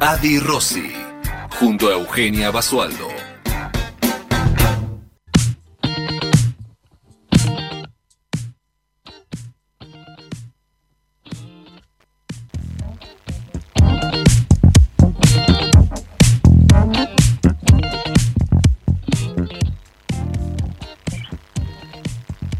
Adi 0.00 0.38
Rossi, 0.38 0.92
junto 1.58 1.88
a 1.88 1.94
Eugenia 1.94 2.52
Basualdo. 2.52 3.08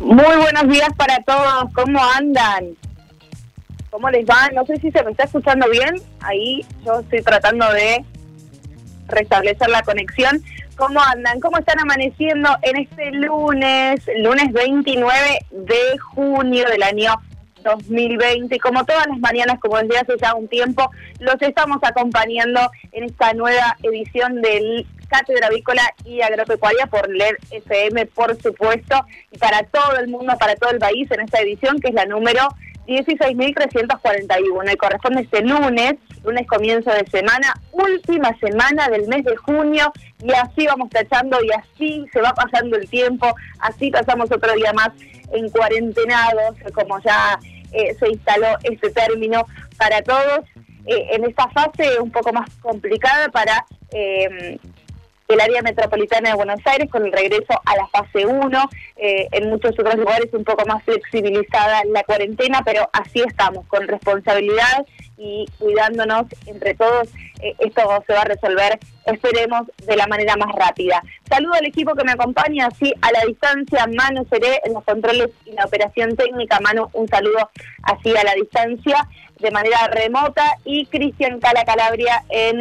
Muy 0.00 0.36
buenos 0.38 0.68
días 0.68 0.90
para 0.96 1.22
todos, 1.22 1.72
¿cómo 1.72 2.00
andan? 2.16 2.87
¿Cómo 3.90 4.10
les 4.10 4.26
va? 4.26 4.48
No 4.54 4.66
sé 4.66 4.76
si 4.76 4.90
se 4.90 5.02
me 5.02 5.12
está 5.12 5.24
escuchando 5.24 5.68
bien. 5.70 5.96
Ahí 6.20 6.64
yo 6.84 7.00
estoy 7.00 7.22
tratando 7.22 7.70
de 7.72 8.04
restablecer 9.06 9.68
la 9.70 9.82
conexión. 9.82 10.42
¿Cómo 10.76 11.00
andan? 11.02 11.40
¿Cómo 11.40 11.58
están 11.58 11.80
amaneciendo 11.80 12.50
en 12.62 12.76
este 12.76 13.10
lunes, 13.10 14.00
lunes 14.18 14.52
29 14.52 15.38
de 15.50 15.98
junio 15.98 16.68
del 16.68 16.82
año 16.82 17.14
2020? 17.64 18.54
Y 18.54 18.58
como 18.58 18.84
todas 18.84 19.06
las 19.08 19.18
mañanas, 19.18 19.58
como 19.58 19.78
desde 19.78 19.98
hace 19.98 20.12
ya 20.20 20.34
un 20.34 20.46
tiempo, 20.46 20.90
los 21.18 21.40
estamos 21.40 21.78
acompañando 21.82 22.70
en 22.92 23.04
esta 23.04 23.32
nueva 23.32 23.76
edición 23.82 24.40
del 24.40 24.86
Cátedra 25.08 25.46
Avícola 25.46 25.82
y 26.04 26.20
Agropecuaria 26.20 26.86
por 26.86 27.08
LED 27.08 27.36
FM, 27.50 28.06
por 28.06 28.40
supuesto, 28.40 29.04
y 29.32 29.38
para 29.38 29.62
todo 29.64 29.96
el 29.96 30.08
mundo, 30.08 30.34
para 30.38 30.54
todo 30.54 30.70
el 30.70 30.78
país 30.78 31.10
en 31.10 31.20
esta 31.20 31.40
edición, 31.40 31.80
que 31.80 31.88
es 31.88 31.94
la 31.94 32.04
número 32.04 32.48
16.341 32.88 34.72
y 34.72 34.76
corresponde 34.76 35.20
este 35.20 35.42
lunes, 35.42 35.94
lunes 36.24 36.46
comienzo 36.46 36.90
de 36.90 37.06
semana, 37.06 37.54
última 37.72 38.34
semana 38.38 38.88
del 38.88 39.06
mes 39.08 39.24
de 39.24 39.36
junio 39.36 39.92
y 40.22 40.32
así 40.32 40.66
vamos 40.66 40.88
tachando 40.88 41.38
y 41.44 41.50
así 41.52 42.06
se 42.12 42.22
va 42.22 42.32
pasando 42.32 42.76
el 42.76 42.88
tiempo, 42.88 43.34
así 43.60 43.90
pasamos 43.90 44.32
otro 44.32 44.54
día 44.54 44.72
más 44.72 44.88
en 45.32 45.50
cuarentenados, 45.50 46.56
como 46.74 46.98
ya 47.00 47.38
eh, 47.72 47.94
se 48.00 48.08
instaló 48.08 48.56
este 48.62 48.90
término 48.90 49.44
para 49.76 50.00
todos. 50.02 50.46
Eh, 50.86 51.08
en 51.12 51.24
esta 51.24 51.46
fase 51.50 52.00
un 52.00 52.10
poco 52.10 52.32
más 52.32 52.48
complicada 52.62 53.28
para 53.28 53.66
eh, 53.92 54.58
el 55.28 55.40
área 55.40 55.60
metropolitana 55.60 56.30
de 56.30 56.36
Buenos 56.36 56.60
Aires 56.64 56.90
con 56.90 57.04
el 57.04 57.12
regreso 57.12 57.60
a 57.66 57.76
la 57.76 57.86
fase 57.88 58.24
1, 58.24 58.70
eh, 58.96 59.28
en 59.32 59.50
muchos 59.50 59.72
otros 59.78 59.96
lugares 59.96 60.32
un 60.32 60.42
poco 60.42 60.64
más 60.66 60.82
flexibilizada 60.84 61.82
la 61.92 62.02
cuarentena, 62.04 62.62
pero 62.64 62.88
así 62.94 63.20
estamos, 63.20 63.66
con 63.66 63.86
responsabilidad 63.86 64.86
y 65.18 65.44
cuidándonos 65.58 66.24
entre 66.46 66.74
todos, 66.74 67.08
eh, 67.42 67.54
esto 67.58 67.82
se 68.06 68.12
va 68.14 68.22
a 68.22 68.24
resolver, 68.24 68.78
esperemos, 69.04 69.66
de 69.86 69.96
la 69.96 70.06
manera 70.06 70.34
más 70.36 70.54
rápida. 70.54 71.02
Saludo 71.28 71.54
al 71.54 71.66
equipo 71.66 71.94
que 71.94 72.04
me 72.04 72.12
acompaña, 72.12 72.68
así 72.68 72.94
a 73.02 73.12
la 73.12 73.26
distancia, 73.26 73.86
Manu 73.86 74.26
Seré 74.30 74.62
en 74.64 74.72
los 74.72 74.84
controles 74.84 75.28
y 75.44 75.52
la 75.52 75.66
operación 75.66 76.16
técnica, 76.16 76.58
Manu, 76.60 76.88
un 76.94 77.06
saludo 77.06 77.50
así 77.82 78.16
a 78.16 78.24
la 78.24 78.32
distancia 78.32 79.06
de 79.40 79.50
manera 79.50 79.88
remota 79.88 80.56
y 80.64 80.86
Cristian 80.86 81.40
Cala 81.40 81.64
Calabria 81.64 82.24
en 82.28 82.58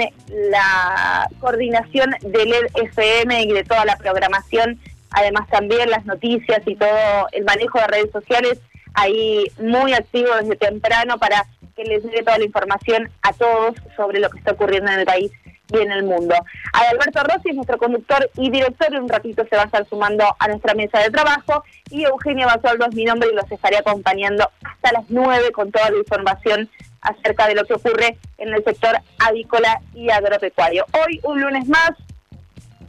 la 0.52 1.28
coordinación 1.40 2.12
del 2.22 2.50
LED 2.50 2.68
FM 2.76 3.44
y 3.44 3.52
de 3.54 3.64
toda 3.64 3.86
la 3.86 3.98
programación, 3.98 4.80
además 5.12 5.48
también 5.50 5.90
las 5.90 6.06
noticias 6.06 6.62
y 6.66 6.76
todo 6.76 7.28
el 7.32 7.44
manejo 7.46 7.80
de 7.80 7.88
redes 7.88 8.12
sociales, 8.12 8.60
ahí 8.94 9.46
muy 9.60 9.94
activo 9.94 10.36
desde 10.36 10.56
temprano 10.56 11.18
para 11.18 11.46
que 11.76 11.84
les 11.84 12.04
dé 12.04 12.24
toda 12.24 12.38
la 12.38 12.46
información 12.46 13.10
a 13.22 13.34
todos 13.34 13.76
sobre 13.96 14.20
lo 14.20 14.30
que 14.30 14.40
está 14.40 14.52
ocurriendo 14.52 14.92
en 14.92 15.00
el 15.00 15.06
país 15.06 15.32
y 15.72 15.78
en 15.78 15.92
el 15.92 16.04
mundo. 16.04 16.36
Alberto 16.74 17.22
Rossi 17.24 17.50
es 17.50 17.56
nuestro 17.56 17.78
conductor 17.78 18.30
y 18.36 18.50
director, 18.50 18.94
en 18.94 19.04
un 19.04 19.10
ratito 19.10 19.46
se 19.50 19.56
va 19.56 19.64
a 19.64 19.66
estar 19.66 19.86
sumando 19.88 20.26
a 20.40 20.48
nuestra 20.48 20.74
mesa 20.74 21.00
de 21.00 21.10
trabajo 21.10 21.64
y 21.90 22.04
Eugenia 22.04 22.46
Basualdo 22.46 22.86
es 22.86 22.96
mi 22.96 23.06
nombre 23.06 23.30
y 23.32 23.36
los 23.36 23.52
estaré 23.52 23.78
acompañando 23.78 24.50
hasta 24.64 24.92
las 24.94 25.10
9 25.10 25.52
con 25.52 25.72
toda 25.72 25.90
la 25.90 25.98
información 25.98 26.70
acerca 27.02 27.48
de 27.48 27.56
lo 27.56 27.66
que 27.66 27.74
ocurre 27.74 28.18
en 28.38 28.54
el 28.54 28.64
sector 28.64 28.98
avícola 29.20 29.80
y 29.94 30.10
agropecuario. 30.10 30.86
Hoy 30.94 31.20
un 31.24 31.42
lunes 31.42 31.68
más, 31.68 31.92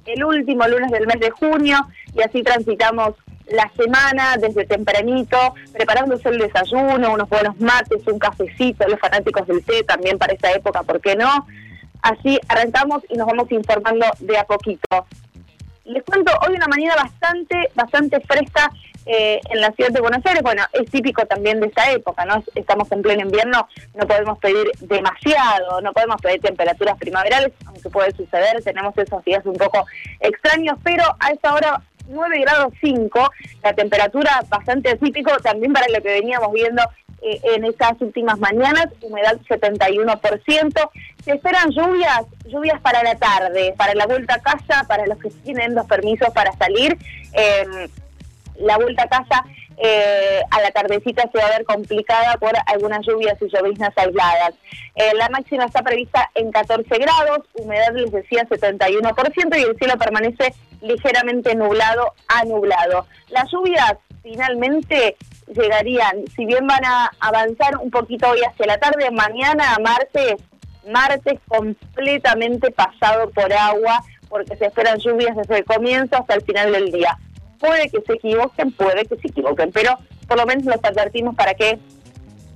el 0.07 0.25
último 0.25 0.67
lunes 0.67 0.91
del 0.91 1.07
mes 1.07 1.21
de 1.21 1.31
junio 1.31 1.79
y 2.15 2.23
así 2.23 2.43
transitamos 2.43 3.15
la 3.51 3.71
semana 3.77 4.37
desde 4.37 4.67
tempranito, 4.67 5.55
preparándose 5.73 6.29
el 6.29 6.39
desayuno, 6.39 7.15
unos 7.15 7.29
buenos 7.29 7.59
mates, 7.61 8.07
un 8.07 8.19
cafecito, 8.19 8.87
los 8.89 9.01
fanáticos 9.01 9.47
del 9.47 9.65
té 9.65 9.83
también 9.85 10.19
para 10.19 10.35
esta 10.35 10.53
época, 10.53 10.83
¿por 10.83 11.01
qué 11.01 11.17
no? 11.17 11.47
Así 12.03 12.39
arrancamos 12.49 13.03
y 13.09 13.17
nos 13.17 13.27
vamos 13.27 13.51
informando 13.51 14.07
de 14.21 14.39
a 14.39 14.45
poquito. 14.45 15.07
Les 15.85 16.03
cuento, 16.05 16.33
hoy 16.47 16.55
una 16.55 16.69
mañana 16.69 16.97
bastante, 16.97 17.71
bastante 17.75 18.21
fresca 18.21 18.71
eh, 19.07 19.41
en 19.49 19.61
la 19.63 19.73
ciudad 19.73 19.91
de 19.91 20.03
Buenos 20.03 20.25
Aires. 20.27 20.43
Bueno, 20.43 20.63
es 20.75 20.91
típico 20.91 21.25
también 21.25 21.61
de 21.61 21.69
esta 21.69 21.91
época, 21.93 22.27
¿no? 22.27 22.45
Estamos 22.55 22.93
en 22.93 23.01
pleno 23.01 23.23
invierno, 23.23 23.67
no 23.95 24.07
podemos 24.07 24.39
pedir 24.39 24.71
demasiado, 24.81 25.81
no 25.81 25.93
podemos 25.95 26.21
pedir 26.21 26.43
temperaturas 26.43 26.99
primaverales, 26.99 27.53
aunque 27.65 27.89
puede 27.89 28.15
suceder, 28.15 28.63
tenemos 28.63 28.97
esos 28.99 29.25
días 29.25 29.47
un 29.47 29.57
poco 29.57 29.87
extraños, 30.21 30.77
pero 30.85 31.05
a 31.21 31.31
esa 31.31 31.55
hora 31.55 31.83
9 32.07 32.39
grados 32.41 32.75
5, 32.83 33.31
la 33.63 33.73
temperatura 33.73 34.43
bastante 34.49 34.95
típico 34.97 35.31
también 35.39 35.73
para 35.73 35.89
lo 35.89 36.03
que 36.03 36.21
veníamos 36.21 36.53
viendo 36.53 36.83
eh, 37.23 37.41
en 37.55 37.65
estas 37.65 38.01
últimas 38.01 38.39
mañanas, 38.39 38.89
humedad 39.03 39.39
71%. 39.49 40.91
Se 41.25 41.33
esperan 41.33 41.71
lluvias, 41.71 42.23
lluvias 42.47 42.81
para 42.81 43.03
la 43.03 43.17
tarde, 43.17 43.75
para 43.77 43.95
la 43.95 44.07
vuelta 44.07 44.35
a 44.35 44.41
casa, 44.41 44.85
para 44.89 45.07
los 45.07 45.19
que 45.19 45.31
tienen 45.31 45.75
los 45.75 45.87
permisos 45.87 46.29
para 46.31 46.53
salir. 46.53 46.97
Eh, 47.35 47.89
la 48.59 48.77
vuelta 48.77 49.05
a 49.05 49.09
casa 49.09 49.45
eh, 49.81 50.43
a 50.51 50.61
la 50.61 50.73
tardecita 50.73 51.31
se 51.31 51.39
va 51.39 51.47
a 51.47 51.51
ver 51.51 51.65
complicada 51.65 52.37
por 52.39 52.53
algunas 52.67 53.07
lluvias 53.07 53.41
y 53.41 53.49
lloviznas 53.49 53.97
aisladas. 53.97 54.55
Eh, 54.97 55.13
la 55.15 55.29
máxima 55.29 55.67
está 55.67 55.83
prevista 55.83 56.29
en 56.35 56.51
14 56.51 56.85
grados, 56.99 57.47
humedad 57.55 57.95
les 57.95 58.11
decía 58.11 58.45
71% 58.49 59.57
y 59.57 59.63
el 59.63 59.77
cielo 59.79 59.97
permanece 59.97 60.53
ligeramente 60.81 61.55
nublado 61.55 62.13
a 62.27 62.45
nublado. 62.45 63.07
Las 63.29 63.51
lluvias 63.53 63.95
finalmente 64.23 65.17
llegarían, 65.55 66.25
si 66.35 66.45
bien 66.45 66.67
van 66.67 66.85
a 66.85 67.11
avanzar 67.21 67.77
un 67.79 67.91
poquito 67.91 68.29
hoy 68.29 68.41
hacia 68.41 68.67
la 68.67 68.79
tarde, 68.79 69.11
mañana 69.11 69.77
martes, 69.83 70.37
martes 70.87 71.39
completamente 71.47 72.71
pasado 72.71 73.31
por 73.31 73.53
agua, 73.53 74.03
porque 74.29 74.57
se 74.57 74.67
esperan 74.67 74.99
lluvias 74.99 75.37
desde 75.37 75.59
el 75.59 75.65
comienzo 75.65 76.17
hasta 76.17 76.35
el 76.35 76.43
final 76.43 76.73
del 76.73 76.93
día. 76.93 77.19
Puede 77.59 77.89
que 77.89 78.01
se 78.03 78.15
equivoquen, 78.15 78.73
puede 78.73 79.05
que 79.07 79.17
se 79.17 79.29
equivoquen, 79.29 79.73
pero 79.73 79.99
por 80.27 80.37
lo 80.37 80.47
menos 80.47 80.65
los 80.67 80.83
advertimos 80.83 81.35
para 81.35 81.55
que 81.55 81.79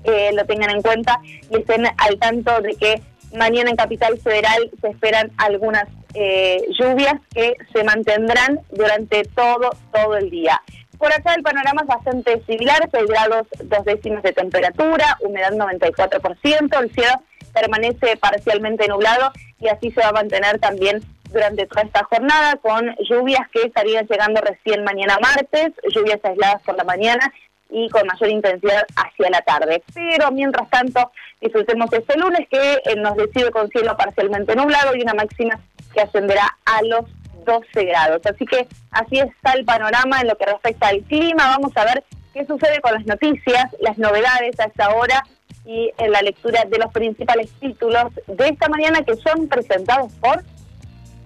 eh, 0.04 0.30
lo 0.34 0.44
tengan 0.46 0.70
en 0.70 0.82
cuenta 0.82 1.20
y 1.24 1.56
estén 1.56 1.86
al 1.86 2.18
tanto 2.18 2.60
de 2.60 2.74
que 2.74 3.02
mañana 3.36 3.70
en 3.70 3.76
Capital 3.76 4.18
Federal 4.18 4.70
se 4.80 4.88
esperan 4.88 5.32
algunas 5.38 5.84
eh, 6.14 6.62
lluvias 6.78 7.14
que 7.32 7.56
se 7.72 7.84
mantendrán 7.84 8.60
durante 8.70 9.24
todo, 9.24 9.70
todo 9.92 10.16
el 10.16 10.30
día. 10.30 10.60
Por 11.02 11.12
acá 11.12 11.34
el 11.34 11.42
panorama 11.42 11.80
es 11.80 11.88
bastante 11.88 12.44
similar, 12.46 12.88
6 12.88 13.06
grados 13.08 13.48
dos 13.64 13.84
décimas 13.84 14.22
de 14.22 14.32
temperatura, 14.32 15.18
humedad 15.18 15.50
94%, 15.50 16.80
el 16.80 16.92
cielo 16.92 17.14
permanece 17.52 18.16
parcialmente 18.18 18.86
nublado 18.86 19.32
y 19.58 19.66
así 19.66 19.90
se 19.90 20.00
va 20.00 20.10
a 20.10 20.12
mantener 20.12 20.60
también 20.60 21.02
durante 21.32 21.66
toda 21.66 21.82
esta 21.82 22.04
jornada 22.04 22.54
con 22.62 22.94
lluvias 23.00 23.40
que 23.52 23.62
estarían 23.62 24.06
llegando 24.06 24.42
recién 24.42 24.84
mañana 24.84 25.18
martes, 25.20 25.72
lluvias 25.92 26.20
aisladas 26.22 26.62
por 26.62 26.76
la 26.76 26.84
mañana 26.84 27.32
y 27.68 27.88
con 27.88 28.06
mayor 28.06 28.28
intensidad 28.28 28.86
hacia 28.94 29.28
la 29.28 29.42
tarde. 29.42 29.82
Pero 29.92 30.30
mientras 30.30 30.70
tanto, 30.70 31.10
disfrutemos 31.40 31.92
este 31.92 32.16
lunes 32.16 32.46
que 32.48 32.74
eh, 32.74 32.94
nos 32.94 33.16
recibe 33.16 33.50
con 33.50 33.68
cielo 33.70 33.96
parcialmente 33.96 34.54
nublado 34.54 34.94
y 34.94 35.02
una 35.02 35.14
máxima 35.14 35.58
que 35.92 36.00
ascenderá 36.00 36.58
a 36.64 36.80
los 36.84 37.06
12 37.44 37.84
grados. 37.84 38.20
Así 38.24 38.44
que 38.44 38.66
así 38.90 39.18
está 39.18 39.52
el 39.52 39.64
panorama 39.64 40.20
en 40.20 40.28
lo 40.28 40.36
que 40.36 40.46
respecta 40.46 40.88
al 40.88 41.00
clima. 41.02 41.56
Vamos 41.56 41.72
a 41.76 41.84
ver 41.84 42.04
qué 42.32 42.46
sucede 42.46 42.80
con 42.80 42.94
las 42.94 43.06
noticias, 43.06 43.66
las 43.80 43.98
novedades 43.98 44.58
a 44.60 44.64
esta 44.64 44.94
hora 44.94 45.22
y 45.64 45.90
en 45.98 46.10
la 46.10 46.22
lectura 46.22 46.64
de 46.64 46.78
los 46.78 46.92
principales 46.92 47.50
títulos 47.60 48.12
de 48.26 48.48
esta 48.48 48.68
mañana 48.68 49.02
que 49.02 49.14
son 49.16 49.46
presentados 49.48 50.12
por 50.14 50.42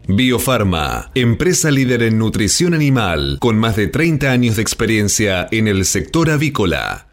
Biofarma, 0.08 1.10
empresa 1.16 1.68
líder 1.72 2.04
en 2.04 2.18
nutrición 2.18 2.74
animal, 2.74 3.38
con 3.40 3.58
más 3.58 3.74
de 3.74 3.88
30 3.88 4.30
años 4.30 4.54
de 4.54 4.62
experiencia 4.62 5.48
en 5.50 5.66
el 5.66 5.84
sector 5.84 6.30
avícola. 6.30 7.05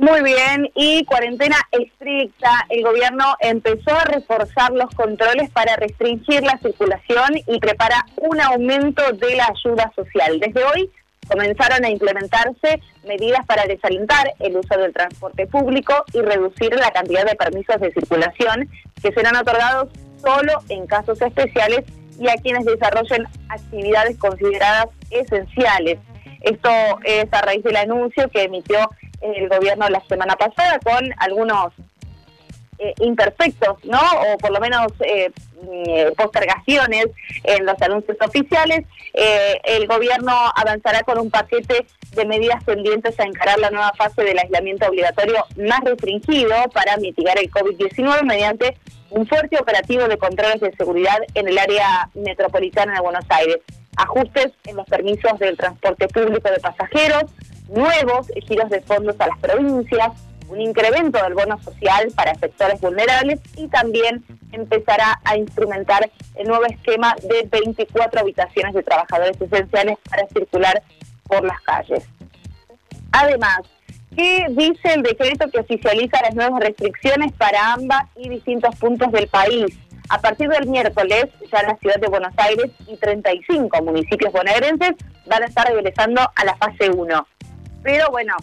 Muy 0.00 0.22
bien, 0.22 0.66
y 0.74 1.04
cuarentena 1.04 1.56
estricta. 1.72 2.64
El 2.70 2.82
gobierno 2.82 3.36
empezó 3.38 3.94
a 3.94 4.04
reforzar 4.06 4.72
los 4.72 4.88
controles 4.94 5.50
para 5.50 5.76
restringir 5.76 6.42
la 6.42 6.56
circulación 6.56 7.34
y 7.46 7.58
prepara 7.60 8.06
un 8.16 8.40
aumento 8.40 9.02
de 9.12 9.36
la 9.36 9.48
ayuda 9.48 9.92
social. 9.94 10.40
Desde 10.40 10.64
hoy 10.64 10.90
comenzaron 11.28 11.84
a 11.84 11.90
implementarse 11.90 12.80
medidas 13.04 13.44
para 13.44 13.66
desalentar 13.66 14.32
el 14.38 14.56
uso 14.56 14.74
del 14.80 14.94
transporte 14.94 15.46
público 15.46 15.92
y 16.14 16.22
reducir 16.22 16.74
la 16.76 16.90
cantidad 16.92 17.26
de 17.26 17.36
permisos 17.36 17.78
de 17.78 17.92
circulación 17.92 18.70
que 19.02 19.12
serán 19.12 19.36
otorgados 19.36 19.90
solo 20.24 20.62
en 20.70 20.86
casos 20.86 21.20
especiales 21.20 21.84
y 22.18 22.26
a 22.26 22.36
quienes 22.36 22.64
desarrollen 22.64 23.26
actividades 23.50 24.16
consideradas 24.16 24.86
esenciales. 25.10 25.98
Esto 26.40 26.70
es 27.04 27.26
a 27.32 27.42
raíz 27.42 27.62
del 27.62 27.76
anuncio 27.76 28.30
que 28.30 28.44
emitió 28.44 28.88
el 29.20 29.48
gobierno 29.48 29.88
la 29.88 30.00
semana 30.08 30.36
pasada 30.36 30.78
con 30.80 31.12
algunos 31.18 31.72
eh, 32.82 32.94
imperfectos, 33.00 33.76
¿no? 33.84 34.00
O 34.00 34.38
por 34.38 34.52
lo 34.52 34.58
menos 34.58 34.86
eh, 35.00 35.30
mm, 35.60 36.14
postergaciones 36.16 37.08
en 37.44 37.66
los 37.66 37.80
anuncios 37.82 38.16
oficiales. 38.22 38.86
Eh, 39.12 39.60
el 39.64 39.86
gobierno 39.86 40.32
avanzará 40.56 41.02
con 41.02 41.18
un 41.18 41.30
paquete 41.30 41.84
de 42.12 42.24
medidas 42.24 42.64
pendientes 42.64 43.20
a 43.20 43.24
encarar 43.24 43.58
la 43.58 43.70
nueva 43.70 43.92
fase 43.98 44.22
del 44.22 44.38
aislamiento 44.38 44.86
obligatorio 44.88 45.44
más 45.56 45.80
restringido 45.80 46.54
para 46.72 46.96
mitigar 46.96 47.38
el 47.38 47.50
COVID-19 47.50 48.22
mediante 48.24 48.78
un 49.10 49.26
fuerte 49.26 49.58
operativo 49.60 50.08
de 50.08 50.16
controles 50.16 50.60
de 50.60 50.72
seguridad 50.74 51.18
en 51.34 51.48
el 51.48 51.58
área 51.58 52.08
metropolitana 52.14 52.94
de 52.94 53.00
Buenos 53.00 53.26
Aires, 53.28 53.58
ajustes 53.96 54.52
en 54.64 54.76
los 54.76 54.86
permisos 54.86 55.38
del 55.38 55.56
transporte 55.58 56.08
público 56.08 56.48
de 56.48 56.60
pasajeros, 56.60 57.24
nuevos 57.70 58.26
giros 58.46 58.70
de 58.70 58.80
fondos 58.80 59.16
a 59.18 59.28
las 59.28 59.38
provincias, 59.38 60.12
un 60.48 60.60
incremento 60.60 61.22
del 61.22 61.34
bono 61.34 61.62
social 61.62 62.12
para 62.14 62.34
sectores 62.34 62.80
vulnerables 62.80 63.40
y 63.56 63.68
también 63.68 64.24
empezará 64.52 65.20
a 65.24 65.36
instrumentar 65.36 66.10
el 66.34 66.48
nuevo 66.48 66.64
esquema 66.64 67.14
de 67.22 67.48
24 67.48 68.20
habitaciones 68.20 68.74
de 68.74 68.82
trabajadores 68.82 69.40
esenciales 69.40 69.98
para 70.08 70.26
circular 70.28 70.82
por 71.28 71.44
las 71.44 71.60
calles. 71.60 72.04
Además, 73.12 73.60
¿qué 74.16 74.46
dice 74.50 74.94
el 74.94 75.02
decreto 75.02 75.48
que 75.50 75.60
oficializa 75.60 76.20
las 76.22 76.34
nuevas 76.34 76.60
restricciones 76.60 77.32
para 77.32 77.74
ambas 77.74 78.04
y 78.16 78.28
distintos 78.28 78.74
puntos 78.76 79.12
del 79.12 79.28
país? 79.28 79.66
A 80.08 80.20
partir 80.20 80.48
del 80.48 80.66
miércoles, 80.66 81.26
ya 81.52 81.62
la 81.62 81.76
ciudad 81.76 82.00
de 82.00 82.08
Buenos 82.08 82.32
Aires 82.36 82.72
y 82.88 82.96
35 82.96 83.80
municipios 83.82 84.32
bonaerenses 84.32 84.96
van 85.26 85.44
a 85.44 85.46
estar 85.46 85.72
regresando 85.72 86.20
a 86.34 86.44
la 86.44 86.56
fase 86.56 86.90
1. 86.90 87.26
Pero 87.82 88.10
bueno, 88.10 88.34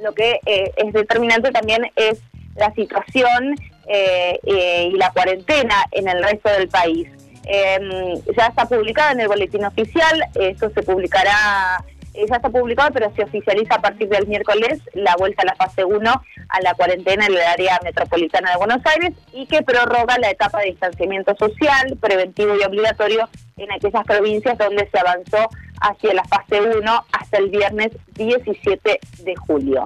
lo 0.00 0.12
que 0.12 0.40
eh, 0.46 0.72
es 0.76 0.92
determinante 0.92 1.50
también 1.50 1.90
es 1.96 2.20
la 2.56 2.72
situación 2.74 3.54
eh, 3.86 4.38
eh, 4.44 4.90
y 4.92 4.96
la 4.96 5.10
cuarentena 5.10 5.86
en 5.90 6.08
el 6.08 6.22
resto 6.22 6.50
del 6.50 6.68
país. 6.68 7.08
Em, 7.44 8.20
ya 8.36 8.46
está 8.46 8.66
publicada 8.66 9.12
en 9.12 9.20
el 9.20 9.28
boletín 9.28 9.64
oficial, 9.64 10.22
esto 10.38 10.70
se 10.70 10.82
publicará, 10.82 11.84
ya 12.14 12.36
está 12.36 12.50
publicado, 12.50 12.90
pero 12.92 13.12
se 13.16 13.24
oficializa 13.24 13.76
a 13.76 13.80
partir 13.80 14.08
del 14.08 14.28
miércoles 14.28 14.80
la 14.92 15.16
vuelta 15.16 15.42
a 15.42 15.46
la 15.46 15.56
fase 15.56 15.84
1 15.84 16.22
a 16.48 16.60
la 16.60 16.74
cuarentena 16.74 17.26
en 17.26 17.32
el 17.32 17.40
área 17.40 17.80
metropolitana 17.82 18.52
de 18.52 18.58
Buenos 18.58 18.82
Aires 18.84 19.12
y 19.32 19.46
que 19.46 19.62
prorroga 19.62 20.18
la 20.18 20.30
etapa 20.30 20.60
de 20.60 20.66
distanciamiento 20.66 21.34
social, 21.36 21.96
preventivo 22.00 22.54
y 22.54 22.62
obligatorio 22.62 23.28
en 23.56 23.72
aquellas 23.72 24.04
provincias 24.04 24.58
donde 24.58 24.88
se 24.88 24.98
avanzó 25.00 25.48
hacia 25.82 26.14
la 26.14 26.24
fase 26.24 26.60
1 26.60 27.04
hasta 27.12 27.38
el 27.38 27.50
viernes 27.50 27.90
17 28.14 29.00
de 29.24 29.36
julio. 29.36 29.84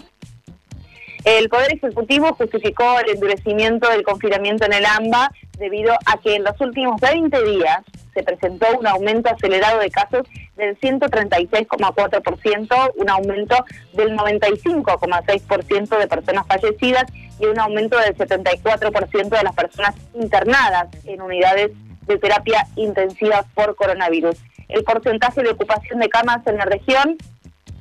El 1.24 1.48
Poder 1.48 1.74
Ejecutivo 1.74 2.34
justificó 2.34 3.00
el 3.00 3.10
endurecimiento 3.10 3.90
del 3.90 4.04
confinamiento 4.04 4.64
en 4.64 4.74
el 4.74 4.86
AMBA 4.86 5.32
debido 5.58 5.92
a 6.06 6.18
que 6.18 6.36
en 6.36 6.44
los 6.44 6.60
últimos 6.60 7.00
20 7.00 7.42
días 7.42 7.80
se 8.14 8.22
presentó 8.22 8.66
un 8.78 8.86
aumento 8.86 9.30
acelerado 9.30 9.80
de 9.80 9.90
casos 9.90 10.28
del 10.56 10.78
136,4%, 10.78 12.92
un 12.94 13.10
aumento 13.10 13.56
del 13.94 14.16
95,6% 14.16 15.98
de 15.98 16.06
personas 16.06 16.46
fallecidas 16.46 17.06
y 17.40 17.46
un 17.46 17.58
aumento 17.58 17.98
del 17.98 18.16
74% 18.16 19.28
de 19.28 19.42
las 19.42 19.54
personas 19.54 19.96
internadas 20.14 20.86
en 21.04 21.20
unidades 21.20 21.72
de 22.06 22.18
terapia 22.18 22.66
intensiva 22.76 23.44
por 23.54 23.76
coronavirus. 23.76 24.36
El 24.68 24.84
porcentaje 24.84 25.42
de 25.42 25.50
ocupación 25.50 26.00
de 26.00 26.08
camas 26.08 26.46
en 26.46 26.56
la 26.56 26.64
región 26.64 27.16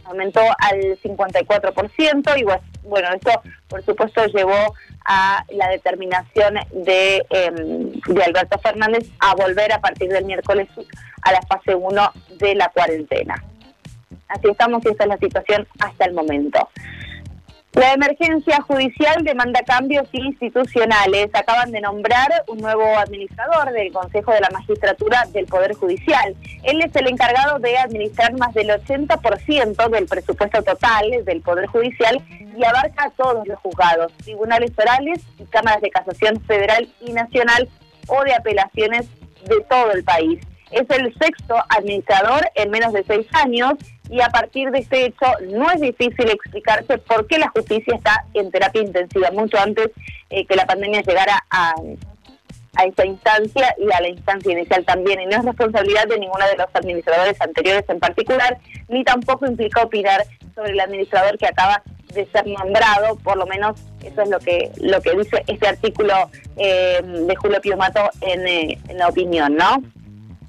aumentó 0.06 0.42
al 0.60 1.00
54% 1.02 2.38
y 2.38 2.44
bueno, 2.88 3.08
esto 3.14 3.42
por 3.68 3.84
supuesto 3.84 4.26
llevó 4.28 4.74
a 5.04 5.44
la 5.50 5.70
determinación 5.70 6.56
de, 6.72 7.26
em, 7.30 7.92
de 8.02 8.24
Alberto 8.24 8.58
Fernández 8.60 9.10
a 9.20 9.36
volver 9.36 9.72
a 9.72 9.80
partir 9.80 10.10
del 10.10 10.26
miércoles 10.26 10.68
a 11.22 11.32
la 11.32 11.42
fase 11.42 11.76
1 11.76 12.12
de 12.38 12.56
la 12.56 12.70
cuarentena. 12.70 13.44
Así 14.28 14.50
estamos 14.50 14.84
y 14.86 14.90
esta 14.90 15.04
es 15.04 15.10
la 15.10 15.18
situación 15.18 15.68
hasta 15.80 16.06
el 16.06 16.14
momento. 16.14 16.70
La 17.76 17.92
emergencia 17.92 18.62
judicial 18.62 19.22
demanda 19.26 19.62
cambios 19.64 20.08
institucionales. 20.14 21.30
Acaban 21.34 21.72
de 21.72 21.82
nombrar 21.82 22.30
un 22.48 22.60
nuevo 22.60 22.98
administrador 22.98 23.74
del 23.74 23.92
Consejo 23.92 24.32
de 24.32 24.40
la 24.40 24.50
Magistratura 24.50 25.26
del 25.34 25.46
Poder 25.46 25.74
Judicial. 25.74 26.38
Él 26.64 26.82
es 26.82 26.96
el 26.96 27.10
encargado 27.10 27.60
de 27.60 27.78
administrar 27.78 28.32
más 28.38 28.54
del 28.54 28.70
80% 28.70 29.90
del 29.90 30.06
presupuesto 30.06 30.64
total 30.64 31.26
del 31.26 31.42
Poder 31.42 31.66
Judicial 31.66 32.24
y 32.58 32.64
abarca 32.64 33.08
a 33.08 33.10
todos 33.10 33.46
los 33.46 33.60
juzgados, 33.60 34.14
tribunales 34.24 34.72
orales 34.78 35.22
y 35.38 35.44
cámaras 35.44 35.82
de 35.82 35.90
casación 35.90 36.40
federal 36.46 36.88
y 37.02 37.12
nacional 37.12 37.68
o 38.08 38.24
de 38.24 38.36
apelaciones 38.36 39.06
de 39.44 39.62
todo 39.70 39.92
el 39.92 40.06
país. 40.06 40.40
Es 40.72 40.90
el 40.90 41.14
sexto 41.18 41.56
administrador 41.70 42.50
en 42.56 42.72
menos 42.72 42.94
de 42.94 43.04
seis 43.04 43.28
años 43.34 43.74
y 44.10 44.22
a 44.22 44.30
partir 44.30 44.72
de 44.72 44.80
este 44.80 45.06
hecho 45.06 45.26
no 45.52 45.72
es 45.72 45.82
difícil 45.82 46.30
explicarse 46.30 46.98
por 47.00 47.28
qué 47.28 47.38
la 47.38 47.50
justicia 47.50 47.96
está 47.96 48.26
en 48.34 48.52
terapia 48.52 48.82
intensiva, 48.82 49.32
mucho 49.32 49.58
antes 49.58 49.92
eh, 50.30 50.46
que 50.46 50.56
la 50.56 50.66
pandemia 50.66 51.02
llegara 51.02 51.44
a, 51.50 51.74
a 52.76 52.86
esta 52.86 53.06
instancia 53.06 53.76
y 53.78 53.92
a 53.92 54.02
la 54.02 54.10
instancia 54.10 54.52
inicial 54.52 54.86
también. 54.86 55.22
Y 55.22 55.26
no 55.26 55.38
es 55.38 55.46
responsabilidad 55.46 56.08
de 56.08 56.20
ninguno 56.20 56.46
de 56.48 56.58
los 56.58 56.68
administradores 56.74 57.40
anteriores 57.42 57.86
en 57.88 58.00
particular, 58.00 58.58
ni 58.90 59.04
tampoco 59.04 59.46
implica 59.46 59.84
opinar 59.84 60.24
sobre 60.54 60.72
el 60.72 60.80
administrador 60.80 61.38
que 61.38 61.48
acaba 61.48 61.82
de 62.14 62.26
ser 62.28 62.48
nombrado, 62.48 63.18
por 63.18 63.38
lo 63.38 63.46
menos 63.46 63.80
eso 64.04 64.22
es 64.22 64.30
lo 64.30 64.40
que 64.40 64.72
lo 64.78 65.02
que 65.02 65.12
dice 65.18 65.44
este 65.48 65.68
artículo 65.68 66.14
eh, 66.56 67.02
de 67.04 67.36
Julio 67.36 67.60
Piomato 67.60 68.10
en, 68.22 68.48
eh, 68.48 68.78
en 68.88 68.98
la 68.98 69.10
opinión, 69.10 69.56
¿no? 69.56 69.84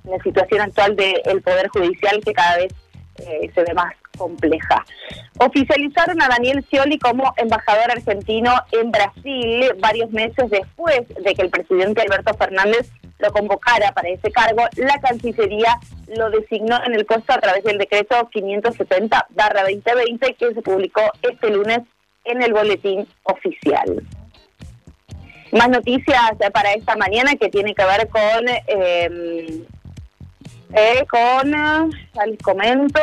La 0.06 0.22
situación 0.22 0.60
actual 0.60 0.96
del 0.96 1.42
Poder 1.42 1.68
Judicial 1.68 2.20
que 2.24 2.32
cada 2.32 2.56
vez 2.56 2.72
eh, 3.18 3.50
se 3.54 3.62
ve 3.62 3.74
más 3.74 3.94
compleja. 4.16 4.84
Oficializaron 5.38 6.20
a 6.22 6.28
Daniel 6.28 6.64
Scioli 6.64 6.98
como 6.98 7.34
embajador 7.36 7.90
argentino 7.90 8.54
en 8.72 8.90
Brasil 8.90 9.72
varios 9.78 10.10
meses 10.10 10.50
después 10.50 11.02
de 11.08 11.34
que 11.34 11.42
el 11.42 11.50
presidente 11.50 12.02
Alberto 12.02 12.34
Fernández 12.34 12.90
lo 13.18 13.32
convocara 13.32 13.92
para 13.92 14.08
ese 14.08 14.30
cargo. 14.30 14.62
La 14.76 14.98
Cancillería 15.00 15.78
lo 16.16 16.30
designó 16.30 16.82
en 16.84 16.94
el 16.94 17.06
puesto 17.06 17.32
a 17.32 17.38
través 17.38 17.64
del 17.64 17.78
decreto 17.78 18.28
570-2020 18.34 20.36
que 20.36 20.54
se 20.54 20.62
publicó 20.62 21.00
este 21.22 21.50
lunes 21.50 21.80
en 22.24 22.42
el 22.42 22.52
boletín 22.52 23.06
oficial. 23.24 24.02
Más 25.52 25.68
noticias 25.68 26.32
para 26.52 26.72
esta 26.72 26.96
mañana 26.96 27.36
que 27.36 27.48
tiene 27.48 27.72
que 27.74 27.84
ver 27.84 28.08
con 28.08 28.48
eh, 28.66 29.64
eh, 30.72 31.06
con, 31.08 31.52
ya 31.52 32.26
les 32.26 32.38
comento, 32.42 33.00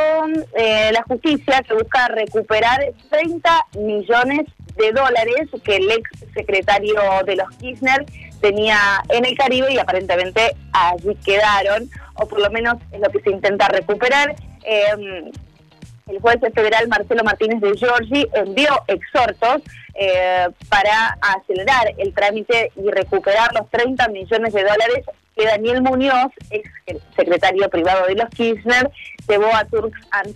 eh, 0.56 0.92
la 0.92 1.04
justicia 1.04 1.62
que 1.62 1.74
busca 1.74 2.08
recuperar 2.10 2.86
30 3.10 3.68
millones 3.80 4.42
de 4.76 4.92
dólares 4.92 5.50
que 5.64 5.78
el 5.78 5.92
ex 5.92 6.10
secretario 6.34 7.00
de 7.26 7.36
los 7.36 7.50
Kirchner 7.58 8.06
tenía 8.42 8.78
en 9.10 9.26
el 9.26 9.38
Caribe 9.38 9.72
y 9.74 9.78
aparentemente 9.78 10.56
allí 10.74 11.16
quedaron, 11.24 11.90
o 12.16 12.28
por 12.28 12.42
lo 12.42 12.50
menos 12.50 12.76
es 12.92 13.00
lo 13.00 13.10
que 13.10 13.22
se 13.22 13.30
intenta 13.30 13.68
recuperar. 13.70 14.36
Eh, 14.66 15.32
el 16.08 16.20
juez 16.20 16.38
federal 16.54 16.88
Marcelo 16.90 17.24
Martínez 17.24 17.62
de 17.62 17.78
Giorgi 17.78 18.28
envió 18.34 18.84
exhortos 18.88 19.62
eh, 19.94 20.48
para 20.70 21.18
acelerar 21.22 21.94
el 21.98 22.14
trámite 22.14 22.72
y 22.76 22.90
recuperar 22.90 23.54
los 23.54 23.70
30 23.70 24.10
millones 24.10 24.54
de 24.54 24.64
dólares 24.64 25.06
que 25.36 25.46
Daniel 25.46 25.82
Muñoz, 25.82 26.32
ex 26.50 26.70
secretario 27.16 27.70
privado 27.70 28.08
de 28.08 28.16
los 28.16 28.30
Kirchner, 28.30 28.92
llevó 29.28 29.48
a 29.54 29.66
Turks 29.66 30.00
and 30.12 30.36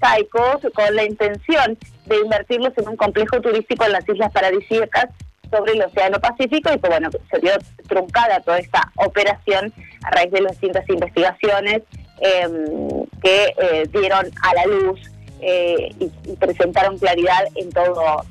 con 0.74 0.96
la 0.96 1.04
intención 1.04 1.77
de 2.06 2.18
invertirlos 2.18 2.74
en 2.77 2.89
un 2.89 2.96
complejo 2.96 3.42
turístico 3.42 3.86
en 3.86 3.92
las 3.92 4.08
Islas 4.08 4.32
Paradisíacas 4.32 5.08
sobre 5.51 5.74
el 5.74 5.82
Océano 5.82 6.20
Pacífico 6.20 6.74
y 6.74 6.80
que 6.80 6.89
bueno, 6.89 7.10
se 7.32 7.39
vio 7.39 7.54
truncada 7.88 8.39
toda 8.42 8.60
esta 8.60 8.92
operación 8.96 9.74
a 10.04 10.12
raíz 10.12 10.32
de 10.32 10.42
las 10.42 10.54
distintas 10.54 10.88
investigaciones 10.89 11.84
em, 12.20 13.06
que 13.22 13.54
eh, 13.58 13.88
dieron 13.92 14.25
a 14.42 14.54
la 14.56 14.66
luz 14.66 15.00
eh, 15.42 15.89
y, 16.00 16.36
presentaron 16.36 16.98
claridad 16.98 17.44
en 17.56 17.70
todo 17.72 18.25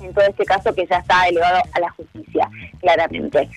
en 0.00 0.12
todo 0.12 0.24
este 0.24 0.44
caso 0.44 0.74
que 0.74 0.84
ya 0.86 0.98
está 0.98 1.28
elevado 1.28 1.62
a 1.72 1.80
la 1.80 1.90
justicia, 1.90 2.50
claramente. 2.80 3.48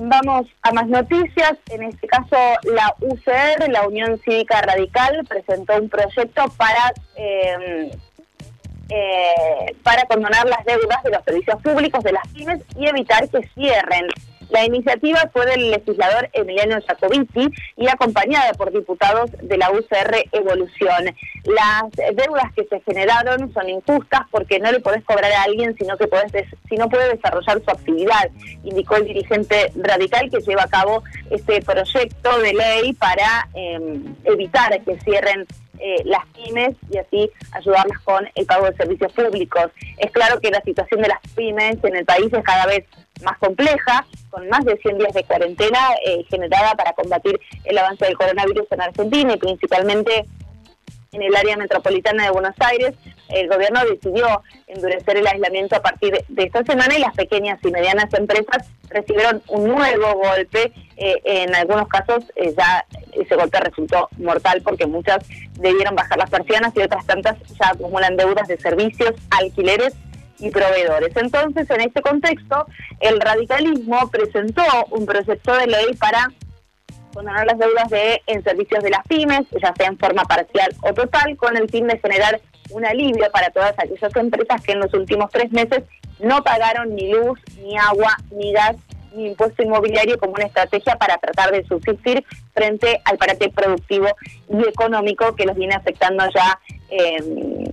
Vamos 0.00 0.46
a 0.62 0.72
más 0.72 0.86
noticias. 0.86 1.54
En 1.70 1.82
este 1.82 2.06
caso, 2.06 2.36
la 2.62 2.94
UCR, 3.00 3.68
la 3.68 3.86
Unión 3.86 4.18
Cívica 4.24 4.62
Radical, 4.62 5.26
presentó 5.28 5.74
un 5.76 5.88
proyecto 5.88 6.44
para 6.56 6.92
em, 7.16 7.90
eh, 8.90 9.76
para 9.82 10.04
condonar 10.04 10.46
las 10.48 10.64
deudas 10.64 11.02
de 11.02 11.10
los 11.10 11.22
servicios 11.24 11.60
públicos 11.62 12.02
de 12.04 12.12
las 12.12 12.26
pymes 12.28 12.62
y 12.76 12.86
evitar 12.86 13.28
que 13.28 13.46
cierren. 13.54 14.06
La 14.50 14.64
iniciativa 14.64 15.28
fue 15.32 15.46
del 15.46 15.70
legislador 15.70 16.30
Emiliano 16.32 16.78
Jacobiti 16.86 17.48
y 17.76 17.88
acompañada 17.88 18.52
por 18.54 18.72
diputados 18.72 19.30
de 19.42 19.58
la 19.58 19.70
UCR 19.70 20.24
Evolución. 20.32 21.04
Las 21.44 21.90
deudas 22.14 22.52
que 22.54 22.64
se 22.64 22.80
generaron 22.80 23.52
son 23.52 23.68
injustas 23.68 24.22
porque 24.30 24.58
no 24.58 24.72
le 24.72 24.80
podés 24.80 25.04
cobrar 25.04 25.30
a 25.32 25.42
alguien 25.42 25.76
sino 25.78 25.96
que 25.96 26.06
podés 26.06 26.32
si 26.68 26.76
no 26.76 26.88
puede 26.88 27.14
desarrollar 27.14 27.62
su 27.62 27.70
actividad, 27.70 28.30
indicó 28.64 28.96
el 28.96 29.06
dirigente 29.06 29.72
radical 29.76 30.30
que 30.30 30.40
lleva 30.40 30.64
a 30.64 30.68
cabo 30.68 31.02
este 31.30 31.60
proyecto 31.62 32.38
de 32.40 32.54
ley 32.54 32.92
para 32.94 33.48
em, 33.54 34.14
evitar 34.24 34.80
que 34.82 34.98
cierren 35.00 35.46
eh, 35.80 36.02
las 36.04 36.24
pymes 36.26 36.76
y 36.90 36.98
así 36.98 37.30
ayudarlas 37.52 37.98
con 38.00 38.28
el 38.34 38.46
pago 38.46 38.66
de 38.66 38.76
servicios 38.76 39.12
públicos. 39.12 39.66
Es 39.98 40.10
claro 40.12 40.40
que 40.40 40.50
la 40.50 40.60
situación 40.62 41.02
de 41.02 41.08
las 41.08 41.20
pymes 41.34 41.82
en 41.82 41.96
el 41.96 42.04
país 42.04 42.32
es 42.32 42.44
cada 42.44 42.66
vez 42.66 42.84
más 43.22 43.38
compleja, 43.38 44.06
con 44.30 44.48
más 44.48 44.64
de 44.64 44.76
100 44.76 44.98
días 44.98 45.12
de 45.12 45.24
cuarentena 45.24 45.78
eh, 46.04 46.24
generada 46.28 46.74
para 46.74 46.92
combatir 46.92 47.38
el 47.64 47.78
avance 47.78 48.04
del 48.04 48.16
coronavirus 48.16 48.70
en 48.70 48.80
Argentina 48.80 49.34
y 49.34 49.38
principalmente 49.38 50.26
en 51.12 51.22
el 51.22 51.34
área 51.34 51.56
metropolitana 51.56 52.24
de 52.24 52.30
Buenos 52.30 52.54
Aires, 52.58 52.94
el 53.28 53.48
gobierno 53.48 53.80
decidió 53.84 54.42
endurecer 54.66 55.16
el 55.16 55.26
aislamiento 55.26 55.76
a 55.76 55.82
partir 55.82 56.24
de 56.28 56.42
esta 56.42 56.64
semana 56.64 56.96
y 56.96 57.00
las 57.00 57.14
pequeñas 57.14 57.58
y 57.62 57.70
medianas 57.70 58.12
empresas 58.14 58.66
recibieron 58.90 59.42
un 59.48 59.68
nuevo 59.68 60.14
golpe. 60.14 60.72
Eh, 60.96 61.20
en 61.24 61.54
algunos 61.54 61.88
casos 61.88 62.24
eh, 62.36 62.54
ya 62.56 62.84
ese 63.12 63.36
golpe 63.36 63.60
resultó 63.60 64.08
mortal 64.18 64.62
porque 64.62 64.86
muchas 64.86 65.18
debieron 65.54 65.94
bajar 65.94 66.18
las 66.18 66.30
persianas 66.30 66.72
y 66.74 66.80
otras 66.80 67.06
tantas 67.06 67.38
ya 67.60 67.70
acumulan 67.70 68.16
deudas 68.16 68.48
de 68.48 68.56
servicios, 68.58 69.14
alquileres 69.30 69.94
y 70.40 70.50
proveedores. 70.50 71.16
Entonces, 71.16 71.68
en 71.70 71.80
este 71.80 72.00
contexto, 72.00 72.66
el 73.00 73.20
radicalismo 73.20 74.08
presentó 74.10 74.62
un 74.90 75.04
proyecto 75.04 75.54
de 75.54 75.66
ley 75.66 75.94
para 75.98 76.28
condonar 77.18 77.46
las 77.46 77.58
deudas 77.58 77.90
de 77.90 78.22
en 78.28 78.44
servicios 78.44 78.82
de 78.84 78.90
las 78.90 79.04
pymes, 79.08 79.44
ya 79.60 79.74
sea 79.74 79.88
en 79.88 79.98
forma 79.98 80.22
parcial 80.24 80.72
o 80.82 80.94
total, 80.94 81.36
con 81.36 81.56
el 81.56 81.68
fin 81.68 81.88
de 81.88 81.98
generar 81.98 82.40
un 82.70 82.86
alivio 82.86 83.28
para 83.32 83.50
todas 83.50 83.74
aquellas 83.76 84.14
empresas 84.14 84.62
que 84.62 84.72
en 84.72 84.78
los 84.78 84.94
últimos 84.94 85.28
tres 85.32 85.50
meses 85.50 85.82
no 86.20 86.44
pagaron 86.44 86.94
ni 86.94 87.10
luz, 87.10 87.40
ni 87.60 87.76
agua, 87.76 88.16
ni 88.30 88.52
gas, 88.52 88.76
ni 89.14 89.26
impuesto 89.26 89.64
inmobiliario 89.64 90.16
como 90.16 90.34
una 90.34 90.44
estrategia 90.44 90.94
para 90.94 91.18
tratar 91.18 91.50
de 91.50 91.64
subsistir 91.64 92.24
frente 92.54 93.00
al 93.04 93.18
parate 93.18 93.48
productivo 93.48 94.06
y 94.48 94.68
económico 94.68 95.34
que 95.34 95.44
los 95.44 95.56
viene 95.56 95.74
afectando 95.74 96.22
ya 96.32 96.60
eh, 96.90 97.67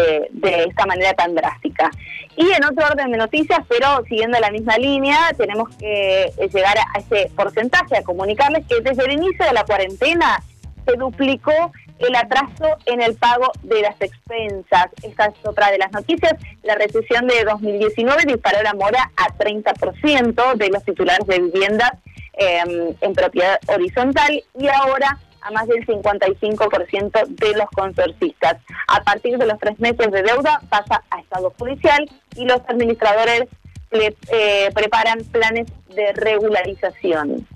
de, 0.00 0.64
esta 0.68 0.86
manera 0.86 1.12
tan 1.14 1.34
drástica. 1.34 1.90
Y 2.36 2.50
en 2.50 2.64
otro 2.64 2.86
orden 2.86 3.12
de 3.12 3.18
noticias, 3.18 3.60
pero 3.68 4.02
siguiendo 4.08 4.38
la 4.40 4.50
misma 4.50 4.76
línea, 4.76 5.30
tenemos 5.36 5.68
que 5.76 6.32
llegar 6.52 6.76
a 6.78 6.98
ese 6.98 7.30
porcentaje, 7.36 7.96
a 7.96 8.02
comunicarles 8.02 8.66
que 8.66 8.80
desde 8.80 9.04
el 9.04 9.12
inicio 9.12 9.44
de 9.44 9.52
la 9.52 9.64
cuarentena 9.64 10.42
se 10.84 10.96
duplicó 10.96 11.72
el 11.98 12.14
atraso 12.16 12.76
en 12.86 13.00
el 13.00 13.14
pago 13.14 13.50
de 13.62 13.82
las 13.82 14.00
expensas. 14.00 14.88
Esta 15.02 15.26
es 15.26 15.34
otra 15.44 15.70
de 15.70 15.78
las 15.78 15.92
noticias. 15.92 16.34
La 16.62 16.74
recesión 16.74 17.26
de 17.26 17.44
2019 17.44 18.24
disparó 18.26 18.62
la 18.62 18.74
mora 18.74 19.10
a 19.16 19.28
30% 19.36 20.54
de 20.56 20.68
los 20.68 20.84
titulares 20.84 21.26
de 21.26 21.38
viviendas 21.38 21.92
em, 22.34 22.94
en 23.00 23.12
propiedad 23.14 23.58
horizontal 23.68 24.42
y 24.58 24.66
ahora 24.66 25.18
a 25.44 25.50
más 25.50 25.68
del 25.68 25.86
55% 25.86 27.26
de 27.26 27.52
los 27.54 27.70
consorcistas. 27.70 28.56
A 28.88 29.02
partir 29.04 29.38
de 29.38 29.46
los 29.46 29.58
tres 29.58 29.78
meses 29.78 30.10
de 30.10 30.22
deuda 30.22 30.60
pasa 30.68 31.02
a 31.10 31.20
estado 31.20 31.52
judicial 31.58 32.10
y 32.34 32.46
los 32.46 32.60
administradores 32.66 33.44
eh, 33.92 34.70
preparan 34.74 35.18
planes 35.30 35.68
de 35.94 36.12
regularización. 36.14 37.46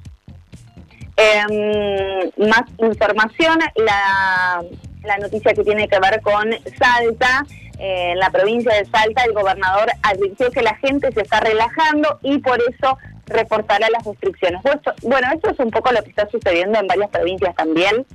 Em, 1.16 2.30
más 2.49 2.62
información, 2.78 3.59
la, 3.75 4.62
la, 5.02 5.18
noticia 5.18 5.52
que 5.52 5.64
tiene 5.64 5.88
que 5.88 5.99
ver 5.99 6.21
con 6.21 6.49
Salta. 6.78 7.45
Eh, 7.80 8.12
en 8.12 8.18
la 8.18 8.30
provincia 8.30 8.73
de 8.75 8.85
Salta, 8.85 9.25
el 9.25 9.33
gobernador 9.33 9.88
advirtió 10.02 10.50
que 10.52 10.62
la 10.62 10.76
gente 10.76 11.11
se 11.12 11.23
está 11.23 11.40
relajando 11.40 12.21
y 12.23 12.38
por 12.38 12.61
eso 12.61 12.99
reportará 13.28 13.88
las 13.90 14.04
restricciones. 14.04 14.62
Bueno, 15.02 15.28
esto 15.35 15.50
es 15.50 15.58
un 15.58 15.70
poco 15.70 15.92
lo 15.92 16.02
que 16.02 16.11
está 16.11 16.28
sucediendo 16.28 16.78
en 16.78 16.87
varias 16.87 17.11
provincias 17.11 17.54
también 17.54 18.06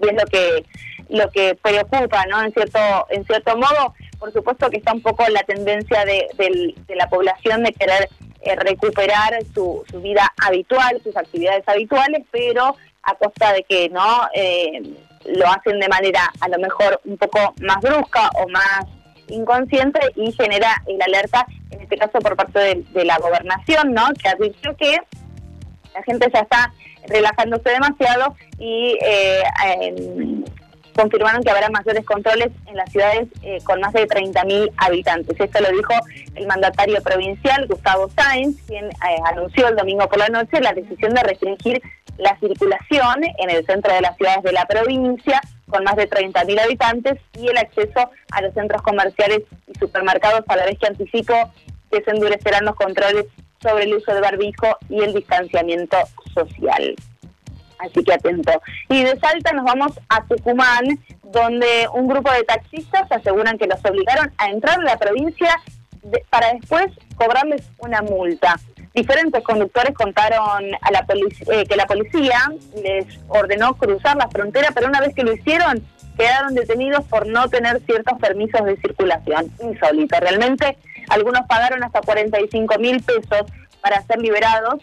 y 0.00 0.08
es 0.08 0.14
lo 0.14 0.24
que 0.26 0.64
lo 1.08 1.30
que 1.30 1.54
preocupa, 1.62 2.24
¿no? 2.26 2.42
En 2.42 2.52
cierto 2.52 2.78
en 3.10 3.24
cierto 3.24 3.56
modo, 3.56 3.94
por 4.18 4.32
supuesto 4.32 4.68
que 4.70 4.78
está 4.78 4.92
un 4.92 5.02
poco 5.02 5.24
la 5.28 5.42
tendencia 5.44 6.04
de, 6.04 6.74
la 6.88 7.08
población 7.08 7.62
de 7.62 7.72
querer 7.72 8.08
eh, 8.42 8.56
recuperar 8.56 9.38
su, 9.54 9.84
su 9.88 10.00
vida 10.00 10.32
habitual, 10.44 11.00
sus 11.02 11.16
actividades 11.16 11.62
habituales, 11.68 12.24
pero 12.30 12.76
a 13.02 13.14
costa 13.14 13.52
de 13.52 13.62
que 13.62 13.88
no 13.88 14.28
eh, 14.34 14.82
lo 15.26 15.46
hacen 15.48 15.78
de 15.78 15.88
manera 15.88 16.30
a 16.40 16.48
lo 16.48 16.58
mejor 16.58 17.00
un 17.04 17.16
poco 17.16 17.54
más 17.60 17.80
brusca 17.80 18.30
o 18.34 18.48
más 18.48 18.84
inconsciente 19.28 20.00
y 20.14 20.32
genera 20.32 20.82
el 20.86 21.00
alerta, 21.00 21.46
en 21.70 21.80
este 21.80 21.96
caso 21.96 22.18
por 22.20 22.36
parte 22.36 22.84
de, 22.92 23.04
la 23.04 23.18
gobernación, 23.18 23.92
¿no? 23.92 24.08
Que 24.20 24.28
advirtió 24.28 24.76
que 24.76 24.98
la 25.94 26.02
gente 26.02 26.28
ya 26.32 26.40
está 26.40 26.72
relajándose 27.08 27.70
demasiado 27.70 28.34
y 28.58 28.98
eh, 29.00 29.42
confirmaron 30.96 31.42
que 31.42 31.50
habrá 31.50 31.68
mayores 31.68 32.04
controles 32.04 32.50
en 32.66 32.76
las 32.76 32.90
ciudades 32.90 33.28
eh, 33.42 33.58
con 33.64 33.80
más 33.80 33.92
de 33.92 34.08
30.000 34.08 34.72
habitantes. 34.78 35.38
Esto 35.38 35.60
lo 35.60 35.70
dijo 35.70 35.92
el 36.34 36.46
mandatario 36.46 37.00
provincial, 37.02 37.66
Gustavo 37.68 38.10
Sáenz, 38.16 38.56
quien 38.66 38.86
eh, 38.86 38.92
anunció 39.26 39.68
el 39.68 39.76
domingo 39.76 40.08
por 40.08 40.18
la 40.18 40.28
noche 40.28 40.60
la 40.60 40.72
decisión 40.72 41.14
de 41.14 41.22
restringir 41.22 41.82
la 42.18 42.36
circulación 42.40 43.24
en 43.38 43.50
el 43.50 43.64
centro 43.66 43.92
de 43.92 44.00
las 44.00 44.16
ciudades 44.16 44.42
de 44.42 44.52
la 44.52 44.64
provincia 44.64 45.40
con 45.68 45.84
más 45.84 45.96
de 45.96 46.08
30.000 46.08 46.60
habitantes 46.60 47.14
y 47.34 47.48
el 47.48 47.58
acceso 47.58 48.10
a 48.30 48.42
los 48.42 48.54
centros 48.54 48.82
comerciales 48.82 49.42
y 49.66 49.78
supermercados 49.78 50.42
a 50.48 50.56
la 50.56 50.64
vez 50.64 50.78
que 50.78 50.86
anticipó 50.86 51.52
que 51.90 52.02
se 52.02 52.10
endurecerán 52.10 52.64
los 52.64 52.76
controles 52.76 53.26
sobre 53.60 53.84
el 53.84 53.94
uso 53.94 54.12
de 54.14 54.20
barbijo 54.20 54.76
y 54.88 55.00
el 55.00 55.14
distanciamiento 55.14 55.96
social. 56.34 56.94
Así 57.78 58.02
que 58.02 58.14
atento. 58.14 58.52
Y 58.88 59.02
de 59.02 59.18
Salta 59.18 59.52
nos 59.52 59.64
vamos 59.64 59.92
a 60.08 60.24
Tucumán, 60.24 60.84
donde 61.24 61.88
un 61.92 62.08
grupo 62.08 62.32
de 62.32 62.44
taxistas 62.44 63.10
aseguran 63.10 63.58
que 63.58 63.66
los 63.66 63.84
obligaron 63.84 64.32
a 64.38 64.48
entrar 64.48 64.78
en 64.78 64.84
la 64.84 64.96
provincia 64.96 65.50
para 66.30 66.54
después 66.54 66.86
cobrarles 67.16 67.62
una 67.78 68.02
multa. 68.02 68.56
Diferentes 68.96 69.44
conductores 69.44 69.94
contaron 69.94 70.74
a 70.80 70.90
la 70.90 71.06
eh, 71.52 71.66
que 71.66 71.76
la 71.76 71.84
policía 71.84 72.50
les 72.82 73.04
ordenó 73.28 73.74
cruzar 73.74 74.16
la 74.16 74.26
frontera, 74.28 74.70
pero 74.74 74.86
una 74.86 75.02
vez 75.02 75.14
que 75.14 75.22
lo 75.22 75.34
hicieron, 75.34 75.86
quedaron 76.16 76.54
detenidos 76.54 77.04
por 77.04 77.26
no 77.26 77.46
tener 77.50 77.82
ciertos 77.84 78.18
permisos 78.18 78.64
de 78.64 78.78
circulación. 78.78 79.52
Insólito. 79.60 80.18
Realmente, 80.18 80.78
algunos 81.10 81.42
pagaron 81.46 81.84
hasta 81.84 82.00
45 82.00 82.78
mil 82.78 83.02
pesos 83.02 83.42
para 83.82 84.00
ser 84.00 84.18
liberados. 84.18 84.82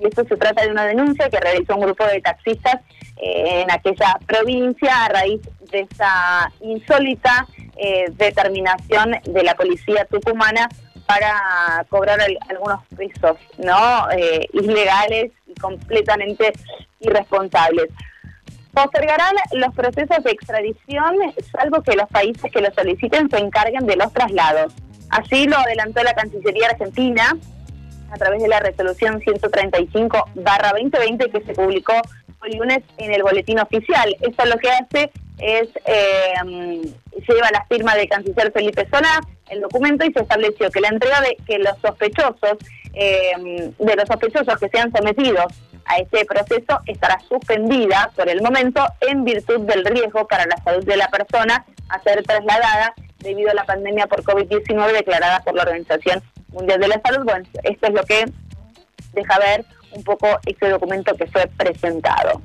Y 0.00 0.06
esto 0.08 0.24
se 0.24 0.36
trata 0.36 0.64
de 0.64 0.72
una 0.72 0.84
denuncia 0.84 1.30
que 1.30 1.38
realizó 1.38 1.76
un 1.76 1.82
grupo 1.82 2.04
de 2.04 2.20
taxistas 2.20 2.80
eh, 3.18 3.62
en 3.62 3.70
aquella 3.70 4.18
provincia 4.26 5.04
a 5.04 5.08
raíz 5.10 5.40
de 5.70 5.86
esa 5.88 6.50
insólita 6.60 7.46
eh, 7.76 8.06
determinación 8.16 9.12
de 9.22 9.44
la 9.44 9.54
policía 9.54 10.06
tucumana 10.06 10.68
para 11.06 11.86
cobrar 11.88 12.18
algunos 12.48 12.80
pesos, 12.96 13.36
¿no? 13.58 14.10
Eh, 14.10 14.48
ilegales 14.52 15.30
y 15.46 15.54
completamente 15.60 16.52
irresponsables. 17.00 17.88
Postergarán 18.72 19.34
los 19.52 19.74
procesos 19.74 20.24
de 20.24 20.30
extradición, 20.30 21.16
salvo 21.52 21.82
que 21.82 21.94
los 21.94 22.08
países 22.08 22.50
que 22.50 22.62
lo 22.62 22.72
soliciten 22.72 23.28
se 23.28 23.38
encarguen 23.38 23.86
de 23.86 23.96
los 23.96 24.10
traslados. 24.12 24.72
Así 25.10 25.46
lo 25.46 25.58
adelantó 25.58 26.02
la 26.02 26.14
Cancillería 26.14 26.68
Argentina 26.68 27.36
a 28.10 28.16
través 28.16 28.42
de 28.42 28.48
la 28.48 28.60
resolución 28.60 29.20
135-2020 29.20 31.30
que 31.30 31.42
se 31.44 31.52
publicó 31.52 32.00
el 32.44 32.58
lunes 32.58 32.78
en 32.96 33.12
el 33.12 33.22
boletín 33.22 33.58
oficial. 33.58 34.16
Esto 34.20 34.46
lo 34.46 34.56
que 34.56 34.70
hace 34.70 35.12
es 35.38 35.68
eh, 35.86 36.94
lleva 37.28 37.50
la 37.52 37.64
firma 37.68 37.94
del 37.94 38.08
canciller 38.08 38.50
Felipe 38.52 38.88
Solá 38.90 39.20
el 39.52 39.60
documento 39.60 40.04
y 40.04 40.12
se 40.12 40.20
estableció 40.20 40.70
que 40.70 40.80
la 40.80 40.88
entrega 40.88 41.20
de 41.20 41.36
que 41.46 41.58
los 41.58 41.76
sospechosos 41.78 42.58
eh, 42.94 43.72
de 43.78 43.96
los 43.96 44.06
sospechosos 44.06 44.58
que 44.58 44.68
sean 44.68 44.92
sometidos 44.92 45.46
a 45.84 45.96
este 45.98 46.24
proceso 46.24 46.80
estará 46.86 47.18
suspendida 47.28 48.10
por 48.16 48.28
el 48.28 48.42
momento 48.42 48.84
en 49.00 49.24
virtud 49.24 49.60
del 49.60 49.84
riesgo 49.84 50.26
para 50.26 50.46
la 50.46 50.56
salud 50.62 50.84
de 50.84 50.96
la 50.96 51.08
persona 51.08 51.64
a 51.88 52.02
ser 52.02 52.22
trasladada 52.22 52.94
debido 53.18 53.50
a 53.50 53.54
la 53.54 53.64
pandemia 53.64 54.06
por 54.06 54.22
COVID-19 54.24 54.92
declarada 54.92 55.40
por 55.40 55.54
la 55.54 55.62
Organización 55.62 56.22
Mundial 56.48 56.80
de 56.80 56.88
la 56.88 57.00
Salud. 57.04 57.24
Bueno, 57.24 57.44
esto 57.62 57.86
es 57.86 57.94
lo 57.94 58.04
que 58.04 58.24
deja 59.12 59.38
ver 59.38 59.64
un 59.92 60.02
poco 60.04 60.26
este 60.46 60.68
documento 60.68 61.14
que 61.14 61.26
fue 61.26 61.46
presentado. 61.56 62.40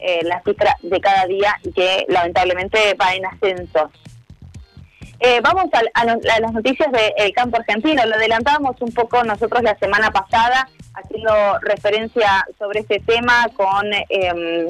eh, 0.00 0.20
la 0.24 0.40
cifra 0.42 0.76
de 0.82 1.00
cada 1.00 1.26
día 1.26 1.58
que 1.74 2.06
lamentablemente 2.08 2.94
va 2.94 3.14
en 3.14 3.26
ascenso. 3.26 3.90
Eh, 5.20 5.40
vamos 5.42 5.64
a, 5.72 6.04
las 6.04 6.52
noticias 6.52 6.88
del 6.92 7.32
campo 7.32 7.56
argentino. 7.56 8.06
Lo 8.06 8.14
adelantábamos 8.14 8.80
un 8.80 8.92
poco 8.92 9.24
nosotros 9.24 9.62
la 9.62 9.76
semana 9.78 10.12
pasada, 10.12 10.68
haciendo 10.94 11.58
referencia 11.60 12.46
sobre 12.58 12.80
este 12.80 13.00
tema 13.00 13.48
con 13.56 13.92
eh, 13.92 14.68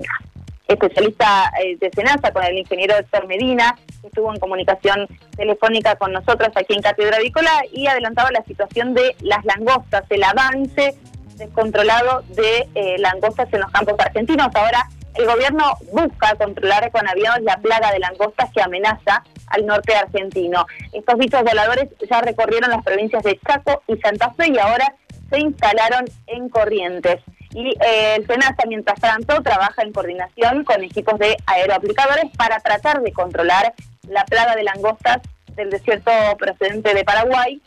especialista 0.69 1.51
eh, 1.63 1.77
de 1.79 1.91
Senasa, 1.91 2.31
con 2.33 2.45
el 2.45 2.59
ingeniero 2.59 2.95
Héctor 2.97 3.27
Medina, 3.27 3.77
que 4.01 4.09
estuvo 4.09 4.33
en 4.33 4.39
comunicación 4.39 5.09
telefónica 5.37 5.97
con 5.97 6.13
nosotros 6.13 6.51
aquí 6.55 6.75
en 6.75 6.83
Cátedra 6.83 7.17
Avícola 7.17 7.51
y 7.73 7.87
adelantaba 7.87 8.31
la 8.31 8.45
situación 8.45 8.95
de 8.95 9.17
las 9.21 9.45
langostas, 9.45 10.05
el 10.11 10.23
avance 10.23 10.95
descontrolado 11.37 12.23
de 12.29 12.69
eh, 12.75 12.97
langostas 12.99 13.53
en 13.53 13.61
los 13.61 13.71
campos 13.71 13.95
argentinos. 13.99 14.49
Ahora 14.55 14.87
el 15.15 15.27
gobierno 15.27 15.73
busca 15.93 16.35
controlar 16.37 16.91
con 16.93 17.09
aviones 17.09 17.43
la 17.43 17.57
plaga 17.57 17.91
de 17.93 17.99
langostas 17.99 18.51
que 18.53 18.61
amenaza 18.61 19.25
al 19.47 19.67
norte 19.67 19.95
argentino. 19.95 20.67
Estos 20.93 21.19
bichos 21.19 21.43
voladores 21.43 21.89
ya 22.09 22.21
recorrieron 22.21 22.71
las 22.71 22.85
provincias 22.85 23.23
de 23.23 23.39
Chaco 23.47 23.83
y 23.89 23.97
Santa 23.97 24.33
Fe 24.35 24.51
y 24.53 24.59
ahora 24.59 24.95
se 25.31 25.41
instalaron 25.41 26.05
en 26.27 26.49
Corrientes. 26.49 27.21
Y 27.53 27.71
eh, 27.71 28.17
el 28.17 28.27
SENASA, 28.27 28.65
mientras 28.67 29.01
tanto, 29.01 29.43
trabaja 29.43 29.83
en 29.83 29.93
coordinación 29.93 30.65
con 30.65 30.83
equipos 30.85 31.19
de 31.19 31.37
aeroaplicadores 31.47 32.27
para 32.37 32.61
tratar 32.61 33.01
de 33.01 33.13
controlar 33.13 33.73
la 34.09 34.25
plaga 34.25 34.55
de 34.55 34.65
langostas 34.65 35.19
del 35.55 35.71
desierto 35.71 36.11
procedente 36.39 36.95
de 36.95 37.05
Paraguay 37.05 37.61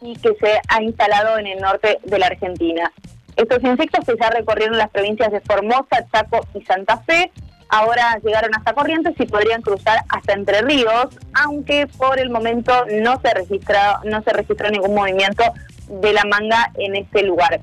y 0.00 0.16
que 0.16 0.34
se 0.40 0.60
ha 0.68 0.82
instalado 0.82 1.38
en 1.38 1.46
el 1.46 1.60
norte 1.60 1.98
de 2.04 2.18
la 2.18 2.26
Argentina. 2.26 2.92
Estos 3.36 3.62
insectos 3.62 4.04
que 4.04 4.14
ya 4.20 4.30
recorrieron 4.30 4.76
las 4.76 4.90
provincias 4.90 5.32
de 5.32 5.40
Formosa, 5.40 6.06
Chaco 6.12 6.46
y 6.54 6.62
Santa 6.62 6.98
Fe, 6.98 7.30
ahora 7.68 8.18
llegaron 8.22 8.54
hasta 8.54 8.74
Corrientes 8.74 9.14
y 9.18 9.26
podrían 9.26 9.62
cruzar 9.62 10.00
hasta 10.10 10.34
Entre 10.34 10.60
Ríos, 10.62 11.08
aunque 11.32 11.86
por 11.86 12.18
el 12.18 12.30
momento 12.30 12.72
no 13.00 13.20
se 13.20 13.32
registra, 13.32 14.00
no 14.04 14.22
se 14.22 14.32
registró 14.32 14.70
ningún 14.70 14.94
movimiento 14.94 15.44
de 15.88 16.12
la 16.12 16.24
manga 16.24 16.70
en 16.74 16.96
este 16.96 17.22
lugar. 17.22 17.60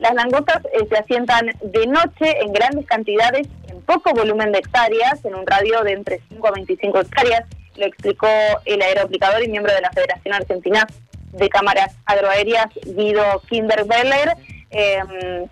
Las 0.00 0.14
langostas 0.14 0.64
eh, 0.66 0.86
se 0.88 0.96
asientan 0.96 1.46
de 1.60 1.86
noche 1.86 2.40
en 2.40 2.52
grandes 2.52 2.86
cantidades, 2.86 3.48
en 3.68 3.80
poco 3.82 4.12
volumen 4.12 4.52
de 4.52 4.58
hectáreas, 4.58 5.24
en 5.24 5.34
un 5.34 5.46
radio 5.46 5.82
de 5.82 5.92
entre 5.92 6.20
5 6.28 6.46
a 6.46 6.52
25 6.52 7.00
hectáreas, 7.00 7.44
lo 7.76 7.86
explicó 7.86 8.28
el 8.64 8.82
aeroaplicador 8.82 9.42
y 9.42 9.48
miembro 9.48 9.72
de 9.72 9.80
la 9.80 9.90
Federación 9.90 10.34
Argentina 10.34 10.86
de 11.32 11.48
Cámaras 11.48 11.96
Agroaéreas, 12.06 12.66
Guido 12.84 13.42
Kinderbeller. 13.48 14.34
Em, 14.70 15.48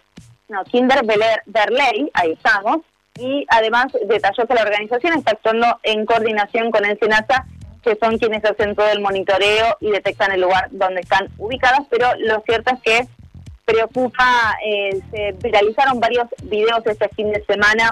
no, 0.49 0.65
Kinderbeller 0.65 1.43
Berley, 1.47 2.11
ahí 2.15 2.33
estamos, 2.33 2.81
y 3.19 3.47
además 3.49 3.87
detalló 4.07 4.47
que 4.47 4.55
la 4.55 4.63
organización 4.63 5.19
está 5.19 5.33
actuando 5.33 5.67
en 5.83 6.05
coordinación 6.07 6.71
con 6.71 6.85
el 6.85 6.99
SENASA, 6.99 7.47
que 7.83 7.97
son 7.97 8.19
quienes 8.19 8.45
hacen 8.45 8.75
todo 8.75 8.89
el 8.91 9.01
monitoreo 9.01 9.77
y 9.81 9.91
detectan 9.91 10.33
el 10.33 10.41
lugar 10.41 10.69
donde 10.71 11.01
están 11.01 11.29
ubicadas, 11.39 11.83
pero 11.89 12.09
lo 12.19 12.41
cierto 12.41 12.75
es 12.75 12.81
que 12.83 13.09
preocupa, 13.67 14.57
eh, 14.65 15.01
se 15.11 15.33
viralizaron 15.43 16.01
varios 16.01 16.27
videos 16.45 16.87
este 16.87 17.09
fin 17.11 17.33
de 17.33 17.45
semana 17.45 17.91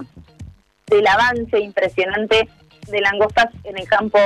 del 0.87 1.07
avance 1.07 1.59
impresionante 1.59 2.49
de 2.87 3.01
langostas 3.01 3.49
en 3.65 3.79
el 3.79 3.89
campo, 3.89 4.19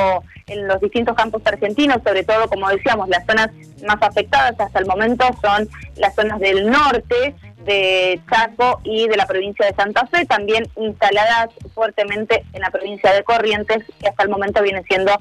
en 0.47 0.69
los 0.69 0.81
distintos 0.81 1.17
campos 1.17 1.41
argentinos, 1.47 2.03
sobre 2.05 2.23
todo, 2.25 2.49
como 2.49 2.69
decíamos, 2.69 3.09
las 3.09 3.25
zonas 3.25 3.49
más 3.87 3.97
afectadas 4.03 4.61
hasta 4.61 4.79
el 4.79 4.87
momento 4.87 5.25
son 5.43 5.69
las 5.97 6.15
zonas 6.15 6.39
del 6.39 6.69
norte, 6.69 7.35
de 7.65 8.21
Chaco 8.31 8.81
y 8.85 9.09
de 9.09 9.17
la 9.17 9.27
provincia 9.27 9.65
de 9.67 9.75
Santa 9.75 10.07
Fe, 10.07 10.27
también 10.27 10.67
instaladas 10.77 11.51
fuertemente 11.75 12.45
en 12.53 12.61
la 12.61 12.71
provincia 12.71 13.13
de 13.13 13.23
Corrientes, 13.23 13.85
que 14.01 14.09
hasta 14.09 14.23
el 14.23 14.29
momento 14.29 14.63
viene 14.63 14.83
siendo 14.85 15.13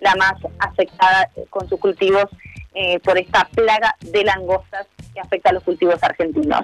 la 0.00 0.14
más 0.16 0.34
afectada 0.58 1.30
con 1.48 1.68
sus 1.68 1.78
cultivos 1.78 2.26
eh, 2.74 2.98
por 3.00 3.18
esta 3.18 3.48
plaga 3.54 3.96
de 4.00 4.24
langostas 4.24 4.86
que 5.12 5.20
afecta 5.20 5.50
a 5.50 5.52
los 5.52 5.62
cultivos 5.62 6.02
argentinos. 6.02 6.62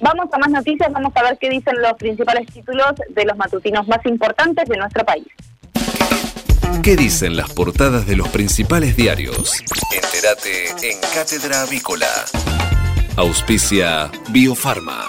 Vamos 0.00 0.32
a 0.32 0.38
más 0.38 0.50
noticias, 0.50 0.90
vamos 0.92 1.12
a 1.14 1.22
ver 1.22 1.38
qué 1.38 1.50
dicen 1.50 1.80
los 1.80 1.92
principales 1.94 2.46
títulos 2.46 2.92
de 3.10 3.24
los 3.24 3.36
matutinos 3.36 3.86
más 3.86 4.04
importantes 4.06 4.68
de 4.68 4.76
nuestro 4.76 5.04
país. 5.04 5.26
¿Qué 6.82 6.96
dicen 6.96 7.36
las 7.36 7.52
portadas 7.52 8.06
de 8.06 8.16
los 8.16 8.28
principales 8.28 8.96
diarios? 8.96 9.52
Entérate 9.92 10.90
en 10.90 10.98
Cátedra 11.14 11.62
Avícola. 11.62 12.08
Auspicia 13.16 14.10
Biofarma. 14.30 15.06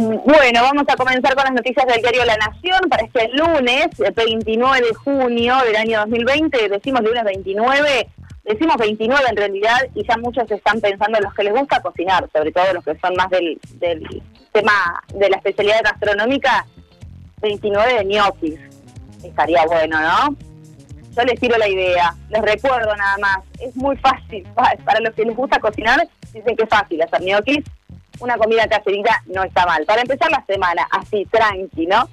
Bueno, 0.00 0.62
vamos 0.62 0.84
a 0.88 0.96
comenzar 0.96 1.34
con 1.34 1.44
las 1.44 1.52
noticias 1.52 1.84
del 1.86 2.00
diario 2.00 2.24
La 2.24 2.36
Nación 2.38 2.80
para 2.88 3.04
este 3.04 3.28
lunes, 3.34 3.88
29 4.16 4.80
de 4.80 4.94
junio 4.94 5.58
del 5.66 5.76
año 5.76 6.00
2020. 6.00 6.70
Decimos 6.70 7.02
lunes 7.02 7.22
29, 7.22 8.08
decimos 8.44 8.76
29 8.78 9.22
en 9.28 9.36
realidad 9.36 9.78
y 9.94 10.02
ya 10.06 10.16
muchos 10.16 10.50
están 10.50 10.80
pensando 10.80 11.18
en 11.18 11.24
los 11.24 11.34
que 11.34 11.44
les 11.44 11.52
gusta 11.52 11.82
cocinar, 11.82 12.26
sobre 12.32 12.50
todo 12.50 12.72
los 12.72 12.82
que 12.82 12.96
son 12.98 13.14
más 13.14 13.28
del, 13.28 13.60
tema 14.52 15.02
de 15.12 15.28
la 15.28 15.36
especialidad 15.36 15.82
gastronómica, 15.84 16.64
29 17.42 17.98
de 17.98 18.04
ñoquis. 18.06 18.58
Estaría 19.22 19.66
bueno, 19.66 20.00
¿no? 20.00 20.34
Yo 21.14 21.22
les 21.24 21.38
tiro 21.38 21.58
la 21.58 21.68
idea, 21.68 22.14
les 22.30 22.40
recuerdo 22.40 22.96
nada 22.96 23.18
más, 23.18 23.40
es 23.58 23.76
muy 23.76 23.98
fácil, 23.98 24.48
para 24.54 25.00
los 25.00 25.14
que 25.14 25.26
les 25.26 25.36
gusta 25.36 25.58
cocinar, 25.58 26.08
dicen 26.32 26.56
que 26.56 26.62
es 26.62 26.70
fácil 26.70 27.02
hacer 27.02 27.20
ñoquis 27.20 27.64
una 28.20 28.36
comida 28.36 28.68
caserita 28.68 29.22
no 29.26 29.42
está 29.42 29.66
mal. 29.66 29.84
Para 29.84 30.02
empezar 30.02 30.30
la 30.30 30.44
semana, 30.46 30.86
así, 30.90 31.26
tranqui, 31.26 31.86
¿no? 31.86 32.08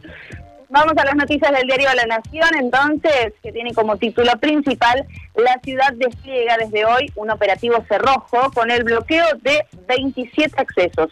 Vamos 0.69 0.97
a 0.97 1.05
las 1.05 1.15
noticias 1.15 1.51
del 1.53 1.65
diario 1.65 1.87
La 1.93 2.17
Nación, 2.17 2.49
entonces, 2.59 3.33
que 3.41 3.53
tiene 3.53 3.73
como 3.73 3.95
título 3.95 4.33
principal, 4.37 5.05
la 5.35 5.57
ciudad 5.63 5.93
despliega 5.93 6.57
desde 6.57 6.83
hoy 6.83 7.09
un 7.15 7.31
operativo 7.31 7.81
cerrojo 7.87 8.51
con 8.53 8.69
el 8.69 8.83
bloqueo 8.83 9.25
de 9.41 9.65
27 9.87 10.59
accesos. 10.59 11.09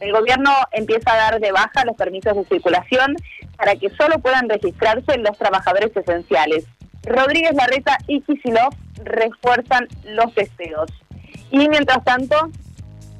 El 0.00 0.12
gobierno 0.12 0.50
empieza 0.72 1.12
a 1.12 1.16
dar 1.16 1.40
de 1.40 1.52
baja 1.52 1.84
los 1.84 1.96
permisos 1.96 2.34
de 2.34 2.44
circulación 2.46 3.14
para 3.56 3.76
que 3.76 3.90
solo 3.90 4.18
puedan 4.18 4.48
registrarse 4.48 5.18
los 5.18 5.38
trabajadores 5.38 5.96
esenciales. 5.96 6.66
Rodríguez 7.04 7.54
Larreta 7.54 7.98
y 8.08 8.20
Kisilov 8.22 8.74
refuerzan 9.04 9.86
los 10.04 10.34
testeos. 10.34 10.90
Y 11.52 11.68
mientras 11.68 12.02
tanto, 12.02 12.50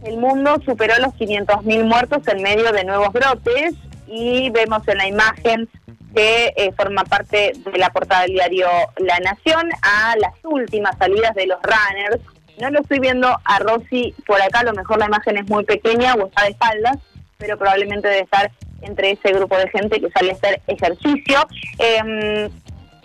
el 0.05 0.19
mundo 0.19 0.61
superó 0.65 0.95
los 0.99 1.15
500.000 1.15 1.85
muertos 1.85 2.27
en 2.29 2.43
medio 2.43 2.73
de 2.73 2.85
nuevos 2.85 3.13
brotes 3.13 3.75
y 4.07 4.51
vemos 4.51 4.87
en 4.89 4.99
la 4.99 5.09
imagen 5.09 5.69
que 6.15 6.55
eh, 6.57 6.73
forma 6.73 7.05
parte 7.05 7.53
de 7.55 7.79
la 7.79 7.91
portada 7.91 8.23
del 8.23 8.33
diario 8.33 8.69
La 8.97 9.19
Nación 9.21 9.69
a 9.83 10.15
las 10.17 10.33
últimas 10.45 10.97
salidas 10.97 11.35
de 11.35 11.47
los 11.47 11.59
runners. 11.63 12.23
No 12.59 12.71
lo 12.71 12.81
estoy 12.81 13.01
viendo 13.01 13.29
a 13.45 13.59
Rosy 13.59 14.15
por 14.27 14.41
acá, 14.41 14.61
a 14.61 14.65
lo 14.65 14.73
mejor 14.73 14.99
la 14.99 15.07
imagen 15.07 15.37
es 15.37 15.49
muy 15.49 15.65
pequeña 15.65 16.15
o 16.15 16.27
está 16.27 16.45
de 16.45 16.51
espaldas, 16.51 16.97
pero 17.37 17.59
probablemente 17.59 18.09
debe 18.09 18.23
estar 18.23 18.51
entre 18.81 19.11
ese 19.11 19.33
grupo 19.33 19.59
de 19.59 19.69
gente 19.69 20.01
que 20.01 20.11
sale 20.11 20.31
a 20.31 20.35
hacer 20.35 20.63
ejercicio. 20.67 21.47
Em, 21.79 22.51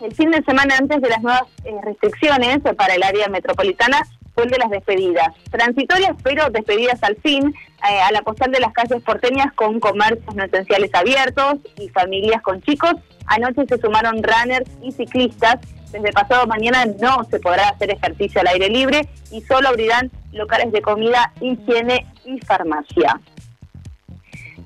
el 0.01 0.15
fin 0.15 0.31
de 0.31 0.41
semana 0.43 0.77
antes 0.77 1.01
de 1.01 1.09
las 1.09 1.21
nuevas 1.21 1.43
eh, 1.65 1.75
restricciones 1.83 2.59
para 2.77 2.95
el 2.95 3.03
área 3.03 3.27
metropolitana, 3.27 4.01
fue 4.33 4.45
el 4.45 4.49
de 4.49 4.57
las 4.57 4.69
despedidas. 4.69 5.27
Transitorias, 5.49 6.15
pero 6.23 6.49
despedidas 6.49 7.01
al 7.03 7.15
fin, 7.17 7.53
eh, 7.89 8.01
al 8.01 8.15
apostar 8.15 8.49
de 8.49 8.59
las 8.59 8.73
calles 8.73 9.01
porteñas 9.03 9.51
con 9.53 9.79
comercios 9.79 10.35
no 10.35 10.43
esenciales 10.43 10.93
abiertos 10.93 11.55
y 11.77 11.89
familias 11.89 12.41
con 12.41 12.61
chicos. 12.61 12.93
Anoche 13.27 13.65
se 13.67 13.77
sumaron 13.79 14.21
runners 14.23 14.69
y 14.81 14.91
ciclistas. 14.91 15.57
Desde 15.91 16.13
pasado 16.13 16.47
mañana 16.47 16.85
no 16.85 17.23
se 17.25 17.39
podrá 17.39 17.69
hacer 17.69 17.91
ejercicio 17.91 18.41
al 18.41 18.47
aire 18.47 18.69
libre 18.69 19.09
y 19.29 19.41
solo 19.41 19.69
abrirán 19.69 20.09
locales 20.31 20.71
de 20.71 20.81
comida, 20.81 21.33
higiene 21.41 22.05
y 22.23 22.39
farmacia. 22.39 23.19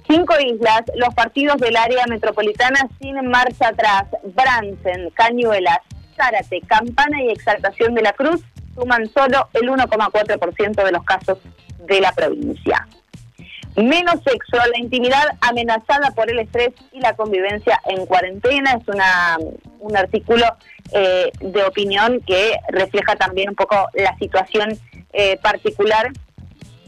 Cinco 0.07 0.35
islas, 0.39 0.83
los 0.95 1.15
partidos 1.15 1.57
del 1.57 1.75
área 1.75 2.05
metropolitana 2.07 2.87
sin 3.01 3.15
marcha 3.27 3.69
atrás, 3.69 4.05
Bransen, 4.23 5.09
Cañuelas, 5.15 5.79
Zárate, 6.15 6.61
Campana 6.61 7.23
y 7.23 7.29
Exaltación 7.29 7.95
de 7.95 8.03
la 8.03 8.13
Cruz 8.13 8.43
suman 8.75 9.09
solo 9.13 9.47
el 9.53 9.69
1,4% 9.69 10.83
de 10.83 10.91
los 10.91 11.03
casos 11.03 11.39
de 11.79 12.01
la 12.01 12.11
provincia. 12.11 12.87
Menos 13.75 14.21
sexo, 14.23 14.55
la 14.71 14.77
intimidad 14.77 15.23
amenazada 15.41 16.11
por 16.11 16.29
el 16.29 16.39
estrés 16.39 16.69
y 16.93 16.99
la 17.01 17.13
convivencia 17.13 17.81
en 17.85 18.05
cuarentena 18.05 18.71
es 18.71 18.87
una, 18.87 19.37
un 19.79 19.97
artículo 19.97 20.45
eh, 20.93 21.31
de 21.41 21.63
opinión 21.63 22.21
que 22.25 22.57
refleja 22.69 23.17
también 23.17 23.49
un 23.49 23.55
poco 23.55 23.75
la 23.93 24.15
situación 24.17 24.79
eh, 25.11 25.37
particular 25.41 26.11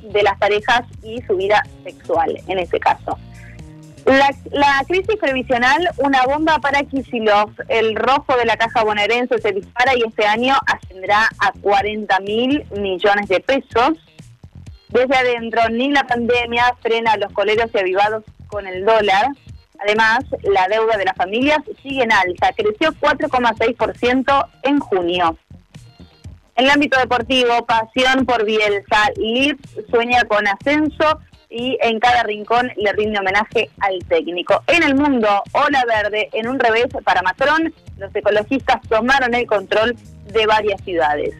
de 0.02 0.24
las 0.24 0.38
parejas 0.38 0.84
y 1.04 1.22
su 1.24 1.36
vida 1.36 1.62
sexual 1.84 2.38
en 2.48 2.60
este 2.60 2.80
caso. 2.80 3.18
La, 4.08 4.86
crisis 4.88 5.18
previsional, 5.20 5.90
una 5.98 6.24
bomba 6.24 6.60
para 6.60 6.82
Kisilov. 6.84 7.52
El 7.68 7.94
rojo 7.94 8.38
de 8.38 8.46
la 8.46 8.56
caja 8.56 8.86
bonaerense 8.86 9.38
se 9.40 9.52
dispara 9.52 9.98
y 9.98 10.04
este 10.04 10.26
año 10.26 10.56
ascenderá 10.66 11.28
a 11.40 11.52
40 11.52 12.18
mil 12.22 12.66
millones 12.72 13.28
de 13.28 13.42
pesos. 13.42 13.98
Desde 14.88 15.14
adentro, 15.14 15.68
ni 15.70 15.92
la 15.92 16.08
pandemia 16.08 16.74
frena 16.82 17.12
a 17.12 17.18
los 17.18 17.34
coleros 17.34 17.70
y 17.74 17.80
avivados 17.80 18.24
con 18.48 18.66
el 18.66 18.86
dólar. 18.86 19.28
Además, 19.80 20.20
la 20.44 20.70
deuda 20.70 20.96
de 20.96 21.04
las 21.04 21.18
familias 21.18 21.60
sigue 21.84 22.04
en 22.04 22.14
alza, 22.14 22.54
creció 22.56 22.94
4,6% 22.94 24.48
en 24.64 24.80
junio. 24.80 25.38
En 26.56 26.64
el 26.64 26.72
ámbito 26.72 26.98
deportivo, 26.98 27.66
pasión 27.66 28.26
por 28.26 28.46
Bielsa. 28.46 29.12
Lips 29.18 29.70
sueña 29.92 30.24
con 30.24 30.48
ascenso 30.48 31.20
y 31.50 31.78
en 31.82 32.00
cada 32.00 32.24
rincón 32.24 32.72
le 32.76 32.92
rinde 32.94 33.20
homenaje 33.20 33.70
al 33.80 34.00
técnico. 34.08 34.64
En 34.68 34.84
el 34.84 34.96
mundo, 34.96 35.28
Ola 35.54 35.84
Verde, 35.88 36.30
en 36.34 36.48
un 36.48 36.60
revés 36.60 36.88
para 37.04 37.22
Macron, 37.22 37.74
los 37.98 38.16
ecologistas 38.16 38.82
tomaron 38.90 39.34
el 39.34 39.48
control 39.48 39.96
de 40.32 40.46
varias 40.46 40.82
ciudades. 40.82 41.34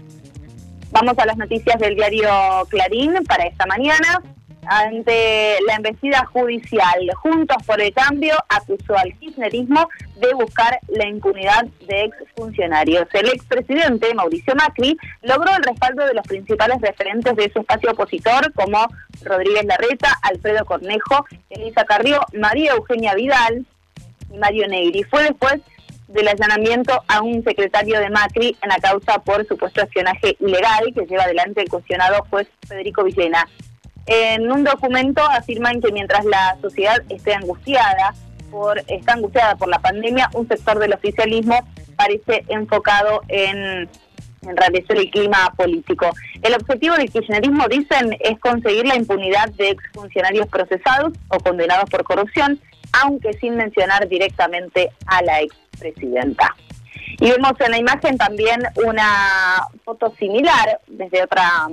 Vamos 0.92 1.20
a 1.20 1.26
las 1.26 1.38
noticias 1.38 1.78
del 1.80 1.96
diario 1.96 2.30
Clarín 2.70 3.14
para 3.26 3.46
esta 3.46 3.66
mañana 3.66 4.22
ante 4.68 5.58
la 5.66 5.76
embestida 5.76 6.26
judicial. 6.26 7.10
Juntos 7.16 7.58
por 7.66 7.82
el 7.82 7.94
Cambio 7.94 8.36
acusó 8.50 8.98
al 8.98 9.14
kirchnerismo 9.18 9.90
de 10.18 10.34
buscar 10.34 10.80
la 10.88 11.08
impunidad 11.08 11.66
de 11.88 12.06
exfuncionarios. 12.06 13.08
El 13.14 13.30
expresidente 13.30 14.14
Mauricio 14.14 14.56
Macri 14.56 14.98
logró 15.22 15.56
el 15.56 15.64
respaldo 15.64 16.06
de 16.06 16.14
los 16.14 16.28
principales 16.28 16.82
referentes 16.82 17.36
de 17.36 17.52
su 17.52 17.60
espacio 17.60 17.92
opositor 17.92 18.52
como 18.54 18.88
Rodríguez 19.24 19.66
Larreta, 19.66 20.18
Alfredo 20.22 20.66
Cornejo, 20.66 21.26
Elisa 21.50 21.86
Carrió, 21.86 22.22
María 22.34 22.74
Eugenia 22.74 23.16
Vidal 23.16 23.66
y 24.32 24.38
Mario 24.38 24.68
Negri. 24.68 25.04
Fue 25.04 25.24
después 25.24 25.62
del 26.08 26.28
allanamiento 26.28 27.04
a 27.08 27.22
un 27.22 27.44
secretario 27.44 28.00
de 28.00 28.10
Macri 28.10 28.56
en 28.62 28.70
la 28.70 28.78
causa 28.78 29.20
por 29.20 29.46
supuesto 29.46 29.82
espionaje 29.82 30.38
ilegal 30.40 30.86
que 30.94 31.06
lleva 31.06 31.24
adelante 31.24 31.62
el 31.62 31.70
cuestionado 31.70 32.26
juez 32.30 32.48
Federico 32.68 33.04
Villena. 33.04 33.48
En 34.08 34.50
un 34.50 34.64
documento 34.64 35.22
afirman 35.22 35.82
que 35.82 35.92
mientras 35.92 36.24
la 36.26 36.58
sociedad 36.62 36.98
esté 37.10 37.34
angustiada 37.34 38.14
por 38.50 38.80
está 38.88 39.14
angustiada 39.14 39.56
por 39.58 39.68
la 39.68 39.80
pandemia, 39.80 40.30
un 40.34 40.48
sector 40.48 40.80
del 40.80 40.94
oficialismo 40.94 41.60
parece 41.98 42.46
enfocado 42.48 43.22
en, 43.28 43.90
en 44.44 44.58
realizar 44.58 44.96
el 44.96 45.10
clima 45.10 45.54
político. 45.58 46.10
El 46.42 46.54
objetivo 46.54 46.96
del 46.96 47.12
kirchnerismo, 47.12 47.68
dicen, 47.68 48.16
es 48.22 48.40
conseguir 48.40 48.88
la 48.88 48.96
impunidad 48.96 49.50
de 49.50 49.72
exfuncionarios 49.72 50.48
procesados 50.48 51.12
o 51.28 51.38
condenados 51.40 51.90
por 51.90 52.06
corrupción, 52.06 52.62
aunque 52.94 53.34
sin 53.34 53.58
mencionar 53.58 54.08
directamente 54.08 54.92
a 55.06 55.22
la 55.22 55.42
expresidenta. 55.42 56.56
Y 57.20 57.32
vemos 57.32 57.54
en 57.60 57.72
la 57.72 57.78
imagen 57.78 58.18
también 58.18 58.62
una 58.86 59.68
foto 59.84 60.14
similar 60.18 60.80
desde 60.88 61.24
otra 61.24 61.68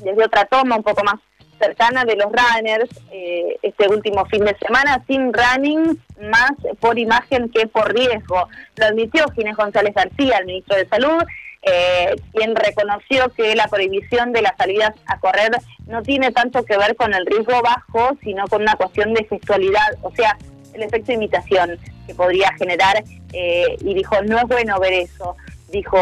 desde 0.00 0.24
otra 0.24 0.44
toma 0.46 0.76
un 0.76 0.82
poco 0.82 1.04
más 1.04 1.20
cercana 1.64 2.04
de 2.04 2.16
los 2.16 2.26
runners 2.26 2.90
eh, 3.10 3.56
este 3.62 3.88
último 3.88 4.26
fin 4.26 4.44
de 4.44 4.56
semana, 4.58 5.02
sin 5.06 5.32
running, 5.32 5.98
más 6.20 6.52
por 6.80 6.98
imagen 6.98 7.48
que 7.48 7.66
por 7.66 7.92
riesgo. 7.94 8.48
Lo 8.76 8.86
admitió 8.86 9.24
Ginés 9.34 9.56
González 9.56 9.94
García, 9.94 10.38
el 10.38 10.46
ministro 10.46 10.76
de 10.76 10.86
Salud, 10.88 11.22
eh, 11.62 12.14
quien 12.32 12.54
reconoció 12.54 13.30
que 13.30 13.54
la 13.54 13.68
prohibición 13.68 14.32
de 14.32 14.42
las 14.42 14.56
salidas 14.58 14.92
a 15.06 15.18
correr 15.18 15.50
no 15.86 16.02
tiene 16.02 16.30
tanto 16.30 16.64
que 16.64 16.76
ver 16.76 16.94
con 16.96 17.14
el 17.14 17.24
riesgo 17.24 17.62
bajo, 17.62 18.16
sino 18.22 18.46
con 18.48 18.62
una 18.62 18.74
cuestión 18.74 19.14
de 19.14 19.26
sexualidad, 19.26 19.96
o 20.02 20.14
sea, 20.14 20.36
el 20.74 20.82
efecto 20.82 21.06
de 21.06 21.14
imitación 21.14 21.78
que 22.06 22.14
podría 22.14 22.52
generar, 22.58 23.02
eh, 23.32 23.76
y 23.80 23.94
dijo, 23.94 24.20
no 24.22 24.38
es 24.38 24.44
bueno 24.44 24.78
ver 24.78 24.92
eso 24.92 25.36
dijo 25.74 25.98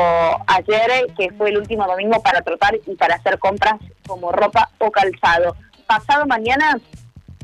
ayer 0.46 1.06
que 1.16 1.32
fue 1.32 1.48
el 1.48 1.56
último 1.56 1.86
domingo 1.86 2.22
para 2.22 2.42
trotar 2.42 2.74
y 2.86 2.94
para 2.94 3.16
hacer 3.16 3.38
compras 3.38 3.80
como 4.06 4.30
ropa 4.30 4.68
o 4.78 4.90
calzado. 4.90 5.56
Pasado 5.86 6.26
mañana 6.26 6.78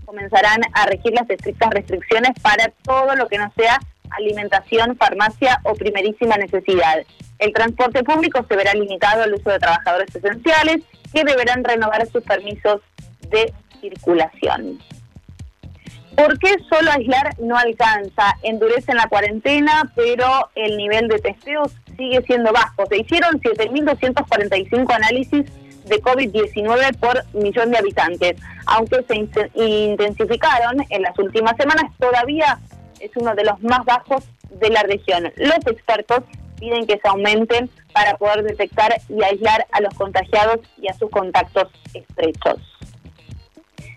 comenzarán 0.05 0.61
a 0.75 0.87
regir 0.87 1.13
las 1.15 1.29
estrictas 1.29 1.71
restricciones 1.71 2.33
para 2.43 2.71
todo 2.83 3.15
lo 3.17 3.29
que 3.29 3.39
no 3.39 3.51
sea 3.57 3.81
alimentación, 4.11 4.97
farmacia 4.97 5.61
o 5.65 5.75
primerísima 5.75 6.37
necesidad. 6.37 6.99
El 7.39 7.53
transporte 7.53 8.03
público 8.05 8.45
se 8.47 8.57
verá 8.57 8.75
limitado 8.75 9.23
al 9.23 9.35
uso 9.35 9.51
de 9.51 9.59
trabajadores 9.59 10.15
esenciales 10.15 10.83
que 11.13 11.25
deberán 11.25 11.65
renovar 11.65 12.07
sus 12.09 12.23
permisos 12.25 12.81
de 13.31 13.53
circulación. 13.81 14.79
¿Por 16.17 16.39
qué 16.41 16.57
solo 16.69 16.91
aislar 16.91 17.39
no 17.39 17.57
alcanza? 17.57 18.35
Endurecen 18.43 18.97
la 18.97 19.07
cuarentena, 19.09 19.93
pero 19.95 20.51
el 20.57 20.77
nivel 20.77 21.07
de 21.07 21.21
testeos 21.21 21.73
sigue 21.99 22.23
siendo 22.23 22.53
bajo. 22.53 22.87
Se 22.87 22.99
hicieron 22.99 23.39
7.245 23.41 24.95
análisis 24.95 25.45
de 25.85 26.03
COVID-19 26.03 26.97
por 26.99 27.25
millón 27.35 27.71
de 27.71 27.79
habitantes. 27.79 28.37
Aunque 28.67 29.03
se 29.03 29.17
intensificaron 29.55 30.85
en 30.89 31.03
las 31.03 31.19
últimas 31.19 31.57
semanas, 31.57 31.85
todavía 31.99 32.59
es 33.01 33.11
uno 33.17 33.35
de 33.35 33.45
los 33.45 33.61
más 33.63 33.85
bajos 33.85 34.25
de 34.51 34.71
la 34.71 34.83
región. 34.83 35.31
Los 35.37 35.67
expertos 35.67 36.21
piden 36.59 36.87
que 36.87 36.99
se 36.99 37.09
aumenten 37.09 37.69
para 37.93 38.17
poder 38.17 38.45
detectar 38.45 38.95
y 39.09 39.23
aislar 39.23 39.67
a 39.73 39.81
los 39.81 39.95
contagiados 39.95 40.61
y 40.81 40.89
a 40.89 40.95
sus 40.95 41.11
contactos 41.11 41.69
estrechos. 41.95 42.57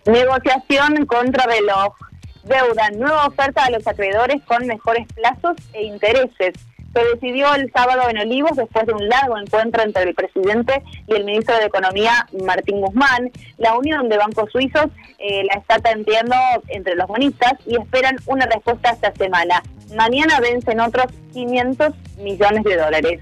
Negociación 0.06 1.06
contra 1.06 1.46
reloj. 1.46 1.96
Deuda, 2.44 2.90
nueva 2.96 3.28
oferta 3.28 3.66
a 3.66 3.70
los 3.70 3.86
acreedores 3.86 4.42
con 4.46 4.66
mejores 4.66 5.06
plazos 5.14 5.58
e 5.74 5.84
intereses 5.84 6.54
se 6.94 7.04
decidió 7.14 7.54
el 7.56 7.72
sábado 7.72 8.10
en 8.10 8.18
Olivos 8.18 8.56
después 8.56 8.86
de 8.86 8.94
un 8.94 9.08
largo 9.08 9.38
encuentro 9.38 9.82
entre 9.84 10.04
el 10.04 10.14
presidente 10.14 10.84
y 11.08 11.14
el 11.14 11.24
ministro 11.24 11.56
de 11.58 11.66
Economía, 11.66 12.28
Martín 12.44 12.82
Guzmán. 12.82 13.32
La 13.58 13.78
unión 13.78 14.10
de 14.10 14.18
bancos 14.18 14.52
suizos 14.52 14.88
eh, 15.20 15.44
la 15.46 15.60
está 15.60 15.80
tanteando 15.80 16.36
entre 16.68 16.96
los 16.96 17.08
bonistas 17.08 17.54
y 17.66 17.78
esperan 17.78 18.18
una 18.26 18.46
respuesta 18.46 18.92
esta 18.92 19.14
semana. 19.14 19.64
Mañana 19.96 20.40
vencen 20.40 20.80
otros 20.80 21.06
500 21.34 21.94
millones 22.18 22.64
de 22.64 22.78
dólares. 22.78 23.22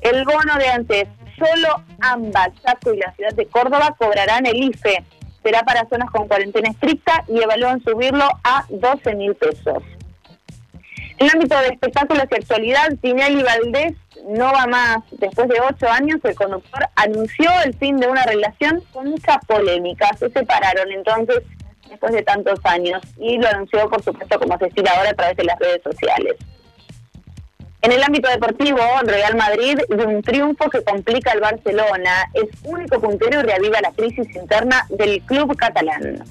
El 0.00 0.24
bono 0.24 0.56
de 0.58 0.68
antes, 0.68 1.08
solo 1.38 1.82
ambas, 2.00 2.50
Chaco 2.62 2.92
y 2.92 2.98
la 2.98 3.12
ciudad 3.12 3.32
de 3.34 3.46
Córdoba, 3.46 3.94
cobrarán 3.98 4.46
el 4.46 4.62
IFE. 4.62 5.04
Será 5.42 5.62
para 5.62 5.88
zonas 5.88 6.10
con 6.10 6.28
cuarentena 6.28 6.70
estricta 6.70 7.24
y 7.28 7.40
evalúan 7.40 7.82
subirlo 7.82 8.28
a 8.44 8.64
12 8.68 9.14
mil 9.14 9.34
pesos. 9.34 9.82
En 11.22 11.28
el 11.28 11.34
ámbito 11.34 11.56
de 11.56 11.68
espectáculos 11.68 12.24
y 12.28 12.34
actualidad, 12.34 12.88
Tinelli 13.00 13.44
Valdés 13.44 13.92
no 14.26 14.52
va 14.52 14.66
más. 14.66 14.98
Después 15.12 15.46
de 15.46 15.60
ocho 15.60 15.88
años, 15.88 16.18
el 16.24 16.34
conductor 16.34 16.88
anunció 16.96 17.48
el 17.64 17.74
fin 17.74 17.96
de 17.98 18.08
una 18.08 18.24
relación 18.24 18.82
con 18.92 19.08
mucha 19.08 19.38
polémica. 19.46 20.10
Se 20.18 20.28
separaron 20.30 20.90
entonces 20.90 21.44
después 21.88 22.12
de 22.12 22.22
tantos 22.22 22.58
años 22.64 23.00
y 23.18 23.38
lo 23.38 23.46
anunció, 23.46 23.88
por 23.88 24.02
supuesto, 24.02 24.36
como 24.40 24.58
se 24.58 24.64
decir 24.64 24.84
ahora, 24.88 25.10
a 25.10 25.14
través 25.14 25.36
de 25.36 25.44
las 25.44 25.56
redes 25.60 25.80
sociales. 25.84 26.34
En 27.82 27.92
el 27.92 28.02
ámbito 28.02 28.28
deportivo, 28.28 28.80
Real 29.04 29.36
Madrid 29.36 29.78
y 29.90 29.94
un 29.94 30.22
triunfo 30.22 30.70
que 30.70 30.82
complica 30.82 31.30
al 31.30 31.40
Barcelona. 31.40 32.30
Es 32.34 32.48
único 32.64 33.00
puntero 33.00 33.38
y 33.38 33.42
reaviva 33.44 33.80
la 33.80 33.92
crisis 33.92 34.26
interna 34.34 34.86
del 34.88 35.22
club 35.22 35.56
catalán. 35.56 36.24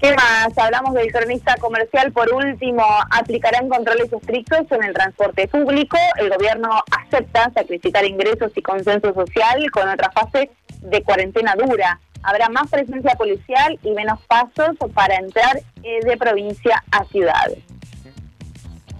¿Qué 0.00 0.14
más? 0.14 0.56
Hablamos 0.56 0.94
del 0.94 1.10
cronista 1.10 1.56
comercial. 1.56 2.12
Por 2.12 2.32
último, 2.32 2.84
aplicarán 3.10 3.68
controles 3.68 4.12
estrictos 4.12 4.70
en 4.70 4.84
el 4.84 4.94
transporte 4.94 5.48
público. 5.48 5.98
El 6.18 6.30
gobierno 6.30 6.70
acepta 6.96 7.50
sacrificar 7.52 8.04
ingresos 8.04 8.52
y 8.54 8.62
consenso 8.62 9.12
social 9.12 9.68
con 9.72 9.88
otra 9.88 10.12
fase 10.12 10.50
de 10.82 11.02
cuarentena 11.02 11.56
dura. 11.56 11.98
Habrá 12.22 12.48
más 12.48 12.70
presencia 12.70 13.16
policial 13.16 13.76
y 13.82 13.90
menos 13.90 14.20
pasos 14.26 14.76
para 14.94 15.16
entrar 15.16 15.58
eh, 15.82 16.00
de 16.04 16.16
provincia 16.16 16.82
a 16.92 17.04
ciudad. 17.06 17.48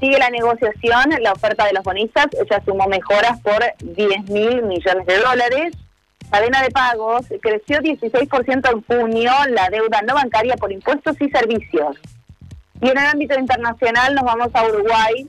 Sigue 0.01 0.19
la 0.19 0.31
negociación, 0.31 1.11
la 1.21 1.33
oferta 1.33 1.65
de 1.67 1.75
los 1.75 1.85
bonistas 1.85 2.27
ya 2.51 2.61
sumó 2.65 2.89
mejoras 2.89 3.41
por 3.41 3.63
10 3.81 4.31
mil 4.31 4.63
millones 4.63 5.07
de 5.07 5.19
dólares 5.19 5.77
cadena 6.31 6.63
de 6.63 6.71
pagos 6.71 7.27
creció 7.41 7.79
16% 7.79 8.71
en 8.73 8.83
junio 8.83 9.33
la 9.51 9.69
deuda 9.71 10.03
no 10.03 10.15
bancaria 10.15 10.57
por 10.57 10.73
impuestos 10.73 11.17
y 11.21 11.29
servicios. 11.31 11.97
Y 12.81 12.89
en 12.89 12.99
el 12.99 13.07
ámbito 13.07 13.39
internacional 13.39 14.15
nos 14.15 14.25
vamos 14.25 14.49
a 14.55 14.65
Uruguay, 14.67 15.27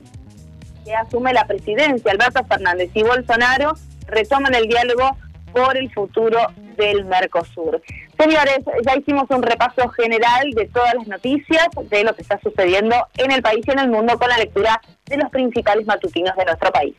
que 0.84 0.94
asume 0.94 1.32
la 1.32 1.46
presidencia. 1.46 2.12
Alberto 2.12 2.44
Fernández 2.44 2.90
y 2.94 3.02
Bolsonaro 3.02 3.74
retoman 4.06 4.54
el 4.54 4.68
diálogo 4.68 5.16
por 5.52 5.76
el 5.76 5.92
futuro 5.92 6.38
del 6.76 7.04
Mercosur. 7.04 7.82
Señores, 8.18 8.58
ya 8.86 8.96
hicimos 8.96 9.24
un 9.30 9.42
repaso 9.42 9.88
general 9.90 10.50
de 10.52 10.66
todas 10.66 10.94
las 10.94 11.06
noticias, 11.06 11.66
de 11.88 12.04
lo 12.04 12.14
que 12.14 12.22
está 12.22 12.38
sucediendo 12.40 12.94
en 13.16 13.32
el 13.32 13.42
país 13.42 13.64
y 13.66 13.70
en 13.70 13.78
el 13.80 13.88
mundo 13.88 14.18
con 14.18 14.28
la 14.28 14.38
lectura 14.38 14.80
de 15.06 15.16
los 15.16 15.30
principales 15.30 15.86
matutinos 15.86 16.36
de 16.36 16.44
nuestro 16.44 16.70
país. 16.70 16.94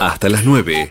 Hasta 0.00 0.28
las 0.28 0.44
9. 0.44 0.90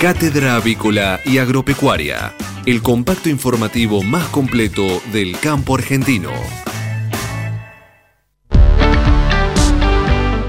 Cátedra 0.00 0.56
Avícola 0.56 1.20
y 1.26 1.36
Agropecuaria, 1.36 2.34
el 2.64 2.80
compacto 2.80 3.28
informativo 3.28 4.02
más 4.02 4.26
completo 4.28 5.02
del 5.12 5.38
campo 5.38 5.74
argentino. 5.74 6.30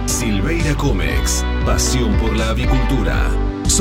Silveira 0.05 0.73
Comex, 0.75 1.43
pasión 1.65 2.15
por 2.15 2.33
la 2.37 2.51
avicultura. 2.51 3.50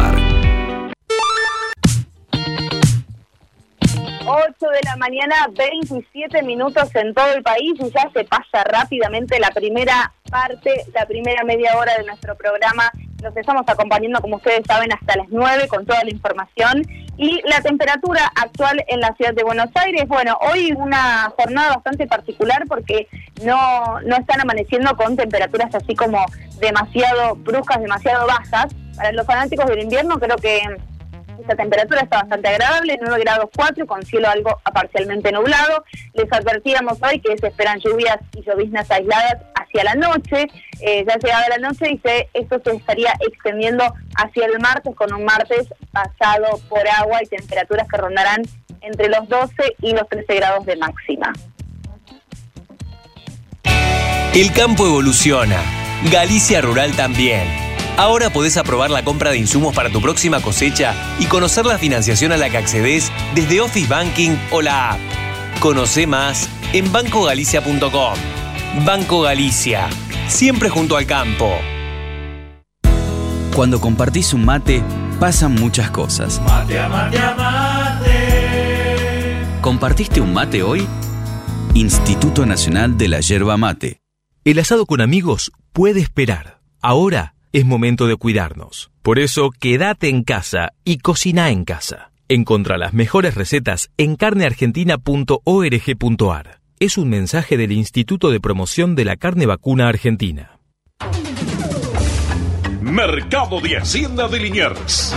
var. 0.00 0.39
8 4.50 4.66
de 4.70 4.80
la 4.84 4.96
mañana, 4.96 5.48
27 5.56 6.42
minutos 6.42 6.94
en 6.96 7.14
todo 7.14 7.32
el 7.32 7.42
país 7.42 7.74
y 7.78 7.90
ya 7.90 8.10
se 8.12 8.24
pasa 8.24 8.64
rápidamente 8.64 9.38
la 9.38 9.50
primera 9.50 10.12
parte, 10.28 10.84
la 10.92 11.06
primera 11.06 11.44
media 11.44 11.76
hora 11.76 11.96
de 11.96 12.04
nuestro 12.04 12.34
programa. 12.36 12.90
Nos 13.22 13.36
estamos 13.36 13.62
acompañando, 13.66 14.20
como 14.20 14.36
ustedes 14.36 14.62
saben, 14.66 14.92
hasta 14.92 15.16
las 15.16 15.28
9 15.28 15.68
con 15.68 15.86
toda 15.86 16.02
la 16.02 16.10
información. 16.10 16.82
Y 17.16 17.40
la 17.44 17.60
temperatura 17.60 18.32
actual 18.34 18.82
en 18.88 19.00
la 19.00 19.14
ciudad 19.14 19.34
de 19.34 19.44
Buenos 19.44 19.68
Aires, 19.74 20.08
bueno, 20.08 20.36
hoy 20.40 20.72
una 20.72 21.32
jornada 21.36 21.74
bastante 21.74 22.06
particular 22.06 22.64
porque 22.66 23.06
no, 23.44 24.00
no 24.00 24.16
están 24.16 24.40
amaneciendo 24.40 24.96
con 24.96 25.16
temperaturas 25.16 25.72
así 25.74 25.94
como 25.94 26.24
demasiado 26.58 27.36
bruscas, 27.36 27.80
demasiado 27.80 28.26
bajas. 28.26 28.74
Para 28.96 29.12
los 29.12 29.26
fanáticos 29.26 29.66
del 29.66 29.82
invierno 29.82 30.18
creo 30.18 30.36
que 30.36 30.62
esta 31.50 31.64
temperatura 31.64 32.02
está 32.02 32.18
bastante 32.18 32.48
agradable, 32.48 32.96
9 33.00 33.20
grados 33.24 33.50
4 33.56 33.84
con 33.84 34.02
cielo 34.04 34.28
algo 34.28 34.60
parcialmente 34.72 35.32
nublado. 35.32 35.84
Les 36.14 36.32
advertíamos 36.32 36.98
hoy 37.02 37.18
que 37.18 37.36
se 37.36 37.48
esperan 37.48 37.80
lluvias 37.80 38.18
y 38.36 38.42
lloviznas 38.42 38.88
aisladas 38.88 39.38
hacia 39.56 39.82
la 39.82 39.94
noche. 39.94 40.46
Eh, 40.80 41.04
ya 41.08 41.16
llegada 41.16 41.48
la 41.48 41.58
noche 41.58 41.90
y 41.90 42.00
esto 42.34 42.60
se 42.64 42.76
estaría 42.76 43.12
extendiendo 43.26 43.82
hacia 44.16 44.46
el 44.46 44.60
martes 44.60 44.94
con 44.94 45.12
un 45.12 45.24
martes 45.24 45.66
pasado 45.90 46.60
por 46.68 46.86
agua 46.86 47.20
y 47.20 47.26
temperaturas 47.26 47.88
que 47.88 47.96
rondarán 47.96 48.42
entre 48.82 49.08
los 49.08 49.28
12 49.28 49.52
y 49.82 49.92
los 49.92 50.08
13 50.08 50.34
grados 50.36 50.66
de 50.66 50.76
máxima. 50.76 51.32
El 54.34 54.52
campo 54.52 54.86
evoluciona. 54.86 55.60
Galicia 56.12 56.60
Rural 56.60 56.94
también. 56.94 57.59
Ahora 58.00 58.30
podés 58.30 58.56
aprobar 58.56 58.90
la 58.90 59.04
compra 59.04 59.30
de 59.30 59.36
insumos 59.36 59.74
para 59.74 59.90
tu 59.90 60.00
próxima 60.00 60.40
cosecha 60.40 60.94
y 61.18 61.26
conocer 61.26 61.66
la 61.66 61.76
financiación 61.76 62.32
a 62.32 62.38
la 62.38 62.48
que 62.48 62.56
accedes 62.56 63.12
desde 63.34 63.60
Office 63.60 63.88
Banking 63.88 64.38
o 64.50 64.62
la 64.62 64.92
app. 64.92 65.00
Conoce 65.60 66.06
más 66.06 66.48
en 66.72 66.90
bancogalicia.com. 66.90 68.14
Banco 68.86 69.20
Galicia, 69.20 69.90
siempre 70.28 70.70
junto 70.70 70.96
al 70.96 71.04
campo. 71.04 71.54
Cuando 73.54 73.82
compartís 73.82 74.32
un 74.32 74.46
mate, 74.46 74.82
pasan 75.20 75.56
muchas 75.56 75.90
cosas. 75.90 76.40
Mate 76.40 76.80
mate 76.88 77.18
mate. 77.36 78.10
¿Compartiste 79.60 80.22
un 80.22 80.32
mate 80.32 80.62
hoy? 80.62 80.88
Instituto 81.74 82.46
Nacional 82.46 82.96
de 82.96 83.08
la 83.08 83.20
Yerba 83.20 83.58
Mate. 83.58 84.00
El 84.46 84.58
asado 84.58 84.86
con 84.86 85.02
amigos 85.02 85.52
puede 85.74 86.00
esperar. 86.00 86.62
Ahora 86.80 87.34
es 87.52 87.64
momento 87.64 88.06
de 88.06 88.14
cuidarnos. 88.16 88.92
Por 89.02 89.18
eso, 89.18 89.50
quédate 89.50 90.08
en 90.08 90.22
casa 90.22 90.72
y 90.84 90.98
cocina 90.98 91.50
en 91.50 91.64
casa. 91.64 92.12
Encontra 92.28 92.78
las 92.78 92.94
mejores 92.94 93.34
recetas 93.34 93.90
en 93.96 94.14
carneargentina.org.ar. 94.16 96.60
Es 96.78 96.96
un 96.96 97.08
mensaje 97.08 97.56
del 97.56 97.72
Instituto 97.72 98.30
de 98.30 98.38
Promoción 98.40 98.94
de 98.94 99.04
la 99.04 99.16
Carne 99.16 99.46
Vacuna 99.46 99.88
Argentina. 99.88 100.60
Mercado 102.80 103.60
de 103.60 103.76
Hacienda 103.76 104.28
de 104.28 104.38
Liniers. 104.40 105.14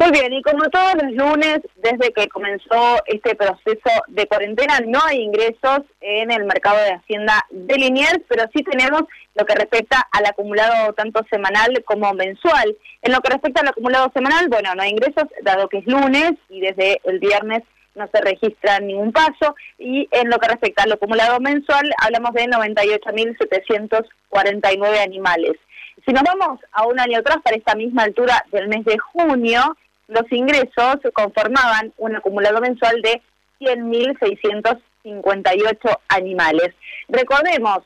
Muy 0.00 0.10
bien, 0.12 0.32
y 0.32 0.40
como 0.40 0.70
todos 0.70 0.94
los 0.94 1.12
lunes, 1.12 1.58
desde 1.76 2.10
que 2.14 2.26
comenzó 2.28 2.96
este 3.04 3.34
proceso 3.34 3.90
de 4.08 4.26
cuarentena, 4.26 4.80
no 4.86 4.98
hay 5.04 5.20
ingresos 5.20 5.80
en 6.00 6.30
el 6.30 6.44
mercado 6.44 6.78
de 6.78 6.94
Hacienda 6.94 7.44
de 7.50 7.76
Liniers, 7.76 8.22
pero 8.26 8.44
sí 8.54 8.62
tenemos 8.62 9.02
lo 9.34 9.44
que 9.44 9.54
respecta 9.54 10.08
al 10.10 10.24
acumulado 10.24 10.94
tanto 10.94 11.20
semanal 11.28 11.84
como 11.84 12.14
mensual. 12.14 12.74
En 13.02 13.12
lo 13.12 13.20
que 13.20 13.28
respecta 13.28 13.60
al 13.60 13.68
acumulado 13.68 14.10
semanal, 14.14 14.48
bueno, 14.48 14.74
no 14.74 14.80
hay 14.80 14.88
ingresos, 14.88 15.24
dado 15.42 15.68
que 15.68 15.80
es 15.80 15.86
lunes 15.86 16.32
y 16.48 16.62
desde 16.62 17.02
el 17.04 17.18
viernes 17.18 17.62
no 17.94 18.08
se 18.10 18.22
registra 18.22 18.80
ningún 18.80 19.12
paso. 19.12 19.54
Y 19.78 20.08
en 20.12 20.30
lo 20.30 20.38
que 20.38 20.48
respecta 20.48 20.84
al 20.84 20.92
acumulado 20.92 21.40
mensual, 21.40 21.92
hablamos 22.02 22.32
de 22.32 22.46
98.749 22.46 25.04
animales. 25.04 25.58
Si 26.06 26.12
nos 26.14 26.22
vamos 26.22 26.58
a 26.72 26.86
un 26.86 26.98
año 26.98 27.18
atrás, 27.18 27.36
para 27.44 27.58
esta 27.58 27.74
misma 27.74 28.04
altura 28.04 28.42
del 28.50 28.68
mes 28.68 28.86
de 28.86 28.96
junio, 28.96 29.76
los 30.10 30.30
ingresos 30.32 30.96
conformaban 31.14 31.94
un 31.96 32.16
acumulado 32.16 32.60
mensual 32.60 33.00
de 33.00 33.22
100.658 33.60 35.98
animales. 36.08 36.74
Recordemos 37.08 37.78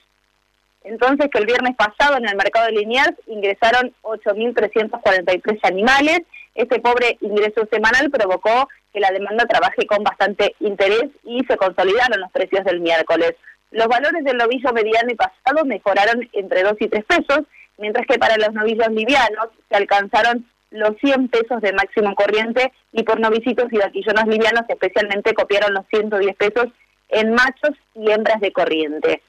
entonces 0.82 1.28
que 1.30 1.38
el 1.38 1.46
viernes 1.46 1.76
pasado 1.76 2.16
en 2.16 2.28
el 2.28 2.34
mercado 2.36 2.66
de 2.66 2.72
Liniers 2.72 3.14
ingresaron 3.26 3.94
8.343 4.02 5.60
animales. 5.62 6.22
Este 6.54 6.80
pobre 6.80 7.16
ingreso 7.20 7.66
semanal 7.70 8.10
provocó 8.10 8.68
que 8.92 9.00
la 9.00 9.10
demanda 9.10 9.46
trabaje 9.46 9.86
con 9.86 10.04
bastante 10.04 10.54
interés 10.60 11.06
y 11.24 11.42
se 11.46 11.56
consolidaron 11.56 12.20
los 12.20 12.30
precios 12.30 12.64
del 12.64 12.80
miércoles. 12.80 13.34
Los 13.70 13.88
valores 13.88 14.22
del 14.24 14.36
novillo 14.36 14.70
mediano 14.72 15.10
y 15.10 15.16
pasado 15.16 15.64
mejoraron 15.64 16.28
entre 16.32 16.62
2 16.62 16.74
y 16.80 16.88
3 16.88 17.04
pesos, 17.04 17.40
mientras 17.78 18.06
que 18.06 18.18
para 18.18 18.36
los 18.36 18.52
novillos 18.52 18.88
livianos 18.88 19.48
se 19.68 19.76
alcanzaron 19.76 20.46
los 20.74 20.96
100 20.98 21.28
pesos 21.28 21.60
de 21.62 21.72
máximo 21.72 22.14
corriente 22.16 22.72
y 22.92 23.04
por 23.04 23.20
novicitos 23.20 23.72
y 23.72 23.78
vaquillones 23.78 24.26
livianos 24.26 24.64
especialmente 24.68 25.32
copiaron 25.32 25.72
los 25.72 25.86
110 25.86 26.34
pesos 26.34 26.66
en 27.10 27.30
machos 27.32 27.78
y 27.94 28.10
hembras 28.10 28.40
de 28.40 28.52
corriente. 28.52 29.22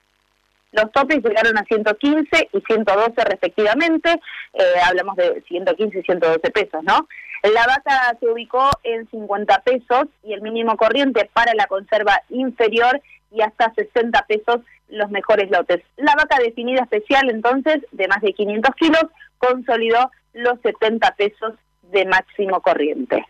Los 0.71 0.91
topes 0.91 1.23
llegaron 1.23 1.55
a 1.57 1.63
115 1.63 2.49
y 2.51 2.61
112 2.61 3.23
respectivamente, 3.25 4.19
eh, 4.53 4.63
hablamos 4.83 5.15
de 5.17 5.43
115 5.47 5.99
y 5.99 6.01
112 6.01 6.39
pesos, 6.49 6.83
¿no? 6.83 7.07
La 7.43 7.67
vaca 7.67 8.17
se 8.19 8.27
ubicó 8.27 8.67
en 8.81 9.07
50 9.11 9.59
pesos 9.59 10.05
y 10.23 10.33
el 10.33 10.41
mínimo 10.41 10.75
corriente 10.75 11.29
para 11.31 11.53
la 11.53 11.67
conserva 11.67 12.23
inferior 12.29 12.99
y 13.31 13.41
hasta 13.41 13.71
60 13.75 14.19
pesos 14.27 14.61
los 14.89 15.11
mejores 15.11 15.51
lotes. 15.51 15.83
La 15.97 16.15
vaca 16.15 16.39
definida 16.39 16.81
especial 16.81 17.29
entonces 17.29 17.85
de 17.91 18.07
más 18.07 18.21
de 18.21 18.33
500 18.33 18.75
kilos 18.75 19.05
consolidó 19.37 20.11
los 20.33 20.59
70 20.61 21.15
pesos 21.15 21.53
de 21.91 22.05
máximo 22.05 22.61
corriente. 22.61 23.25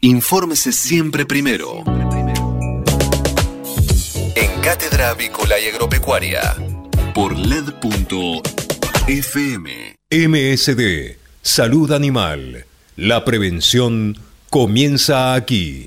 Infórmese 0.00 0.72
siempre 0.72 1.24
primero. 1.26 1.84
En 4.34 4.60
Cátedra 4.60 5.10
Avícola 5.10 5.58
y 5.58 5.68
Agropecuaria. 5.68 6.54
Por 7.14 7.36
LED.fm. 7.38 8.42
MSD. 10.10 11.16
Salud 11.42 11.92
Animal. 11.92 12.64
La 12.96 13.24
prevención 13.24 14.16
comienza 14.50 15.34
aquí. 15.34 15.86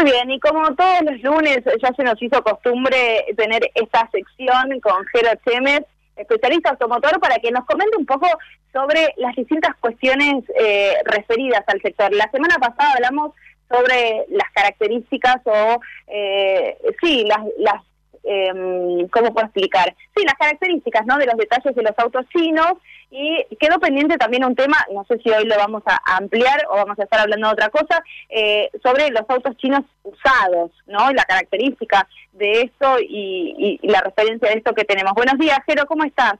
Muy 0.00 0.12
bien, 0.12 0.30
y 0.30 0.40
como 0.40 0.74
todos 0.76 1.02
los 1.02 1.20
lunes 1.20 1.58
ya 1.82 1.92
se 1.94 2.02
nos 2.02 2.20
hizo 2.22 2.42
costumbre 2.42 3.26
tener 3.36 3.70
esta 3.74 4.08
sección 4.10 4.80
con 4.80 5.04
Jero 5.12 5.38
Chemes, 5.46 5.82
especialista 6.16 6.70
automotor, 6.70 7.20
para 7.20 7.36
que 7.36 7.50
nos 7.50 7.66
comente 7.66 7.98
un 7.98 8.06
poco 8.06 8.26
sobre 8.72 9.12
las 9.18 9.36
distintas 9.36 9.76
cuestiones 9.78 10.44
eh, 10.58 10.94
referidas 11.04 11.62
al 11.66 11.82
sector. 11.82 12.14
La 12.14 12.30
semana 12.30 12.56
pasada 12.56 12.94
hablamos 12.94 13.34
sobre 13.68 14.24
las 14.30 14.50
características 14.54 15.42
o, 15.44 15.78
eh, 16.06 16.78
sí, 17.02 17.26
las, 17.26 17.40
las 17.58 17.82
eh, 18.24 19.06
¿cómo 19.10 19.32
puedo 19.32 19.46
explicar? 19.46 19.94
Sí, 20.16 20.24
las 20.24 20.34
características, 20.34 21.06
¿no? 21.06 21.16
De 21.18 21.26
los 21.26 21.36
detalles 21.36 21.74
de 21.74 21.82
los 21.82 21.98
autos 21.98 22.26
chinos 22.28 22.74
y 23.10 23.44
quedó 23.56 23.80
pendiente 23.80 24.16
también 24.16 24.44
un 24.44 24.54
tema, 24.54 24.76
no 24.92 25.04
sé 25.04 25.18
si 25.18 25.30
hoy 25.30 25.44
lo 25.44 25.56
vamos 25.56 25.82
a 25.86 26.00
ampliar 26.16 26.64
o 26.70 26.76
vamos 26.76 26.98
a 26.98 27.02
estar 27.02 27.20
hablando 27.20 27.48
de 27.48 27.52
otra 27.54 27.68
cosa, 27.68 28.02
eh, 28.28 28.70
sobre 28.82 29.10
los 29.10 29.28
autos 29.28 29.56
chinos 29.56 29.82
usados, 30.04 30.70
¿no? 30.86 31.10
Y 31.10 31.14
la 31.14 31.24
característica 31.24 32.06
de 32.32 32.62
esto 32.62 32.98
y, 33.00 33.78
y, 33.82 33.88
la 33.88 34.00
referencia 34.00 34.48
de 34.48 34.58
esto 34.58 34.74
que 34.74 34.84
tenemos. 34.84 35.12
Buenos 35.14 35.38
días, 35.38 35.58
Jero, 35.66 35.86
¿cómo 35.86 36.04
estás? 36.04 36.34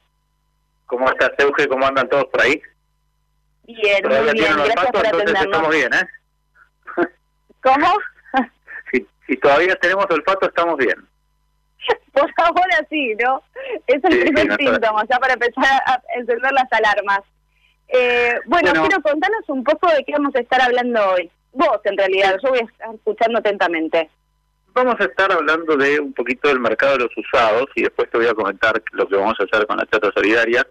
¿Cómo 0.86 1.08
estás, 1.08 1.32
Euge? 1.38 1.66
¿Cómo 1.66 1.86
andan 1.86 2.08
todos 2.08 2.26
por 2.26 2.40
ahí? 2.40 2.60
Bien, 3.64 4.02
muy 4.04 4.32
bien, 4.32 4.56
gracias 4.56 4.90
por 4.92 5.06
atendernos. 5.06 5.44
Estamos 5.44 5.70
bien, 5.70 5.90
¿eh? 5.94 7.06
¿Cómo? 7.62 7.86
si, 8.92 9.06
si 9.26 9.36
todavía 9.36 9.74
tenemos 9.76 10.06
olfato, 10.08 10.46
estamos 10.46 10.76
bien. 10.76 11.09
Por 12.12 12.30
ahora 12.36 12.86
sí, 12.88 13.14
¿no? 13.22 13.42
Es 13.86 14.02
el 14.04 14.20
primer 14.20 14.56
síntoma, 14.56 15.04
ya 15.08 15.18
para 15.18 15.34
empezar 15.34 15.82
a 15.86 16.02
encender 16.16 16.52
las 16.52 16.72
alarmas. 16.72 17.20
Eh, 17.88 18.34
bueno, 18.46 18.72
quiero 18.72 19.02
contanos 19.02 19.48
un 19.48 19.64
poco 19.64 19.88
de 19.88 20.04
qué 20.04 20.12
vamos 20.12 20.34
a 20.34 20.40
estar 20.40 20.60
hablando 20.60 21.00
hoy. 21.10 21.30
Vos, 21.52 21.80
en 21.84 21.96
realidad, 21.96 22.36
yo 22.42 22.50
voy 22.50 22.60
a 22.60 22.64
estar 22.64 22.94
escuchando 22.94 23.38
atentamente. 23.38 24.08
Vamos 24.72 24.94
a 25.00 25.04
estar 25.04 25.32
hablando 25.32 25.76
de 25.76 25.98
un 25.98 26.12
poquito 26.12 26.48
del 26.48 26.60
mercado 26.60 26.92
de 26.92 27.04
los 27.04 27.16
usados 27.16 27.66
y 27.74 27.82
después 27.82 28.08
te 28.08 28.18
voy 28.18 28.28
a 28.28 28.34
comentar 28.34 28.80
lo 28.92 29.08
que 29.08 29.16
vamos 29.16 29.34
a 29.40 29.44
hacer 29.44 29.66
con 29.66 29.76
la 29.76 29.86
chata 29.86 30.12
solidaria. 30.14 30.64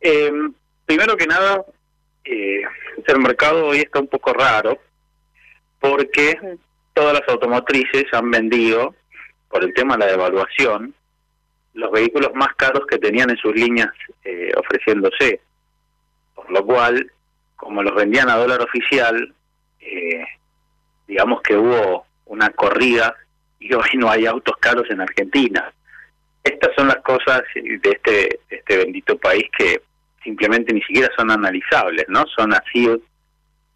Eh, 0.00 0.30
primero 0.86 1.16
que 1.16 1.26
nada, 1.26 1.64
eh, 2.24 2.62
el 3.06 3.18
mercado 3.18 3.66
hoy 3.66 3.78
está 3.78 3.98
un 3.98 4.06
poco 4.06 4.32
raro 4.32 4.78
porque 5.80 6.38
todas 6.94 7.14
las 7.14 7.28
automotrices 7.28 8.04
han 8.12 8.30
vendido 8.30 8.94
por 9.54 9.62
el 9.62 9.72
tema 9.72 9.94
de 9.96 10.00
la 10.00 10.10
devaluación, 10.10 10.92
los 11.74 11.92
vehículos 11.92 12.34
más 12.34 12.56
caros 12.56 12.84
que 12.88 12.98
tenían 12.98 13.30
en 13.30 13.36
sus 13.36 13.54
líneas 13.54 13.90
eh, 14.24 14.50
ofreciéndose. 14.56 15.42
Por 16.34 16.50
lo 16.50 16.66
cual, 16.66 17.12
como 17.54 17.80
los 17.80 17.94
vendían 17.94 18.28
a 18.28 18.34
dólar 18.34 18.60
oficial, 18.62 19.32
eh, 19.78 20.24
digamos 21.06 21.40
que 21.42 21.56
hubo 21.56 22.04
una 22.26 22.50
corrida 22.50 23.14
y 23.60 23.72
hoy 23.74 23.90
no 23.94 24.10
hay 24.10 24.26
autos 24.26 24.56
caros 24.58 24.90
en 24.90 25.00
Argentina. 25.00 25.72
Estas 26.42 26.74
son 26.74 26.88
las 26.88 27.00
cosas 27.02 27.42
de 27.54 27.78
este, 27.84 28.40
este 28.50 28.76
bendito 28.78 29.16
país 29.18 29.44
que 29.56 29.82
simplemente 30.24 30.74
ni 30.74 30.82
siquiera 30.82 31.14
son 31.16 31.30
analizables, 31.30 32.06
¿no? 32.08 32.26
Son 32.26 32.52
así. 32.52 32.90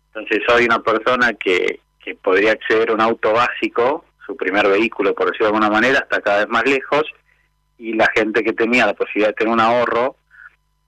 Entonces 0.09 0.41
hoy 0.53 0.65
una 0.65 0.81
persona 0.81 1.35
que, 1.35 1.79
que 2.01 2.17
podría 2.17 2.51
acceder 2.51 2.91
a 2.91 2.95
un 2.95 3.01
auto 3.01 3.33
básico 3.33 4.05
su 4.29 4.37
primer 4.37 4.69
vehículo, 4.69 5.15
por 5.15 5.27
decirlo 5.27 5.47
de 5.47 5.57
alguna 5.57 5.71
manera, 5.71 6.01
está 6.01 6.21
cada 6.21 6.41
vez 6.41 6.49
más 6.49 6.65
lejos 6.65 7.05
y 7.79 7.95
la 7.95 8.07
gente 8.15 8.45
que 8.45 8.53
tenía 8.53 8.85
la 8.85 8.93
posibilidad 8.93 9.29
de 9.29 9.35
tener 9.35 9.53
un 9.53 9.61
ahorro 9.61 10.17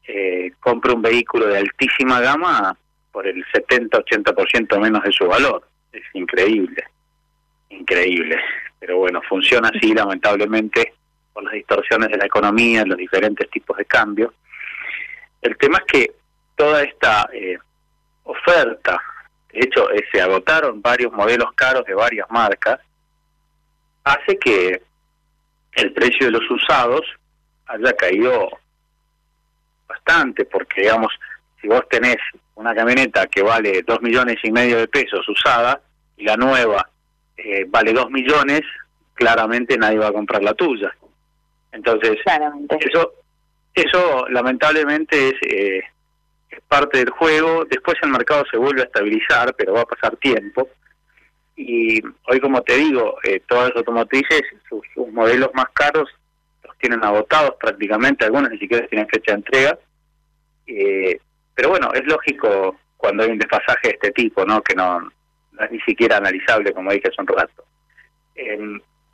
eh, 0.07 0.53
compra 0.61 0.93
un 0.93 1.01
vehículo 1.01 1.47
de 1.47 1.59
altísima 1.59 2.21
gama 2.21 2.77
por 3.11 3.27
el 3.27 3.45
70-80% 3.47 4.79
menos 4.79 5.03
de 5.03 5.13
su 5.13 5.27
valor. 5.27 5.67
Es 5.91 6.03
increíble, 6.13 6.85
increíble. 7.71 8.39
Pero 8.79 8.99
bueno, 8.99 9.23
funciona 9.27 9.71
así 9.75 9.95
lamentablemente 9.95 10.95
por 11.33 11.45
las 11.45 11.55
distorsiones 11.55 12.11
de 12.11 12.19
la 12.19 12.27
economía, 12.27 12.85
los 12.85 12.99
diferentes 12.99 13.49
tipos 13.51 13.77
de 13.77 13.87
cambio. 13.87 14.35
El 15.41 15.57
tema 15.57 15.79
es 15.79 15.85
que 15.85 16.13
toda 16.57 16.83
esta 16.83 17.29
eh, 17.33 17.57
oferta, 18.25 19.01
de 19.53 19.61
hecho 19.61 19.91
eh, 19.93 20.05
se 20.13 20.21
agotaron 20.21 20.83
varios 20.83 21.13
modelos 21.13 21.53
caros 21.55 21.85
de 21.87 21.95
varias 21.95 22.31
marcas, 22.31 22.81
hace 24.05 24.39
que 24.39 24.83
el 25.73 25.93
precio 25.93 26.27
de 26.27 26.33
los 26.33 26.51
usados 26.51 27.03
haya 27.67 27.93
caído 27.95 28.49
bastante, 29.87 30.45
porque 30.45 30.83
digamos, 30.83 31.13
si 31.61 31.69
vos 31.69 31.83
tenés 31.89 32.17
una 32.55 32.75
camioneta 32.75 33.27
que 33.27 33.43
vale 33.43 33.83
dos 33.87 34.01
millones 34.03 34.37
y 34.43 34.51
medio 34.51 34.79
de 34.79 34.89
pesos 34.89 35.29
usada 35.29 35.81
y 36.17 36.25
la 36.25 36.37
nueva 36.37 36.89
eh, 37.37 37.65
vale 37.69 37.93
dos 37.93 38.11
millones, 38.11 38.63
claramente 39.15 39.77
nadie 39.79 39.99
va 39.99 40.09
a 40.09 40.13
comprar 40.13 40.43
la 40.43 40.55
tuya. 40.55 40.95
Entonces, 41.73 42.19
eso 42.81 43.13
eso 43.75 44.27
lamentablemente 44.29 45.29
es, 45.29 45.35
eh, 45.43 45.83
es 46.51 46.61
parte 46.69 46.99
del 46.99 47.11
juego. 47.11 47.65
Después 47.65 47.97
el 48.03 48.11
mercado 48.11 48.45
se 48.51 48.57
vuelve 48.57 48.83
a 48.83 48.87
estabilizar, 48.87 49.55
pero 49.55 49.75
va 49.75 49.83
a 49.83 49.87
pasar 49.87 50.17
tiempo 50.17 50.69
y 51.61 52.01
hoy 52.27 52.41
como 52.41 52.63
te 52.63 52.75
digo, 52.75 53.19
eh, 53.23 53.43
todas 53.47 53.69
las 53.69 53.77
automotrices, 53.77 54.43
sus, 54.67 54.83
modelos 55.13 55.51
más 55.53 55.67
caros 55.75 56.09
los 56.65 56.79
tienen 56.79 57.05
agotados 57.05 57.55
prácticamente, 57.61 58.25
algunos 58.25 58.51
ni 58.51 58.59
siquiera 58.59 58.87
tienen 58.87 59.09
fecha 59.09 59.33
de 59.33 59.37
entrega, 59.37 59.79
eh, 60.67 61.21
pero 61.55 61.69
bueno, 61.69 61.93
es 61.93 62.05
lógico 62.07 62.77
cuando 62.97 63.25
hay 63.25 63.31
un 63.31 63.39
desfasaje 63.39 63.89
de 63.89 63.91
este 63.91 64.11
tipo, 64.13 64.47
¿no? 64.47 64.63
que 64.63 64.75
no, 64.75 65.11
es 65.61 65.71
ni 65.71 65.81
siquiera 65.81 66.17
analizable 66.17 66.73
como 66.73 66.93
dije 66.93 67.09
hace 67.09 67.21
un 67.21 67.27
rato. 67.27 67.65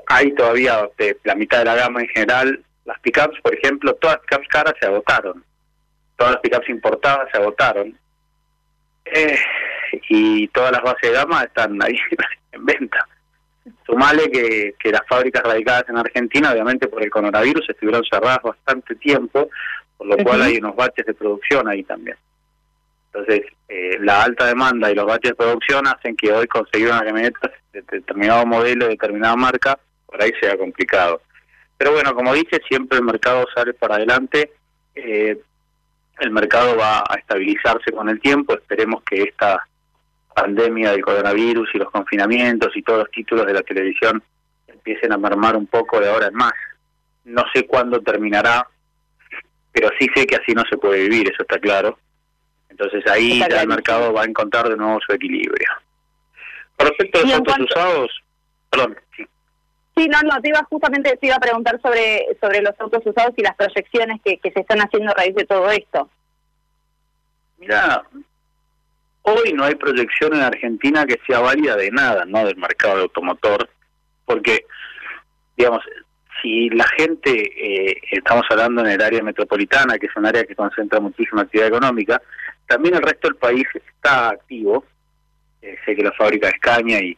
hay 0.07 0.33
todavía 0.33 0.89
la 1.25 1.35
mitad 1.35 1.59
de 1.59 1.65
la 1.65 1.75
gama 1.75 2.01
en 2.01 2.09
general, 2.09 2.65
las 2.85 3.01
pickups, 3.01 3.41
por 3.41 3.55
ejemplo, 3.57 3.93
todas 3.95 4.19
las 4.19 4.27
pickups 4.27 4.49
caras 4.49 4.75
se 4.79 4.87
agotaron, 4.87 5.45
todas 6.17 6.35
las 6.35 6.43
pickups 6.43 6.69
importadas 6.69 7.29
se 7.33 7.39
agotaron. 7.39 7.99
Eh, 9.13 9.39
y 10.09 10.49
todas 10.49 10.73
las 10.73 10.83
bases 10.83 11.03
de 11.03 11.13
gama 11.13 11.43
están 11.45 11.83
ahí 11.83 11.97
en 12.53 12.65
venta. 12.65 13.07
Sumale 13.85 14.31
que, 14.31 14.75
que 14.79 14.91
las 14.91 15.07
fábricas 15.09 15.43
radicadas 15.43 15.89
en 15.89 15.99
Argentina, 15.99 16.53
obviamente 16.53 16.89
por 16.89 17.03
el 17.03 17.11
coronavirus, 17.11 17.69
estuvieron 17.69 18.05
cerradas 18.05 18.43
bastante 18.43 18.95
tiempo, 18.97 19.49
por 19.97 20.07
lo 20.07 20.17
cual 20.19 20.43
hay 20.43 20.59
unos 20.59 20.77
baches 20.77 21.07
de 21.07 21.15
producción 21.15 21.69
ahí 21.69 21.83
también. 21.83 22.17
Entonces, 23.07 23.47
eh, 23.69 23.97
la 24.01 24.25
alta 24.25 24.47
demanda 24.47 24.91
y 24.91 24.95
los 24.95 25.07
baches 25.07 25.31
de 25.31 25.37
producción 25.37 25.87
hacen 25.87 26.17
que 26.17 26.33
hoy 26.33 26.47
conseguir 26.47 26.89
una 26.89 27.03
camioneta 27.03 27.51
de 27.73 27.83
determinado 27.91 28.45
modelo, 28.45 28.85
de 28.85 28.93
determinada 28.93 29.35
marca, 29.37 29.79
por 30.07 30.23
ahí 30.23 30.33
sea 30.41 30.57
complicado. 30.57 31.23
Pero 31.79 31.93
bueno, 31.93 32.15
como 32.15 32.35
dije, 32.35 32.61
siempre 32.69 32.99
el 32.99 33.05
mercado 33.05 33.47
sale 33.55 33.75
para 33.75 33.97
adelante. 33.97 34.53
Eh, 34.95 35.39
el 36.19 36.31
mercado 36.31 36.77
va 36.77 37.05
a 37.09 37.15
estabilizarse 37.17 37.93
con 37.93 38.09
el 38.09 38.21
tiempo. 38.21 38.55
Esperemos 38.55 39.03
que 39.05 39.23
esta 39.23 39.67
pandemia 40.35 40.91
del 40.93 41.03
coronavirus 41.03 41.69
y 41.75 41.79
los 41.79 41.91
confinamientos 41.91 42.77
y 42.77 42.83
todos 42.83 43.01
los 43.01 43.11
títulos 43.11 43.47
de 43.47 43.55
la 43.55 43.63
televisión 43.63 44.23
empiecen 44.67 45.13
a 45.13 45.19
mermar 45.19 45.57
un 45.57 45.67
poco 45.67 46.01
de 46.01 46.11
ahora 46.11 46.29
en 46.29 46.35
más. 46.35 46.53
No 47.25 47.43
sé 47.53 47.67
cuándo 47.67 48.01
terminará, 48.01 48.67
pero 49.73 49.91
sí 49.99 50.07
sé 50.15 50.27
que 50.27 50.37
así 50.37 50.53
no 50.53 50.63
se 50.71 50.77
puede 50.77 51.09
vivir, 51.09 51.31
eso 51.31 51.43
está 51.43 51.59
claro. 51.59 51.99
Entonces 52.69 53.07
ahí 53.07 53.41
ya 53.41 53.63
el 53.63 53.69
mercado 53.69 54.13
va 54.13 54.23
a 54.23 54.27
encontrar 54.27 54.69
de 54.69 54.77
nuevo 54.77 54.99
su 55.05 55.13
equilibrio. 55.13 55.69
Respecto 56.79 57.19
a 57.19 57.23
los 57.23 57.33
autos 57.33 57.59
usados, 57.59 58.23
perdón, 58.71 58.97
sí. 59.17 59.27
Sí, 59.97 60.09
no, 60.09 60.21
no, 60.23 60.41
te 60.43 60.49
iba 60.51 60.63
justamente 60.65 61.17
te 61.17 61.27
iba 61.27 61.37
a 61.37 61.41
preguntar 61.41 61.81
sobre 61.81 62.27
sobre 62.41 62.61
los 62.61 62.79
autos 62.79 63.03
usados 63.07 63.33
y 63.37 63.43
las 63.43 63.57
proyecciones 63.57 64.21
que, 64.23 64.39
se 64.43 64.61
están 64.61 64.81
haciendo 64.81 65.11
a 65.11 65.15
raíz 65.15 65.35
de 65.35 65.47
todo 65.47 65.71
esto. 65.71 66.11
Mira, 67.59 68.03
hoy 69.23 69.55
no 69.55 69.65
hay 69.65 69.75
proyección 69.75 70.35
en 70.35 70.43
Argentina 70.43 71.07
que 71.07 71.19
sea 71.27 71.41
válida 71.41 71.77
de 71.77 71.91
nada, 71.91 72.27
¿no? 72.27 72.45
Del 72.45 72.57
mercado 72.57 72.97
de 72.97 73.03
automotor, 73.05 73.71
porque, 74.27 74.67
digamos, 75.57 75.83
si 76.43 76.69
la 76.69 76.87
gente, 76.99 77.31
eh, 77.33 77.97
estamos 78.11 78.45
hablando 78.51 78.83
en 78.83 78.89
el 78.89 79.03
área 79.03 79.23
metropolitana, 79.23 79.99
que 79.99 80.07
es 80.07 80.17
un 80.17 80.27
área 80.27 80.45
que 80.45 80.55
concentra 80.55 81.01
muchísima 81.01 81.43
actividad 81.43 81.69
económica, 81.69 82.21
también 82.67 82.97
el 82.97 83.03
resto 83.03 83.29
del 83.29 83.37
país 83.37 83.65
está 83.75 84.29
activo. 84.29 84.85
Eh, 85.63 85.77
sé 85.87 85.97
que 85.97 86.03
la 86.03 86.13
fábrica 86.13 86.49
de 86.49 86.53
Escaña 86.53 86.99
y 86.99 87.17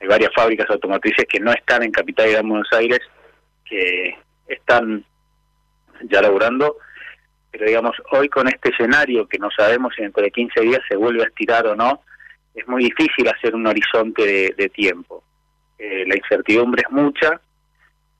hay 0.00 0.08
varias 0.08 0.32
fábricas 0.34 0.68
automotrices 0.70 1.26
que 1.28 1.40
no 1.40 1.52
están 1.52 1.82
en 1.82 1.92
Capital 1.92 2.30
Gran 2.30 2.48
Buenos 2.48 2.72
Aires, 2.72 3.00
que 3.64 4.16
están 4.48 5.04
ya 6.02 6.22
laburando, 6.22 6.78
pero 7.50 7.66
digamos, 7.66 7.96
hoy 8.12 8.28
con 8.28 8.48
este 8.48 8.70
escenario 8.70 9.28
que 9.28 9.38
no 9.38 9.50
sabemos 9.50 9.94
si 9.94 10.02
dentro 10.02 10.22
de 10.22 10.30
15 10.30 10.60
días 10.60 10.80
se 10.88 10.96
vuelve 10.96 11.22
a 11.22 11.26
estirar 11.26 11.66
o 11.66 11.76
no, 11.76 12.02
es 12.54 12.66
muy 12.66 12.84
difícil 12.84 13.28
hacer 13.28 13.54
un 13.54 13.66
horizonte 13.66 14.54
de, 14.56 14.68
tiempo. 14.70 15.22
Eh, 15.78 16.04
la 16.06 16.16
incertidumbre 16.16 16.82
es 16.84 16.90
mucha 16.90 17.40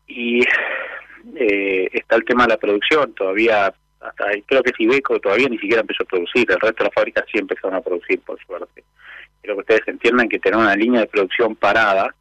y 0.06 0.40
eh, 1.36 1.88
está 1.92 2.16
el 2.16 2.24
tema 2.24 2.44
de 2.44 2.50
la 2.50 2.56
producción, 2.58 3.12
todavía, 3.14 3.72
hasta 4.00 4.24
creo 4.46 4.62
que 4.62 4.72
Ibeco 4.78 5.18
todavía 5.20 5.48
ni 5.48 5.58
siquiera 5.58 5.80
empezó 5.80 6.02
a 6.04 6.06
producir, 6.06 6.50
el 6.50 6.60
resto 6.60 6.78
de 6.78 6.84
las 6.84 6.94
fábricas 6.94 7.24
sí 7.30 7.38
empezaron 7.38 7.76
a 7.76 7.80
producir, 7.80 8.20
por 8.20 8.38
suerte. 8.44 8.84
Quiero 9.40 9.56
que 9.56 9.60
ustedes 9.60 9.88
entiendan 9.88 10.28
que 10.28 10.38
tener 10.38 10.58
una 10.58 10.76
línea 10.76 11.00
de 11.00 11.06
producción 11.06 11.56
parada 11.56 12.14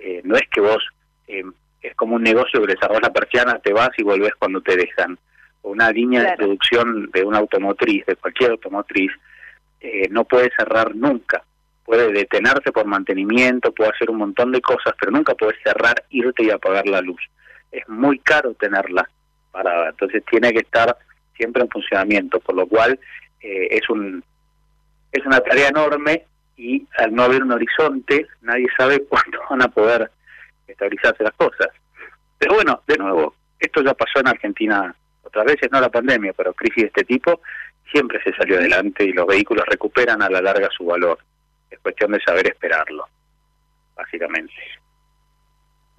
eh, 0.00 0.20
no 0.24 0.36
es 0.36 0.48
que 0.48 0.60
vos, 0.60 0.86
eh, 1.26 1.42
es 1.82 1.94
como 1.96 2.16
un 2.16 2.22
negocio 2.22 2.60
que 2.60 2.74
le 2.74 2.80
cerrás 2.80 3.02
la 3.02 3.12
persiana, 3.12 3.58
te 3.58 3.72
vas 3.72 3.90
y 3.96 4.02
volvés 4.02 4.32
cuando 4.38 4.60
te 4.60 4.76
dejan. 4.76 5.18
Una 5.62 5.90
línea 5.90 6.22
de 6.22 6.36
producción 6.36 7.10
de 7.12 7.24
una 7.24 7.38
automotriz, 7.38 8.06
de 8.06 8.16
cualquier 8.16 8.52
automotriz, 8.52 9.10
eh, 9.80 10.08
no 10.10 10.24
puede 10.24 10.50
cerrar 10.56 10.94
nunca. 10.94 11.42
Puede 11.84 12.12
detenerse 12.12 12.70
por 12.70 12.86
mantenimiento, 12.86 13.72
puede 13.72 13.90
hacer 13.90 14.10
un 14.10 14.18
montón 14.18 14.52
de 14.52 14.60
cosas, 14.60 14.94
pero 14.98 15.10
nunca 15.10 15.34
puede 15.34 15.56
cerrar, 15.64 16.04
irte 16.10 16.44
y 16.44 16.50
apagar 16.50 16.86
la 16.86 17.00
luz. 17.00 17.20
Es 17.72 17.88
muy 17.88 18.18
caro 18.20 18.54
tenerla 18.54 19.08
parada, 19.50 19.88
entonces 19.90 20.22
tiene 20.30 20.52
que 20.52 20.60
estar 20.60 20.96
siempre 21.36 21.62
en 21.62 21.68
funcionamiento, 21.70 22.38
por 22.40 22.54
lo 22.54 22.66
cual 22.66 22.98
eh, 23.40 23.68
es 23.70 23.88
un 23.90 24.22
es 25.12 25.24
una 25.26 25.40
tarea 25.40 25.68
enorme 25.68 26.24
y 26.56 26.86
al 26.98 27.14
no 27.14 27.24
haber 27.24 27.42
un 27.42 27.52
horizonte 27.52 28.26
nadie 28.42 28.66
sabe 28.76 29.04
cuándo 29.08 29.38
van 29.48 29.62
a 29.62 29.68
poder 29.68 30.10
estabilizarse 30.66 31.24
las 31.24 31.34
cosas. 31.34 31.68
Pero 32.38 32.54
bueno, 32.54 32.82
de 32.86 32.96
nuevo, 32.96 33.34
esto 33.58 33.82
ya 33.82 33.94
pasó 33.94 34.20
en 34.20 34.28
Argentina 34.28 34.94
otras 35.22 35.44
veces, 35.44 35.70
no 35.70 35.80
la 35.80 35.90
pandemia, 35.90 36.32
pero 36.32 36.54
crisis 36.54 36.84
de 36.84 36.86
este 36.88 37.04
tipo, 37.04 37.40
siempre 37.90 38.22
se 38.22 38.34
salió 38.34 38.58
adelante 38.58 39.04
y 39.04 39.12
los 39.12 39.26
vehículos 39.26 39.66
recuperan 39.66 40.22
a 40.22 40.30
la 40.30 40.40
larga 40.40 40.68
su 40.76 40.84
valor. 40.84 41.18
Es 41.70 41.78
cuestión 41.80 42.12
de 42.12 42.20
saber 42.20 42.46
esperarlo, 42.46 43.06
básicamente. 43.94 44.54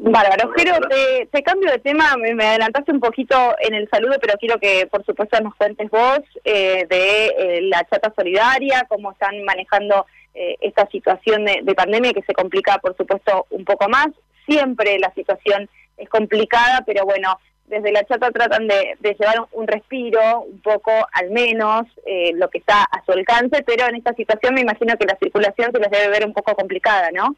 Bárbaro, 0.02 0.54
pero 0.56 0.80
te, 0.88 1.26
te 1.30 1.44
cambio 1.44 1.70
de 1.70 1.80
tema, 1.80 2.16
me, 2.16 2.34
me 2.34 2.46
adelantaste 2.46 2.94
un 2.94 3.02
poquito 3.02 3.36
en 3.60 3.74
el 3.74 3.90
saludo, 3.90 4.16
pero 4.22 4.36
quiero 4.40 4.58
que 4.58 4.88
por 4.88 5.04
supuesto 5.06 5.38
nos 5.42 5.54
cuentes 5.56 5.90
vos 5.90 6.22
eh, 6.46 6.86
de 6.90 7.26
eh, 7.28 7.62
la 7.64 7.84
chata 7.84 8.14
solidaria, 8.16 8.86
cómo 8.88 9.12
están 9.12 9.44
manejando 9.44 10.06
eh, 10.34 10.56
esta 10.62 10.88
situación 10.88 11.44
de, 11.44 11.60
de 11.64 11.76
pandemia 11.76 12.14
que 12.14 12.22
se 12.22 12.34
complica 12.34 12.78
por 12.78 12.96
supuesto 12.96 13.46
un 13.50 13.66
poco 13.66 13.90
más. 13.90 14.08
Siempre 14.46 14.98
la 15.00 15.14
situación 15.14 15.70
es 15.98 16.08
complicada, 16.08 16.82
pero 16.86 17.04
bueno, 17.04 17.38
desde 17.66 17.92
la 17.92 18.06
chata 18.06 18.32
tratan 18.32 18.70
de, 18.70 18.96
de 19.02 19.16
llevar 19.20 19.42
un, 19.42 19.48
un 19.52 19.68
respiro, 19.68 20.44
un 20.44 20.62
poco 20.62 20.92
al 21.12 21.30
menos, 21.30 21.86
eh, 22.06 22.32
lo 22.36 22.50
que 22.50 22.60
está 22.60 22.84
a 22.84 23.04
su 23.04 23.12
alcance, 23.12 23.64
pero 23.64 23.86
en 23.86 23.96
esta 23.98 24.14
situación 24.14 24.54
me 24.54 24.62
imagino 24.62 24.96
que 24.96 25.06
la 25.06 25.18
circulación 25.18 25.74
se 25.74 25.80
les 25.80 25.92
debe 25.92 26.08
ver 26.08 26.26
un 26.26 26.34
poco 26.34 26.56
complicada, 26.56 27.10
¿no? 27.12 27.36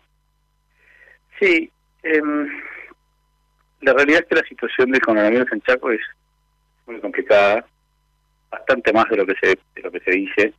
Sí, 1.39 1.71
em, 2.03 2.47
la 3.81 3.93
realidad 3.93 4.21
es 4.21 4.27
que 4.27 4.35
la 4.35 4.47
situación 4.47 4.91
del 4.91 5.01
coronavirus 5.01 5.51
en 5.51 5.61
Chaco 5.61 5.91
es 5.91 6.01
muy 6.85 6.99
complicada, 6.99 7.65
bastante 8.49 8.93
más 8.93 9.09
de 9.09 9.17
lo 9.17 9.25
que 9.25 9.35
se 9.35 9.47
de 9.75 9.81
lo 9.81 9.91
que 9.91 9.99
se 10.01 10.11
dice. 10.11 10.53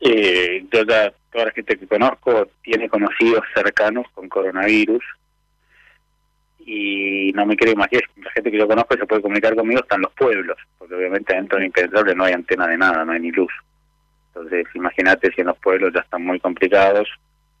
Eh, 0.00 0.64
yo 0.70 0.84
ya, 0.84 1.12
toda 1.32 1.46
la 1.46 1.50
gente 1.50 1.76
que 1.76 1.86
conozco 1.86 2.48
tiene 2.62 2.88
conocidos 2.88 3.44
cercanos 3.54 4.06
con 4.14 4.28
coronavirus 4.28 5.02
y 6.70 7.32
no 7.32 7.46
me 7.46 7.56
quiero 7.56 7.72
imaginar, 7.72 8.04
la 8.16 8.30
gente 8.30 8.50
que 8.50 8.58
yo 8.58 8.68
conozco 8.68 8.94
se 8.94 9.06
puede 9.06 9.22
comunicar 9.22 9.56
conmigo 9.56 9.80
está 9.80 9.96
en 9.96 10.02
los 10.02 10.12
pueblos, 10.12 10.58
porque 10.76 10.94
obviamente 10.94 11.34
dentro 11.34 11.58
de 11.58 11.64
impenetrable 11.64 12.14
no 12.14 12.24
hay 12.24 12.34
antena 12.34 12.66
de 12.66 12.76
nada, 12.76 13.04
no 13.04 13.12
hay 13.12 13.20
ni 13.20 13.30
luz. 13.30 13.50
Entonces 14.28 14.66
imagínate 14.74 15.32
si 15.32 15.40
en 15.40 15.46
los 15.46 15.58
pueblos 15.58 15.92
ya 15.94 16.00
están 16.00 16.22
muy 16.24 16.38
complicados, 16.38 17.08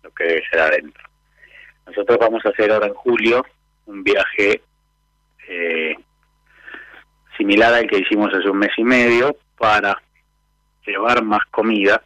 lo 0.02 0.10
que 0.10 0.24
debe 0.24 0.42
ser 0.50 0.60
adentro. 0.60 1.02
Nosotros 1.88 2.18
vamos 2.20 2.44
a 2.44 2.50
hacer 2.50 2.70
ahora 2.70 2.86
en 2.86 2.94
julio 2.94 3.44
un 3.86 4.04
viaje 4.04 4.60
eh, 5.48 5.94
similar 7.36 7.72
al 7.72 7.86
que 7.86 7.98
hicimos 7.98 8.32
hace 8.34 8.50
un 8.50 8.58
mes 8.58 8.72
y 8.76 8.84
medio 8.84 9.34
para 9.56 9.96
llevar 10.86 11.24
más 11.24 11.44
comida, 11.50 12.02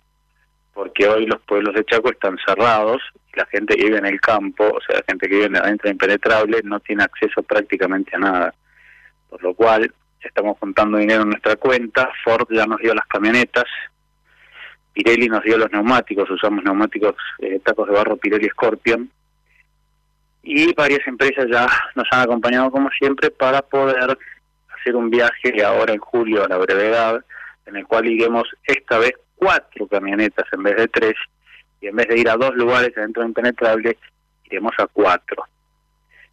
porque 0.72 1.09
hoy 1.09 1.26
los 1.26 1.41
pueblos 1.43 1.74
de 1.74 1.85
Chaco 1.85 2.11
están 2.11 2.39
cerrados 2.47 3.03
y 3.33 3.37
la 3.37 3.47
gente 3.47 3.74
que 3.74 3.85
vive 3.85 3.99
en 3.99 4.07
el 4.07 4.20
campo, 4.20 4.64
o 4.64 4.80
sea, 4.87 4.99
la 4.99 5.05
gente 5.07 5.28
que 5.28 5.35
vive 5.35 5.59
adentro 5.59 5.89
de 5.89 5.93
impenetrable, 5.93 6.61
no 6.62 6.78
tiene 6.80 7.03
acceso 7.03 7.43
prácticamente 7.43 8.14
a 8.14 8.20
nada. 8.20 8.55
Por 9.28 9.43
lo 9.43 9.55
cual, 9.55 9.93
estamos 10.20 10.59
juntando 10.59 10.99
dinero 10.99 11.22
en 11.22 11.30
nuestra 11.30 11.57
cuenta, 11.57 12.11
Ford 12.24 12.47
ya 12.51 12.66
nos 12.66 12.78
dio 12.78 12.95
las 12.95 13.07
camionetas, 13.07 13.64
Pirelli 14.93 15.26
nos 15.26 15.43
dio 15.43 15.59
los 15.59 15.72
neumáticos, 15.72 16.30
usamos 16.30 16.62
neumáticos 16.62 17.16
eh, 17.41 17.59
tacos 17.64 17.89
de 17.89 17.95
barro 17.95 18.16
Pirelli 18.16 18.49
Scorpion, 18.51 19.11
y 20.43 20.72
varias 20.74 21.07
empresas 21.07 21.47
ya 21.51 21.66
nos 21.95 22.07
han 22.11 22.20
acompañado 22.20 22.70
como 22.70 22.90
siempre 22.90 23.30
para 23.30 23.62
poder 23.62 24.18
hacer 24.68 24.97
un 24.97 25.11
viaje 25.11 25.62
ahora 25.64 25.93
en 25.93 26.01
julio 26.01 26.45
a 26.45 26.49
la 26.49 26.59
brevedad, 26.59 27.24
en 27.66 27.76
el 27.76 27.86
cual 27.86 28.07
iremos 28.07 28.49
esta 28.64 28.99
vez 28.99 29.12
cuatro 29.36 29.86
camionetas 29.86 30.47
en 30.53 30.62
vez 30.62 30.76
de 30.76 30.88
tres, 30.88 31.14
y 31.80 31.88
en 31.88 31.97
vez 31.97 32.09
de 32.09 32.18
ir 32.18 32.28
a 32.28 32.36
dos 32.36 32.55
lugares 32.55 32.97
adentro 32.97 33.22
de 33.22 33.28
Impenetrable, 33.28 33.97
iremos 34.45 34.72
a 34.78 34.86
cuatro. 34.86 35.45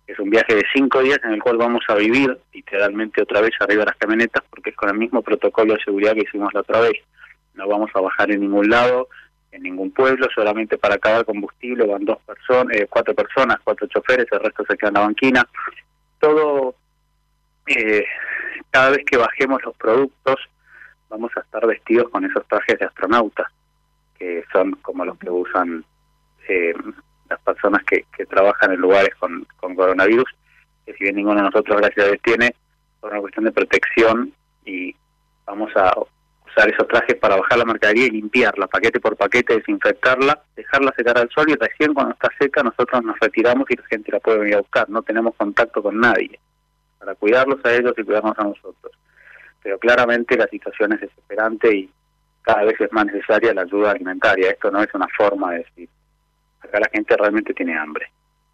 Es 0.05 0.17
un 0.19 0.29
viaje 0.29 0.55
de 0.55 0.63
cinco 0.73 1.01
días 1.01 1.19
en 1.23 1.33
el 1.33 1.41
cual 1.41 1.57
vamos 1.57 1.83
a 1.87 1.95
vivir 1.95 2.35
literalmente 2.53 3.21
otra 3.21 3.41
vez 3.41 3.51
arriba 3.59 3.81
de 3.81 3.91
las 3.91 3.97
camionetas, 3.97 4.43
porque 4.49 4.71
es 4.71 4.75
con 4.75 4.89
el 4.89 4.97
mismo 4.97 5.21
protocolo 5.21 5.73
de 5.73 5.83
seguridad 5.83 6.13
que 6.13 6.21
hicimos 6.21 6.53
la 6.53 6.61
otra 6.61 6.81
vez. 6.81 6.93
No 7.53 7.67
vamos 7.67 7.91
a 7.93 8.01
bajar 8.01 8.31
en 8.31 8.41
ningún 8.41 8.69
lado, 8.69 9.07
en 9.51 9.63
ningún 9.63 9.91
pueblo, 9.91 10.27
solamente 10.33 10.77
para 10.77 10.95
acabar 10.95 11.25
combustible 11.25 11.85
van 11.85 12.05
dos 12.05 12.19
personas, 12.21 12.77
eh, 12.77 12.87
cuatro 12.89 13.13
personas, 13.13 13.57
cuatro 13.63 13.87
choferes, 13.87 14.27
el 14.31 14.39
resto 14.39 14.63
se 14.67 14.77
queda 14.77 14.89
en 14.89 14.93
la 14.93 14.99
banquina. 15.01 15.47
Todo, 16.19 16.75
eh, 17.65 18.03
cada 18.69 18.91
vez 18.91 19.05
que 19.05 19.17
bajemos 19.17 19.63
los 19.63 19.75
productos, 19.75 20.35
vamos 21.09 21.31
a 21.35 21.41
estar 21.41 21.65
vestidos 21.65 22.09
con 22.09 22.25
esos 22.25 22.47
trajes 22.47 22.77
de 22.77 22.85
astronauta, 22.85 23.51
que 24.17 24.43
son 24.51 24.73
como 24.81 25.05
los 25.05 25.17
que 25.17 25.29
usan 25.29 25.83
eh, 26.47 26.73
las 27.29 27.39
personas 27.41 27.83
que, 27.83 28.05
que 28.15 28.25
trabajan 28.25 28.71
en 28.71 28.81
lugares 28.81 29.15
con, 29.15 29.47
con 29.57 29.75
coronavirus, 29.75 30.29
que 30.85 30.93
si 30.93 31.03
bien 31.03 31.15
ninguno 31.15 31.37
de 31.37 31.49
nosotros, 31.49 31.77
gracias 31.77 32.05
a 32.05 32.09
Dios, 32.09 32.21
tiene, 32.23 32.55
por 32.99 33.11
una 33.11 33.21
cuestión 33.21 33.45
de 33.45 33.51
protección 33.51 34.33
y 34.65 34.95
vamos 35.45 35.71
a 35.75 35.93
usar 36.49 36.69
esos 36.69 36.87
trajes 36.87 37.15
para 37.15 37.37
bajar 37.37 37.57
la 37.57 37.65
mercadería 37.65 38.07
y 38.07 38.11
limpiarla, 38.11 38.67
paquete 38.67 38.99
por 38.99 39.15
paquete, 39.15 39.55
desinfectarla, 39.55 40.41
dejarla 40.55 40.93
secar 40.95 41.17
al 41.17 41.29
sol 41.29 41.49
y 41.49 41.55
recién 41.55 41.93
cuando 41.93 42.13
está 42.13 42.29
seca 42.39 42.63
nosotros 42.63 43.03
nos 43.03 43.19
retiramos 43.19 43.69
y 43.69 43.75
la 43.75 43.85
gente 43.87 44.11
la 44.11 44.19
puede 44.19 44.39
venir 44.39 44.55
a 44.55 44.61
buscar. 44.61 44.89
No 44.89 45.01
tenemos 45.01 45.35
contacto 45.35 45.81
con 45.81 45.99
nadie 45.99 46.39
para 46.99 47.15
cuidarlos 47.15 47.63
a 47.63 47.73
ellos 47.73 47.93
y 47.97 48.03
cuidarnos 48.03 48.37
a 48.37 48.43
nosotros. 48.43 48.93
Pero 49.63 49.79
claramente 49.79 50.37
la 50.37 50.47
situación 50.47 50.93
es 50.93 51.01
desesperante 51.01 51.75
y 51.75 51.89
cada 52.41 52.63
vez 52.63 52.79
es 52.79 52.91
más 52.91 53.05
necesaria 53.05 53.53
la 53.53 53.61
ayuda 53.61 53.91
alimentaria. 53.91 54.51
Esto 54.51 54.71
no 54.71 54.81
es 54.81 54.93
una 54.93 55.07
forma 55.17 55.51
de 55.51 55.59
decir. 55.59 55.89
Acá 56.61 56.79
la 56.79 56.89
gente 56.91 57.15
realmente 57.15 57.53
tiene 57.53 57.77
hambre. 57.77 58.11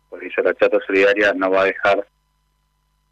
Por 0.09 0.23
eso 0.23 0.41
la 0.41 0.53
Chata 0.53 0.79
Solidaria 0.85 1.33
no 1.33 1.49
va 1.49 1.61
a 1.61 1.65
dejar 1.65 2.05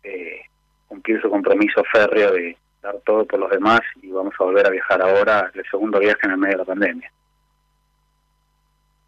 eh, 0.04 0.42
cumplir 0.88 1.22
su 1.22 1.30
compromiso 1.30 1.84
férreo 1.92 2.32
de 2.32 2.58
dar 2.84 3.00
todo 3.06 3.26
por 3.26 3.40
los 3.40 3.50
demás 3.50 3.80
y 4.02 4.12
vamos 4.12 4.34
a 4.38 4.44
volver 4.44 4.68
a 4.68 4.70
viajar 4.70 5.02
ahora, 5.02 5.50
el 5.54 5.64
segundo 5.72 6.00
viaje 6.00 6.20
en 6.24 6.32
el 6.32 6.38
medio 6.38 6.58
de 6.58 6.60
la 6.60 6.66
pandemia. 6.66 7.12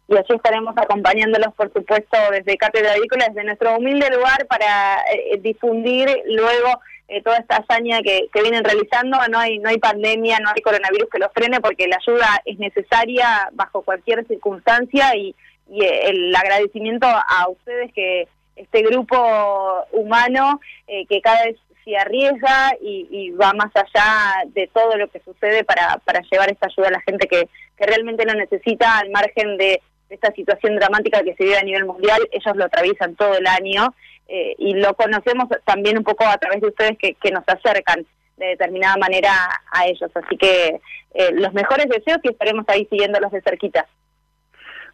y 0.08 0.16
allí 0.16 0.34
estaremos 0.34 0.74
acompañándolos, 0.76 1.52
por 1.54 1.72
supuesto, 1.72 2.16
desde 2.30 2.56
Cátedra 2.56 2.92
Agrícola, 2.92 3.26
desde 3.28 3.44
nuestro 3.44 3.76
humilde 3.76 4.08
lugar 4.10 4.46
para 4.46 5.02
eh, 5.12 5.38
difundir 5.38 6.08
luego 6.26 6.80
eh, 7.08 7.22
toda 7.22 7.36
esta 7.36 7.56
hazaña 7.56 8.00
que, 8.02 8.28
vienen 8.40 8.64
realizando. 8.64 9.18
No 9.30 9.38
hay, 9.38 9.58
no 9.58 9.68
hay 9.68 9.78
pandemia, 9.78 10.38
no 10.38 10.50
hay 10.54 10.62
coronavirus 10.62 11.10
que 11.10 11.18
los 11.18 11.32
frene 11.32 11.60
porque 11.60 11.86
la 11.86 11.96
ayuda 11.96 12.40
es 12.44 12.58
necesaria 12.58 13.50
bajo 13.52 13.82
cualquier 13.82 14.26
circunstancia 14.26 15.14
y, 15.16 15.34
y 15.68 15.84
el 15.84 16.34
agradecimiento 16.34 17.06
a 17.06 17.48
ustedes 17.48 17.92
que 17.92 18.28
este 18.56 18.82
grupo 18.82 19.16
humano 19.92 20.60
eh, 20.86 21.06
que 21.06 21.20
cada 21.20 21.44
vez 21.44 21.56
se 21.86 21.96
arriesga 21.96 22.76
y, 22.80 23.30
va 23.30 23.52
más 23.52 23.70
allá 23.76 24.44
de 24.48 24.68
todo 24.74 24.96
lo 24.96 25.08
que 25.08 25.20
sucede 25.20 25.62
para, 25.62 25.98
para 26.04 26.20
llevar 26.20 26.50
esta 26.50 26.66
ayuda 26.66 26.88
a 26.88 26.92
la 26.92 27.00
gente 27.02 27.28
que, 27.28 27.48
que 27.78 27.86
realmente 27.86 28.26
lo 28.26 28.34
necesita 28.34 28.98
al 28.98 29.10
margen 29.10 29.56
de, 29.56 29.80
esta 30.08 30.32
situación 30.32 30.76
dramática 30.76 31.22
que 31.22 31.34
se 31.34 31.44
vive 31.44 31.58
a 31.58 31.62
nivel 31.62 31.84
mundial. 31.84 32.28
Ellos 32.30 32.56
lo 32.56 32.64
atraviesan 32.64 33.16
todo 33.16 33.36
el 33.36 33.46
año 33.46 33.94
eh, 34.28 34.54
y 34.58 34.74
lo 34.74 34.94
conocemos 34.94 35.48
también 35.64 35.98
un 35.98 36.04
poco 36.04 36.24
a 36.24 36.38
través 36.38 36.60
de 36.60 36.68
ustedes 36.68 36.98
que, 36.98 37.14
que 37.14 37.30
nos 37.30 37.42
acercan 37.46 38.06
de 38.36 38.46
determinada 38.46 38.96
manera 38.96 39.32
a 39.72 39.86
ellos. 39.86 40.10
Así 40.14 40.36
que 40.36 40.80
eh, 41.14 41.32
los 41.32 41.52
mejores 41.54 41.88
deseos 41.88 42.18
y 42.22 42.28
estaremos 42.28 42.64
ahí 42.68 42.86
siguiéndolos 42.86 43.32
de 43.32 43.42
cerquita. 43.42 43.86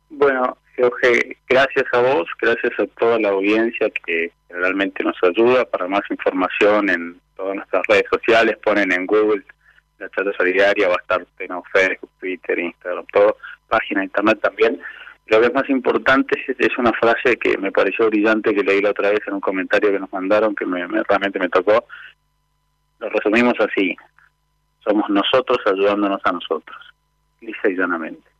Bueno, 0.08 0.56
Jorge, 0.76 1.36
gracias 1.48 1.84
a 1.92 2.00
vos, 2.00 2.28
gracias 2.40 2.72
a 2.78 2.86
toda 2.98 3.18
la 3.18 3.28
audiencia 3.28 3.90
que 3.90 4.32
realmente 4.48 5.04
nos 5.04 5.16
ayuda. 5.22 5.64
Para 5.66 5.86
más 5.86 6.02
información 6.10 6.88
en 6.88 7.20
todas 7.36 7.56
nuestras 7.56 7.82
redes 7.88 8.06
sociales, 8.10 8.56
ponen 8.64 8.90
en 8.92 9.06
Google 9.06 9.42
la 9.98 10.08
chata 10.10 10.32
solidaria, 10.36 10.88
va 10.88 10.94
a 10.94 11.02
estar 11.02 11.26
en 11.38 11.62
Facebook, 11.72 12.10
Twitter, 12.18 12.58
Instagram, 12.58 13.06
todo, 13.12 13.36
página 13.68 14.00
de 14.00 14.06
internet 14.06 14.38
también. 14.40 14.80
Lo 15.26 15.40
que 15.40 15.46
es 15.46 15.54
más 15.54 15.68
importante 15.68 16.38
es, 16.58 16.78
una 16.78 16.92
frase 16.92 17.36
que 17.36 17.56
me 17.58 17.70
pareció 17.70 18.08
brillante 18.08 18.54
que 18.54 18.64
leí 18.64 18.80
la 18.80 18.90
otra 18.90 19.10
vez 19.10 19.20
en 19.26 19.34
un 19.34 19.40
comentario 19.40 19.92
que 19.92 20.00
nos 20.00 20.12
mandaron 20.12 20.54
que 20.54 20.66
me, 20.66 20.86
realmente 20.86 21.38
me 21.38 21.48
tocó. 21.48 21.86
Lo 22.98 23.08
resumimos 23.08 23.54
así, 23.60 23.96
somos 24.84 25.08
nosotros 25.08 25.58
ayudándonos 25.66 26.20
a 26.24 26.32
nosotros, 26.32 26.76
lisa 27.40 27.68
y 27.68 27.76
llanamente. 27.76 28.31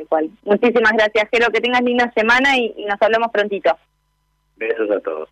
Tal 0.00 0.08
cual. 0.08 0.30
Muchísimas 0.44 0.92
gracias, 0.92 1.28
Jero. 1.30 1.50
Que 1.50 1.60
tengas 1.60 1.82
linda 1.82 2.10
semana 2.14 2.56
y, 2.56 2.74
nos 2.88 3.00
hablamos 3.00 3.30
prontito. 3.30 3.76
Besos 4.56 4.90
a 4.90 5.00
todos. 5.00 5.28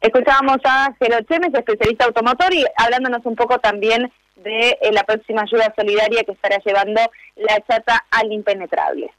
Escuchábamos 0.00 0.58
a 0.64 0.94
Jero 1.00 1.20
Chemes, 1.22 1.52
especialista 1.52 2.04
automotor, 2.04 2.54
y 2.54 2.64
hablándonos 2.76 3.26
un 3.26 3.34
poco 3.34 3.58
también 3.58 4.12
de 4.36 4.78
eh, 4.80 4.92
la 4.92 5.02
próxima 5.02 5.42
ayuda 5.42 5.74
solidaria 5.76 6.22
que 6.22 6.32
estará 6.32 6.58
llevando 6.64 7.00
la 7.34 7.60
chata 7.66 8.04
al 8.10 8.32
impenetrable. 8.32 9.10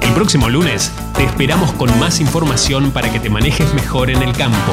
El 0.00 0.14
próximo 0.14 0.48
lunes 0.48 0.90
te 1.14 1.24
esperamos 1.24 1.72
con 1.74 1.90
más 2.00 2.20
información 2.20 2.90
para 2.92 3.12
que 3.12 3.20
te 3.20 3.28
manejes 3.28 3.74
mejor 3.74 4.08
en 4.08 4.22
el 4.22 4.34
campo. 4.34 4.72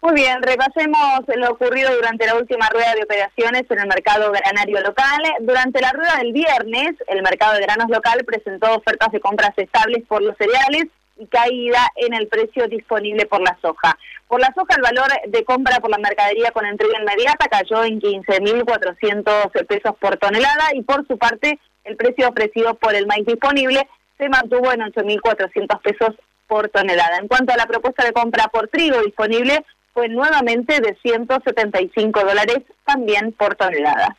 Muy 0.00 0.14
bien, 0.14 0.40
repasemos 0.42 1.24
lo 1.26 1.50
ocurrido 1.50 1.92
durante 1.94 2.24
la 2.24 2.36
última 2.36 2.68
rueda 2.68 2.94
de 2.94 3.02
operaciones 3.02 3.64
en 3.68 3.80
el 3.80 3.88
mercado 3.88 4.30
granario 4.30 4.80
local. 4.80 5.20
Durante 5.40 5.80
la 5.80 5.90
rueda 5.90 6.16
del 6.18 6.32
viernes, 6.32 6.94
el 7.08 7.20
mercado 7.22 7.54
de 7.54 7.62
granos 7.62 7.90
local 7.90 8.24
presentó 8.24 8.76
ofertas 8.76 9.10
de 9.10 9.18
compras 9.20 9.52
estables 9.56 10.04
por 10.06 10.22
los 10.22 10.36
cereales 10.36 10.86
y 11.16 11.26
caída 11.26 11.90
en 11.96 12.14
el 12.14 12.28
precio 12.28 12.68
disponible 12.68 13.26
por 13.26 13.40
la 13.40 13.58
soja. 13.60 13.98
Por 14.28 14.40
la 14.40 14.52
soja, 14.54 14.76
el 14.76 14.82
valor 14.82 15.08
de 15.26 15.44
compra 15.44 15.80
por 15.80 15.90
la 15.90 15.98
mercadería 15.98 16.52
con 16.52 16.64
entrega 16.64 17.00
inmediata 17.00 17.48
cayó 17.48 17.82
en 17.82 18.00
15.400 18.00 19.66
pesos 19.66 19.96
por 20.00 20.16
tonelada 20.16 20.68
y 20.74 20.82
por 20.82 21.06
su 21.08 21.18
parte, 21.18 21.58
el 21.82 21.96
precio 21.96 22.28
ofrecido 22.28 22.74
por 22.74 22.94
el 22.94 23.08
maíz 23.08 23.26
disponible 23.26 23.88
se 24.16 24.28
mantuvo 24.28 24.72
en 24.72 24.80
8.400 24.80 25.80
pesos 25.80 26.14
por 26.46 26.68
tonelada. 26.68 27.18
En 27.18 27.26
cuanto 27.26 27.52
a 27.52 27.56
la 27.56 27.66
propuesta 27.66 28.04
de 28.04 28.12
compra 28.12 28.46
por 28.48 28.68
trigo 28.68 29.02
disponible, 29.02 29.64
fue 29.98 30.08
nuevamente 30.08 30.80
de 30.80 30.96
175 31.02 32.20
dólares 32.20 32.58
también 32.86 33.32
por 33.32 33.56
tonelada. 33.56 34.16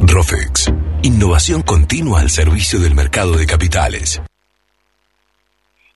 Rofex, 0.00 0.72
innovación 1.04 1.62
continua 1.62 2.20
al 2.20 2.30
servicio 2.30 2.80
del 2.80 2.96
mercado 2.96 3.36
de 3.36 3.46
capitales. 3.46 4.20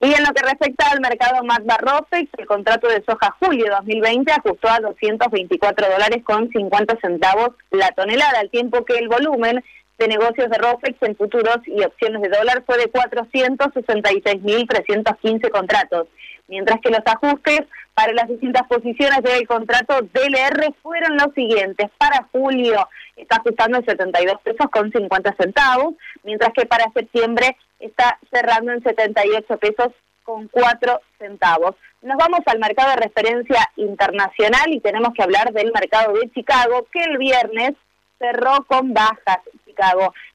Y 0.02 0.14
en 0.14 0.22
lo 0.22 0.32
que 0.32 0.42
respecta 0.42 0.88
al 0.88 1.00
mercado 1.00 1.42
Magba 1.42 1.78
Rofex, 1.78 2.30
el 2.38 2.46
contrato 2.46 2.86
de 2.86 3.02
soja 3.04 3.36
julio 3.40 3.66
2020 3.70 4.30
ajustó 4.30 4.68
a 4.68 4.78
224 4.78 5.90
dólares 5.90 6.22
con 6.22 6.48
50 6.48 6.96
centavos 7.02 7.50
la 7.72 7.90
tonelada, 7.90 8.38
al 8.38 8.50
tiempo 8.50 8.84
que 8.84 8.98
el 8.98 9.08
volumen 9.08 9.64
de 10.01 10.09
negocios 10.09 10.51
de 10.51 10.57
ROFEX 10.57 10.96
en 11.03 11.14
futuros 11.14 11.59
y 11.66 11.84
opciones 11.84 12.22
de 12.22 12.30
dólar 12.30 12.64
fue 12.64 12.78
de 12.78 12.90
466.315 12.90 15.51
contratos, 15.51 16.09
mientras 16.48 16.80
que 16.80 16.88
los 16.88 17.03
ajustes 17.05 17.64
para 17.92 18.14
las 18.14 18.28
distintas 18.28 18.66
posiciones 18.66 19.22
del 19.22 19.46
contrato 19.46 20.01
DLR 20.01 20.72
fueron 20.82 21.18
los 21.18 21.34
siguientes. 21.34 21.90
Para 21.98 22.26
julio 22.32 22.88
está 23.14 23.36
ajustando 23.36 23.76
en 23.76 23.84
72 23.84 24.40
pesos 24.42 24.70
con 24.72 24.90
50 24.90 25.36
centavos, 25.38 25.96
mientras 26.24 26.55
que 26.55 26.64
para 26.64 26.90
septiembre 26.94 27.59
está 27.78 28.18
cerrando 28.32 28.72
en 28.72 28.82
78 28.82 29.59
pesos 29.59 29.88
con 30.22 30.48
4 30.48 30.98
centavos. 31.18 31.76
Nos 32.01 32.16
vamos 32.16 32.40
al 32.46 32.59
mercado 32.59 32.92
de 32.92 32.96
referencia 32.96 33.68
internacional 33.76 34.72
y 34.72 34.80
tenemos 34.80 35.12
que 35.12 35.22
hablar 35.22 35.53
del 35.53 35.72
mercado 35.72 36.14
de 36.14 36.30
Chicago, 36.30 36.86
que 36.90 37.03
el 37.03 37.18
viernes 37.18 37.72
cerró 38.18 38.64
con 38.66 38.94
bajas. 38.94 39.40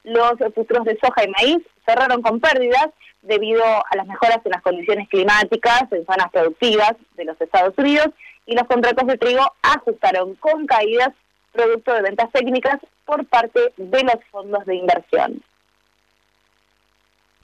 Los 0.04 0.32
futuros 0.54 0.84
de 0.84 0.98
soja 1.02 1.24
y 1.24 1.28
maíz 1.28 1.58
cerraron 1.86 2.22
con 2.22 2.40
pérdidas 2.40 2.88
debido 3.22 3.64
a 3.64 3.96
las 3.96 4.06
mejoras 4.06 4.40
en 4.44 4.52
las 4.52 4.62
condiciones 4.62 5.08
climáticas 5.08 5.84
en 5.90 6.06
zonas 6.06 6.30
productivas 6.32 6.92
de 7.16 7.24
los 7.24 7.40
Estados 7.40 7.74
Unidos 7.76 8.08
y 8.46 8.54
los 8.54 8.66
contratos 8.66 9.06
de 9.06 9.18
trigo 9.18 9.42
ajustaron 9.62 10.34
con 10.36 10.66
caídas 10.66 11.12
producto 11.52 11.92
de 11.92 12.02
ventas 12.02 12.30
técnicas 12.32 12.78
por 13.04 13.26
parte 13.26 13.72
de 13.76 14.02
los 14.02 14.16
fondos 14.30 14.64
de 14.66 14.76
inversión. 14.76 15.42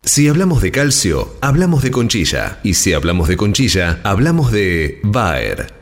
Si 0.03 0.29
hablamos 0.29 0.61
de 0.63 0.73
calcio, 0.73 1.37
hablamos 1.41 1.83
de 1.83 1.93
conchilla. 1.93 2.59
Y 2.63 2.75
si 2.75 2.93
hablamos 2.93 3.29
de 3.29 3.37
conchilla, 3.37 4.01
hablamos 4.05 4.51
de 4.51 5.01
Bayer. 5.05 5.82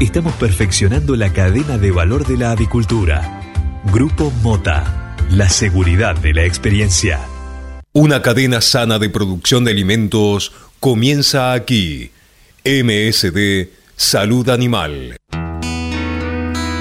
estamos 0.00 0.32
perfeccionando 0.34 1.14
la 1.14 1.32
cadena 1.32 1.78
de 1.78 1.90
valor 1.90 2.26
de 2.26 2.38
la 2.38 2.52
avicultura. 2.52 3.42
Grupo 3.92 4.30
Mota, 4.42 5.16
la 5.30 5.48
seguridad 5.48 6.16
de 6.16 6.32
la 6.32 6.44
experiencia. 6.44 7.20
Una 7.92 8.22
cadena 8.22 8.60
sana 8.60 8.98
de 8.98 9.10
producción 9.10 9.64
de 9.64 9.72
alimentos 9.72 10.52
comienza 10.80 11.52
aquí. 11.52 12.10
MSD 12.64 13.68
Salud 13.96 14.48
Animal. 14.48 15.16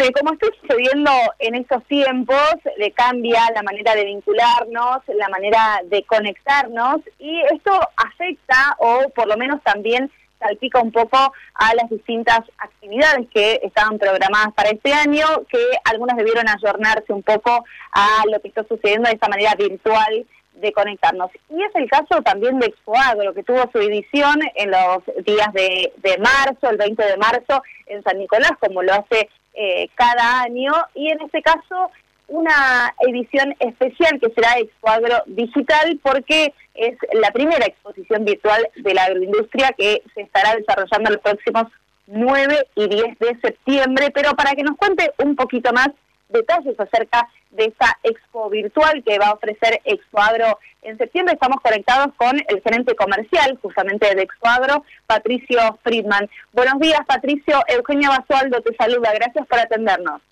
Bueno, 0.00 0.12
y 0.16 0.18
como 0.18 0.32
está 0.32 0.46
sucediendo 0.62 1.10
en 1.40 1.56
estos 1.56 1.84
tiempos, 1.84 2.54
le 2.78 2.90
cambia 2.92 3.42
la 3.54 3.62
manera 3.62 3.94
de 3.94 4.06
vincularnos, 4.06 5.02
la 5.08 5.28
manera 5.28 5.82
de 5.84 6.04
conectarnos, 6.04 7.00
y 7.18 7.38
esto 7.52 7.78
afecta, 7.98 8.76
o 8.78 9.10
por 9.14 9.26
lo 9.28 9.36
menos 9.36 9.62
también 9.62 10.10
salpica 10.38 10.80
un 10.80 10.90
poco 10.90 11.18
a 11.52 11.74
las 11.74 11.90
distintas 11.90 12.40
actividades 12.56 13.28
que 13.28 13.60
estaban 13.62 13.98
programadas 13.98 14.54
para 14.54 14.70
este 14.70 14.90
año, 14.90 15.26
que 15.50 15.62
algunas 15.84 16.16
debieron 16.16 16.48
ayornarse 16.48 17.12
un 17.12 17.22
poco 17.22 17.66
a 17.92 18.22
lo 18.32 18.40
que 18.40 18.48
está 18.48 18.64
sucediendo 18.64 19.06
de 19.06 19.16
esta 19.16 19.28
manera 19.28 19.54
virtual 19.54 20.26
de 20.54 20.72
conectarnos. 20.72 21.30
Y 21.50 21.62
es 21.62 21.74
el 21.74 21.90
caso 21.90 22.22
también 22.22 22.58
de 22.58 22.68
Expoagro, 22.68 23.34
que 23.34 23.42
tuvo 23.42 23.70
su 23.70 23.78
edición 23.80 24.40
en 24.54 24.70
los 24.70 25.04
días 25.26 25.52
de, 25.52 25.92
de 25.98 26.16
marzo, 26.16 26.70
el 26.70 26.78
20 26.78 27.04
de 27.04 27.16
marzo, 27.18 27.62
en 27.84 28.02
San 28.02 28.18
Nicolás, 28.18 28.52
como 28.60 28.82
lo 28.82 28.94
hace 28.94 29.28
eh, 29.54 29.88
cada 29.94 30.42
año 30.42 30.72
y 30.94 31.10
en 31.10 31.20
este 31.22 31.42
caso 31.42 31.90
una 32.28 32.94
edición 33.00 33.54
especial 33.58 34.20
que 34.20 34.30
será 34.30 34.58
Expoagro 34.58 35.22
Digital 35.26 35.98
porque 36.02 36.54
es 36.74 36.96
la 37.12 37.30
primera 37.32 37.66
exposición 37.66 38.24
virtual 38.24 38.68
de 38.76 38.94
la 38.94 39.04
agroindustria 39.04 39.74
que 39.76 40.02
se 40.14 40.22
estará 40.22 40.54
desarrollando 40.54 41.10
los 41.10 41.20
próximos 41.20 41.64
9 42.06 42.68
y 42.76 42.88
10 42.88 43.18
de 43.18 43.40
septiembre, 43.40 44.10
pero 44.14 44.32
para 44.32 44.52
que 44.52 44.62
nos 44.62 44.76
cuente 44.76 45.12
un 45.18 45.34
poquito 45.36 45.72
más 45.72 45.88
detalles 46.28 46.78
acerca 46.78 47.28
de 47.50 47.64
esta 47.64 47.98
expo 48.02 48.48
virtual 48.48 49.02
que 49.04 49.18
va 49.18 49.28
a 49.28 49.32
ofrecer 49.32 49.80
Expoagro 49.84 50.58
en 50.82 50.96
septiembre. 50.98 51.34
Estamos 51.34 51.60
conectados 51.62 52.14
con 52.16 52.40
el 52.48 52.62
gerente 52.62 52.94
comercial 52.94 53.58
justamente 53.60 54.14
de 54.14 54.22
Expoagro, 54.22 54.84
Patricio 55.06 55.78
Friedman. 55.82 56.28
Buenos 56.52 56.78
días, 56.80 57.00
Patricio. 57.06 57.60
Eugenia 57.68 58.10
Basualdo 58.10 58.60
te 58.60 58.74
saluda. 58.76 59.12
Gracias 59.14 59.46
por 59.46 59.58
atendernos. 59.58 60.22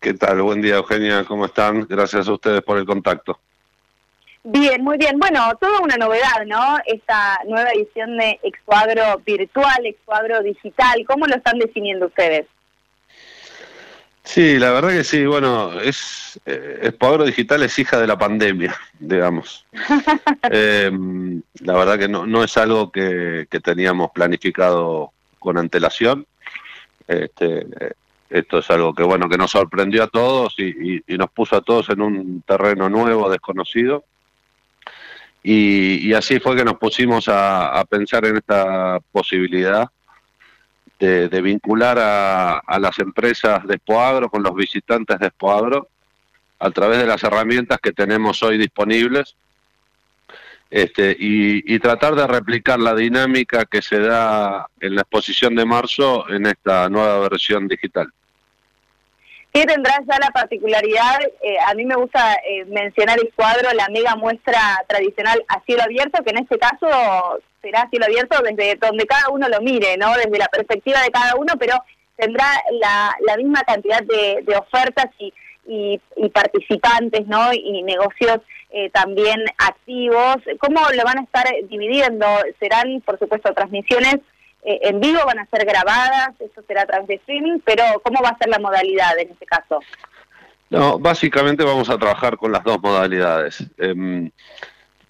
¿Qué 0.00 0.14
tal? 0.14 0.42
Buen 0.42 0.60
día, 0.60 0.76
Eugenia. 0.76 1.24
¿Cómo 1.24 1.46
están? 1.46 1.86
Gracias 1.88 2.28
a 2.28 2.32
ustedes 2.32 2.60
por 2.62 2.76
el 2.78 2.84
contacto. 2.84 3.38
Bien, 4.44 4.82
muy 4.82 4.98
bien. 4.98 5.20
Bueno, 5.20 5.56
toda 5.60 5.78
una 5.80 5.96
novedad, 5.96 6.44
¿no? 6.46 6.78
Esta 6.84 7.38
nueva 7.46 7.70
edición 7.70 8.18
de 8.18 8.40
Expoagro 8.42 9.22
virtual, 9.24 9.86
Expoagro 9.86 10.42
digital. 10.42 11.04
¿Cómo 11.06 11.26
lo 11.26 11.36
están 11.36 11.60
definiendo 11.60 12.06
ustedes? 12.06 12.46
Sí, 14.24 14.58
la 14.58 14.70
verdad 14.70 14.90
que 14.90 15.04
sí, 15.04 15.26
bueno, 15.26 15.80
es 15.80 16.40
eh, 16.46 16.92
Digital 17.26 17.62
es 17.64 17.78
hija 17.78 18.00
de 18.00 18.06
la 18.06 18.16
pandemia, 18.16 18.74
digamos. 18.98 19.66
Em, 20.50 21.42
la 21.60 21.74
verdad 21.74 21.98
que 21.98 22.08
no, 22.08 22.26
no 22.26 22.44
es 22.44 22.56
algo 22.56 22.90
que, 22.90 23.46
teníamos 23.62 24.10
planificado 24.12 25.12
con 25.38 25.58
antelación. 25.58 26.26
Este, 27.08 27.66
esto 28.30 28.58
es 28.58 28.70
algo 28.70 28.94
que 28.94 29.02
bueno 29.02 29.28
que 29.28 29.36
nos 29.36 29.50
sorprendió 29.50 30.04
a 30.04 30.08
todos 30.08 30.54
y, 30.58 31.02
nos 31.08 31.30
puso 31.30 31.56
a 31.56 31.62
todos 31.62 31.90
en 31.90 32.00
un 32.00 32.42
terreno 32.42 32.88
nuevo, 32.88 33.28
desconocido. 33.28 34.04
Y, 35.42 36.12
así 36.14 36.38
fue 36.38 36.56
que 36.56 36.64
nos 36.64 36.78
pusimos 36.78 37.28
a, 37.28 37.80
a 37.80 37.84
pensar 37.84 38.24
en 38.24 38.36
esta 38.36 39.00
posibilidad 39.10 39.90
de, 41.06 41.42
vincular 41.42 41.98
a, 41.98 42.78
las 42.78 42.98
empresas 43.00 43.66
de 43.66 43.74
Expoagro 43.74 44.28
con 44.28 44.42
los 44.42 44.54
visitantes 44.54 45.18
de 45.18 45.26
Expoagro 45.26 45.88
a 46.58 46.70
través 46.70 46.98
de 46.98 47.06
las 47.06 47.22
herramientas 47.24 47.78
que 47.82 47.92
tenemos 47.92 48.42
hoy 48.42 48.56
disponibles 48.56 49.34
este, 50.70 51.16
y, 51.18 51.78
tratar 51.80 52.14
de 52.14 52.26
replicar 52.26 52.78
la 52.78 52.94
dinámica 52.94 53.64
que 53.64 53.82
se 53.82 53.98
da 53.98 54.66
en 54.80 54.94
la 54.94 55.02
exposición 55.02 55.54
de 55.56 55.66
marzo 55.66 56.28
en 56.30 56.46
esta 56.46 56.88
nueva 56.88 57.28
versión 57.28 57.66
digital. 57.66 58.08
¿Qué 59.52 59.66
tendrá 59.66 60.00
ya 60.08 60.18
la 60.18 60.30
particularidad? 60.30 61.20
Eh, 61.42 61.58
a 61.66 61.74
mí 61.74 61.84
me 61.84 61.96
gusta 61.96 62.36
eh, 62.36 62.64
mencionar 62.66 63.18
el 63.18 63.32
cuadro, 63.34 63.68
la 63.74 63.88
mega 63.88 64.16
muestra 64.16 64.58
tradicional 64.88 65.44
a 65.48 65.60
cielo 65.64 65.82
abierto, 65.82 66.24
que 66.24 66.30
en 66.30 66.38
este 66.38 66.58
caso 66.58 67.42
será 67.60 67.86
cielo 67.90 68.06
abierto 68.06 68.42
desde 68.42 68.76
donde 68.76 69.04
cada 69.04 69.28
uno 69.28 69.48
lo 69.50 69.60
mire, 69.60 69.98
¿no? 69.98 70.14
Desde 70.14 70.38
la 70.38 70.48
perspectiva 70.48 71.02
de 71.02 71.10
cada 71.10 71.36
uno, 71.36 71.52
pero 71.60 71.74
tendrá 72.16 72.46
la, 72.80 73.14
la 73.26 73.36
misma 73.36 73.60
cantidad 73.62 74.02
de, 74.02 74.56
ofertas 74.56 75.06
y, 75.18 75.32
y, 76.16 76.28
participantes, 76.30 77.26
¿no? 77.26 77.52
Y 77.52 77.82
negocios 77.82 78.38
eh, 78.70 78.88
también 78.88 79.44
activos. 79.58 80.36
¿Cómo 80.60 80.80
lo 80.96 81.04
van 81.04 81.18
a 81.18 81.22
estar 81.24 81.46
dividiendo? 81.68 82.26
Serán, 82.58 83.02
por 83.02 83.18
supuesto, 83.18 83.52
transmisiones 83.52 84.16
eh, 84.62 84.80
en 84.82 85.00
vivo, 85.00 85.20
van 85.26 85.40
a 85.40 85.46
ser 85.46 85.64
grabadas, 85.64 86.40
eso 86.40 86.62
será 86.66 86.82
a 86.82 86.86
través 86.86 87.08
de 87.08 87.14
streaming, 87.14 87.58
pero 87.64 87.84
¿cómo 88.02 88.22
va 88.22 88.30
a 88.30 88.38
ser 88.38 88.48
la 88.48 88.58
modalidad 88.58 89.18
en 89.18 89.30
este 89.30 89.46
caso? 89.46 89.80
No, 90.70 90.98
básicamente 90.98 91.64
vamos 91.64 91.90
a 91.90 91.98
trabajar 91.98 92.36
con 92.36 92.52
las 92.52 92.64
dos 92.64 92.80
modalidades. 92.80 93.64
Em, 93.76 94.30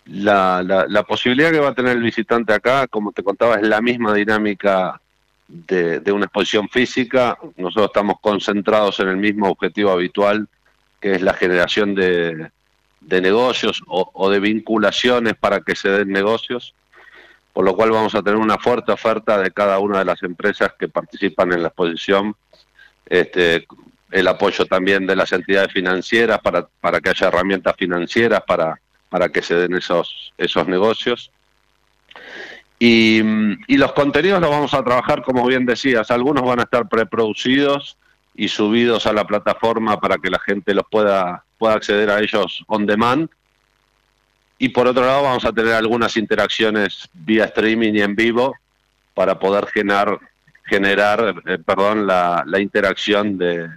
la, 0.07 0.63
la, 0.89 1.03
posibilidad 1.05 1.53
que 1.53 1.61
va 1.61 1.69
a 1.69 1.75
tener 1.75 1.97
el 1.97 2.03
visitante 2.03 2.53
acá, 2.53 2.89
como 2.89 3.13
te 3.13 3.23
contaba, 3.23 3.55
es 3.57 3.63
la 3.63 3.81
misma 3.81 4.13
dinámica 4.15 5.01
de, 5.47 6.13
una 6.13 6.25
exposición 6.25 6.69
física. 6.69 7.39
Nosotros 7.57 7.87
estamos 7.87 8.17
concentrados 8.21 8.99
en 9.01 9.09
el 9.09 9.17
mismo 9.17 9.49
objetivo 9.49 9.91
habitual, 9.91 10.49
que 11.01 11.13
es 11.13 11.23
la 11.23 11.35
generación 11.35 11.95
de, 11.95 12.51
de 13.01 13.21
negocios 13.21 13.83
o, 13.87 14.31
de 14.31 14.41
vinculaciones 14.41 15.35
para 15.35 15.61
que 15.61 15.77
se 15.77 15.91
den 15.91 16.09
negocios 16.09 16.75
por 17.53 17.65
lo 17.65 17.75
cual 17.77 17.91
vamos 17.91 18.15
a 18.15 18.23
tener 18.23 18.39
una 18.39 18.59
fuerte 18.59 18.93
oferta 18.93 19.39
de 19.39 19.51
cada 19.51 19.79
una 19.79 19.99
de 19.99 20.05
las 20.05 20.23
empresas 20.23 20.73
que 20.79 20.89
participan 20.89 21.53
en 21.53 21.63
la 21.63 21.69
exposición, 21.69 22.35
este, 23.07 23.67
el 24.11 24.29
apoyo 24.29 24.65
también 24.67 25.07
de 25.07 25.17
las 25.17 25.33
entidades 25.33 25.73
financieras 25.73 26.39
para, 26.41 26.67
para 26.81 27.01
que 27.01 27.11
haya 27.11 27.29
herramientas 27.29 27.75
financieras 27.77 28.43
para, 28.47 28.81
para 29.09 29.29
que 29.29 29.43
se 29.43 29.55
den 29.55 29.75
esos, 29.75 30.33
esos 30.39 30.67
negocios. 30.67 31.31
Y, 32.79 33.21
y, 33.69 33.77
los 33.77 33.93
contenidos 33.93 34.41
los 34.41 34.51
vamos 34.51 34.75
a 34.75 34.83
trabajar, 34.83 35.23
como 35.23 35.47
bien 35.47 35.67
decías, 35.67 36.11
algunos 36.11 36.43
van 36.43 36.59
a 36.59 36.65
estar 36.65 36.89
preproducidos 36.89 37.97
y 38.35 38.49
subidos 38.49 39.07
a 39.07 39.13
la 39.13 39.25
plataforma 39.25 40.01
para 40.01 40.17
que 40.17 40.31
la 40.31 40.41
gente 40.41 40.75
los 40.75 40.85
pueda, 40.91 41.45
pueda 41.59 41.75
acceder 41.75 42.11
a 42.11 42.19
ellos 42.19 42.65
on 42.67 42.87
demand 42.87 43.31
y 44.63 44.69
por 44.69 44.87
otro 44.87 45.05
lado 45.05 45.25
vamos 45.25 45.45
a 45.45 45.51
tener 45.51 45.75
algunas 45.75 46.17
interacciones 46.17 47.09
vía 47.13 47.47
streaming 47.47 47.95
y 47.95 48.01
en 48.01 48.15
vivo 48.15 48.55
para 49.13 49.37
poder 49.37 49.67
generar, 49.67 50.21
generar 50.63 51.35
eh, 51.47 51.59
perdón, 51.59 52.07
la, 52.07 52.61
interacción 52.61 53.39
de, 53.39 53.69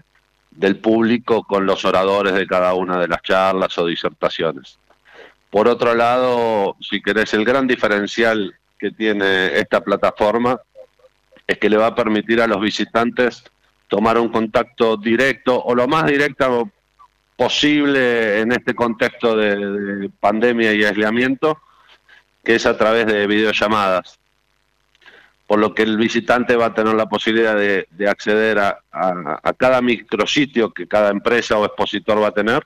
del 0.52 0.78
público 0.78 1.42
con 1.42 1.66
los 1.66 1.86
oradores 1.86 2.34
de 2.34 2.46
cada 2.46 2.76
una 2.76 3.00
de 3.00 3.08
las 3.08 3.24
charlas 3.24 3.76
o 3.80 3.88
disertaciones. 3.88 4.78
Por 5.50 5.68
otro 5.68 5.96
lado, 5.96 6.76
si 6.80 7.02
querés, 7.02 7.34
el 7.34 7.46
gran 7.46 7.66
diferencial 7.66 8.54
que 8.78 8.92
tiene 8.92 9.58
esta 9.58 9.82
plataforma 9.82 10.60
es 11.48 11.58
que 11.58 11.68
le 11.68 11.78
va 11.78 11.88
a 11.88 11.96
permitir 11.96 12.42
a 12.42 12.48
los 12.48 12.62
visitantes 12.62 13.44
tomar 13.88 14.20
un 14.20 14.30
contacto 14.30 14.98
directo 14.98 15.64
o 15.64 15.74
lo 15.74 15.88
más 15.88 16.06
directo 16.06 16.70
posible 17.36 18.40
en 18.40 18.52
este 18.52 18.74
contexto 18.74 19.36
de, 19.36 20.10
pandemia 20.20 20.74
y 20.74 20.84
aislamiento, 20.84 21.60
que 22.44 22.56
es 22.56 22.66
a 22.66 22.78
través 22.78 23.08
de 23.08 23.28
videollamadas. 23.28 24.20
Por 25.48 25.60
lo 25.60 25.76
que 25.76 25.84
el 25.84 25.98
visitante 25.98 26.56
va 26.56 26.68
a 26.68 26.74
tener 26.74 26.96
la 26.96 27.08
posibilidad 27.08 27.56
de, 27.56 27.88
acceder 28.08 28.58
a, 28.60 28.80
cada 29.58 29.82
micrositio 29.82 30.74
que 30.74 30.88
cada 30.88 31.10
empresa 31.10 31.58
o 31.58 31.66
expositor 31.66 32.22
va 32.22 32.30
a 32.30 32.32
tener 32.32 32.66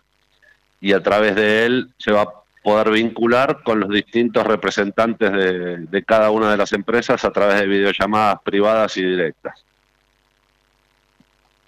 y 0.79 0.93
a 0.93 1.03
través 1.03 1.35
de 1.35 1.65
él 1.65 1.89
se 1.97 2.11
va 2.11 2.21
a 2.21 2.33
poder 2.63 2.91
vincular 2.91 3.63
con 3.63 3.81
los 3.81 3.89
distintos 3.89 4.45
representantes 4.45 5.31
de, 5.31 5.77
de 5.77 6.03
cada 6.03 6.29
una 6.29 6.51
de 6.51 6.57
las 6.57 6.71
empresas 6.71 7.25
a 7.25 7.31
través 7.31 7.59
de 7.59 7.67
videollamadas 7.67 8.39
privadas 8.43 8.95
y 8.95 9.03
directas. 9.03 9.65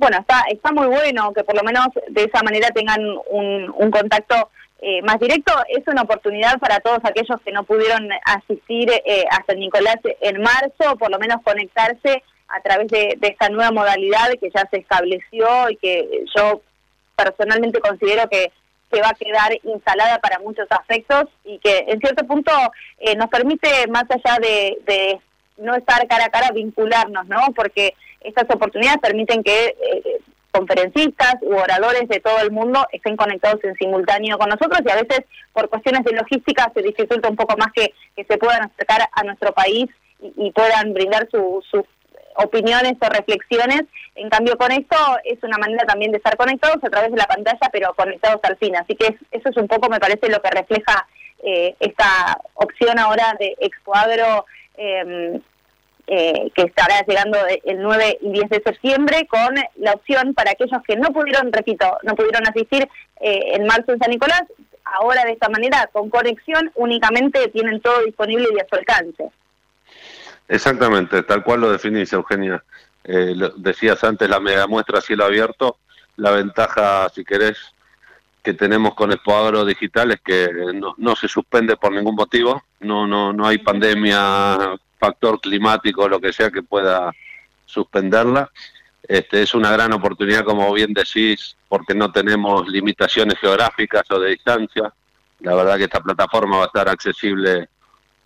Bueno, 0.01 0.17
está, 0.19 0.43
está 0.49 0.71
muy 0.71 0.87
bueno 0.87 1.31
que 1.31 1.43
por 1.43 1.55
lo 1.55 1.63
menos 1.63 1.87
de 2.09 2.23
esa 2.23 2.43
manera 2.43 2.69
tengan 2.71 3.01
un, 3.29 3.73
un 3.75 3.91
contacto 3.91 4.49
eh, 4.81 5.01
más 5.03 5.19
directo. 5.19 5.53
Es 5.69 5.87
una 5.87 6.01
oportunidad 6.01 6.59
para 6.59 6.79
todos 6.79 6.99
aquellos 7.03 7.39
que 7.45 7.51
no 7.51 7.63
pudieron 7.63 8.09
asistir 8.25 8.89
eh, 8.89 9.25
a 9.29 9.45
San 9.45 9.59
Nicolás 9.59 9.97
en 10.21 10.41
marzo, 10.41 10.97
por 10.97 11.11
lo 11.11 11.19
menos 11.19 11.37
conectarse 11.43 12.23
a 12.47 12.59
través 12.61 12.87
de, 12.87 13.15
de 13.19 13.27
esta 13.27 13.49
nueva 13.49 13.71
modalidad 13.71 14.31
que 14.39 14.49
ya 14.49 14.67
se 14.71 14.77
estableció 14.77 15.69
y 15.69 15.77
que 15.77 16.25
yo 16.35 16.61
personalmente 17.15 17.79
considero 17.79 18.27
que 18.27 18.51
que 18.91 19.01
va 19.01 19.09
a 19.09 19.13
quedar 19.13 19.57
instalada 19.63 20.19
para 20.19 20.39
muchos 20.39 20.67
aspectos 20.69 21.25
y 21.45 21.59
que 21.59 21.85
en 21.87 21.99
cierto 21.99 22.25
punto 22.27 22.51
eh, 22.99 23.15
nos 23.15 23.29
permite, 23.29 23.87
más 23.87 24.03
allá 24.09 24.37
de, 24.39 25.19
no 25.61 25.75
estar 25.75 26.07
cara 26.07 26.25
a 26.25 26.29
cara, 26.29 26.51
vincularnos, 26.51 27.27
¿no? 27.27 27.39
Porque 27.55 27.93
estas 28.21 28.45
oportunidades 28.49 28.99
permiten 28.99 29.43
que 29.43 29.67
eh, 29.67 30.21
conferencistas 30.51 31.35
u 31.41 31.55
oradores 31.55 32.07
de 32.09 32.19
todo 32.19 32.39
el 32.41 32.51
mundo 32.51 32.85
estén 32.91 33.15
conectados 33.15 33.63
en 33.63 33.75
simultáneo 33.75 34.37
con 34.37 34.49
nosotros 34.49 34.81
y 34.85 34.91
a 34.91 35.01
veces 35.01 35.21
por 35.53 35.69
cuestiones 35.69 36.03
de 36.03 36.13
logística 36.13 36.71
se 36.73 36.81
dificulta 36.81 37.29
un 37.29 37.35
poco 37.35 37.55
más 37.57 37.71
que, 37.73 37.93
que 38.15 38.25
se 38.25 38.37
puedan 38.37 38.63
acercar 38.63 39.09
a 39.11 39.23
nuestro 39.23 39.53
país 39.53 39.87
y, 40.21 40.51
puedan 40.51 40.93
brindar 40.93 41.27
sus 41.31 41.65
su 41.65 41.85
opiniones 42.35 42.93
o 43.01 43.09
reflexiones. 43.09 43.83
En 44.15 44.29
cambio, 44.29 44.57
con 44.57 44.71
esto 44.71 44.95
es 45.23 45.41
una 45.43 45.57
manera 45.57 45.85
también 45.85 46.11
de 46.11 46.17
estar 46.17 46.37
conectados 46.37 46.83
a 46.83 46.89
través 46.89 47.11
de 47.11 47.17
la 47.17 47.25
pantalla, 47.25 47.69
pero 47.71 47.93
conectados 47.93 48.39
al 48.43 48.57
fin. 48.57 48.75
Así 48.75 48.95
que 48.95 49.17
eso 49.31 49.49
es 49.49 49.57
un 49.57 49.67
poco, 49.67 49.89
me 49.89 49.99
parece, 49.99 50.29
lo 50.29 50.41
que 50.41 50.49
refleja 50.49 51.07
eh, 51.43 51.75
esta 51.79 52.39
opción 52.53 52.99
ahora 52.99 53.35
de 53.39 53.55
Expoagro. 53.59 54.45
Em, 54.77 55.41
eh, 56.07 56.51
que 56.55 56.63
estará 56.63 57.01
llegando 57.07 57.37
el 57.63 57.81
9 57.81 58.19
y 58.21 58.31
10 58.31 58.49
de 58.49 58.61
septiembre, 58.63 59.27
con 59.27 59.55
la 59.77 59.93
opción 59.93 60.33
para 60.33 60.51
aquellos 60.51 60.81
que 60.83 60.95
no 60.95 61.09
pudieron, 61.09 61.51
repito, 61.51 61.97
no 62.03 62.15
pudieron 62.15 62.47
asistir 62.47 62.87
eh, 63.19 63.53
en 63.55 63.65
marzo 63.65 63.93
en 63.93 63.99
San 63.99 64.11
Nicolás, 64.11 64.43
ahora 64.83 65.23
de 65.25 65.33
esta 65.33 65.49
manera, 65.49 65.89
con 65.91 66.09
conexión, 66.09 66.71
únicamente 66.75 67.47
tienen 67.49 67.81
todo 67.81 68.01
disponible 68.03 68.47
y 68.53 68.59
a 68.59 68.67
su 68.69 68.75
alcance. 68.75 69.31
Exactamente, 70.47 71.23
tal 71.23 71.43
cual 71.43 71.61
lo 71.61 71.71
definís, 71.71 72.11
Eugenia. 72.13 72.63
Eh, 73.03 73.33
decías 73.57 74.03
antes 74.03 74.29
la 74.29 74.39
mega 74.39 74.67
muestra 74.67 74.99
a 74.99 75.01
cielo 75.01 75.25
abierto. 75.25 75.77
La 76.17 76.31
ventaja, 76.31 77.09
si 77.09 77.23
querés, 77.23 77.57
que 78.43 78.53
tenemos 78.53 78.95
con 78.95 79.11
Expo 79.11 79.65
Digital 79.65 80.11
es 80.11 80.21
que 80.21 80.49
no, 80.97 81.15
se 81.15 81.27
suspende 81.27 81.77
por 81.77 81.93
ningún 81.93 82.15
motivo. 82.15 82.63
No, 82.79 83.07
no, 83.07 83.31
no 83.33 83.47
hay 83.47 83.59
pandemia, 83.59 84.75
factor 85.01 85.41
climático, 85.41 86.07
lo 86.07 86.21
que 86.21 86.31
sea 86.31 86.51
que 86.51 86.61
pueda 86.61 87.11
suspenderla. 87.65 88.51
Este, 89.07 89.41
es 89.41 89.55
una 89.55 89.71
gran 89.71 89.91
oportunidad, 89.93 90.45
como 90.45 90.71
bien 90.71 90.93
decís, 90.93 91.57
porque 91.67 91.95
no 91.95 92.11
tenemos 92.11 92.67
limitaciones 92.67 93.39
geográficas 93.39 94.03
o 94.11 94.19
de 94.19 94.29
distancia. 94.29 94.93
La 95.39 95.55
verdad 95.55 95.77
que 95.77 95.85
esta 95.85 95.99
plataforma 95.99 96.57
va 96.57 96.63
a 96.63 96.67
estar 96.67 96.87
accesible 96.87 97.67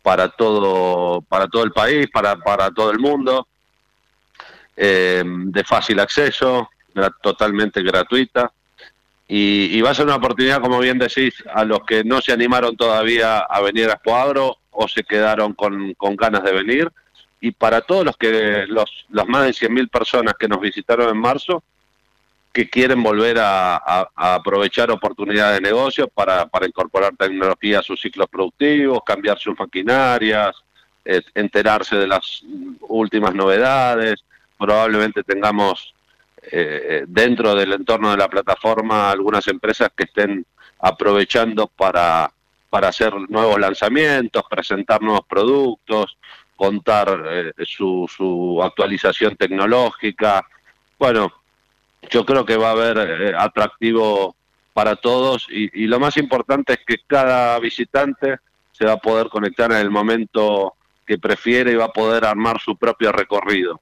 para 0.03 0.27
todo, 0.29 1.21
para 1.21 1.47
todo 1.47 1.63
el 1.63 1.71
país, 1.71 2.07
para, 2.11 2.35
para 2.35 2.69
todo 2.71 2.91
el 2.91 2.99
mundo, 2.99 3.47
eh, 4.75 5.23
de 5.25 5.63
fácil 5.63 5.99
acceso, 6.01 6.69
totalmente 7.21 7.81
gratuita. 7.81 8.51
Y, 9.27 9.81
va 9.81 9.89
a 9.89 9.95
ser 9.95 10.05
una 10.05 10.17
oportunidad, 10.17 10.61
como 10.61 10.77
bien 10.79 10.99
decís, 10.99 11.43
a 11.51 11.63
los 11.63 11.79
que 11.87 12.03
no 12.03 12.21
se 12.21 12.31
animaron 12.31 12.77
todavía 12.77 13.39
a 13.39 13.61
venir 13.61 13.89
a 13.89 13.93
Escuadro 13.93 14.57
o 14.75 14.87
se 14.87 15.03
quedaron 15.03 15.53
con, 15.53 15.93
con 15.93 16.15
ganas 16.15 16.43
de 16.43 16.51
venir. 16.53 16.91
Y 17.39 17.51
para 17.51 17.81
todos 17.81 18.05
los 18.05 18.17
que 18.17 18.65
los, 18.67 19.05
las 19.09 19.27
más 19.27 19.45
de 19.45 19.67
100.000 19.67 19.89
personas 19.89 20.33
que 20.39 20.47
nos 20.47 20.59
visitaron 20.59 21.09
en 21.09 21.17
marzo, 21.17 21.63
que 22.51 22.69
quieren 22.69 23.03
volver 23.03 23.37
a, 23.37 24.09
aprovechar 24.15 24.89
oportunidades 24.89 25.59
de 25.59 25.67
negocio 25.67 26.07
para, 26.07 26.45
para, 26.47 26.65
incorporar 26.65 27.13
tecnología 27.17 27.79
a 27.79 27.83
sus 27.83 27.99
ciclos 27.99 28.29
productivos, 28.29 29.01
cambiar 29.05 29.37
sus 29.37 29.59
maquinarias, 29.59 30.55
eh, 31.03 31.21
enterarse 31.33 31.97
de 31.97 32.07
las 32.07 32.43
últimas 32.87 33.35
novedades. 33.35 34.23
Probablemente 34.57 35.21
tengamos 35.23 35.93
eh, 36.49 37.03
dentro 37.07 37.55
del 37.55 37.73
entorno 37.73 38.11
de 38.11 38.17
la 38.17 38.29
plataforma 38.29 39.11
algunas 39.11 39.45
empresas 39.47 39.89
que 39.95 40.05
estén 40.05 40.45
aprovechando 40.79 41.67
para, 41.67 42.31
para 42.75 42.89
hacer 42.89 43.13
nuevos 43.29 43.57
lanzamientos, 43.57 44.43
presentar 44.49 45.01
nuevos 45.01 45.25
productos, 45.29 46.17
contar 46.57 47.23
eh, 47.25 47.53
su, 47.65 48.05
su 48.13 48.61
actualización 48.61 49.37
tecnológica. 49.37 50.45
Bueno, 50.99 51.31
yo 52.09 52.25
creo 52.25 52.45
que 52.45 52.57
va 52.57 52.67
a 52.67 52.71
haber 52.71 52.97
eh, 52.97 53.33
atractivo 53.33 54.35
para 54.73 54.97
todos 54.97 55.47
y, 55.49 55.87
lo 55.87 56.01
más 56.01 56.17
importante 56.17 56.73
es 56.73 56.79
que 56.85 56.97
cada 57.07 57.57
visitante 57.59 58.39
se 58.73 58.85
va 58.85 58.91
a 58.91 58.97
poder 58.97 59.29
conectar 59.29 59.71
en 59.71 59.77
el 59.77 59.89
momento 59.89 60.73
que 61.07 61.17
prefiere 61.17 61.71
y 61.71 61.75
va 61.75 61.85
a 61.85 61.93
poder 61.93 62.25
armar 62.25 62.59
su 62.59 62.75
propio 62.75 63.13
recorrido. 63.13 63.79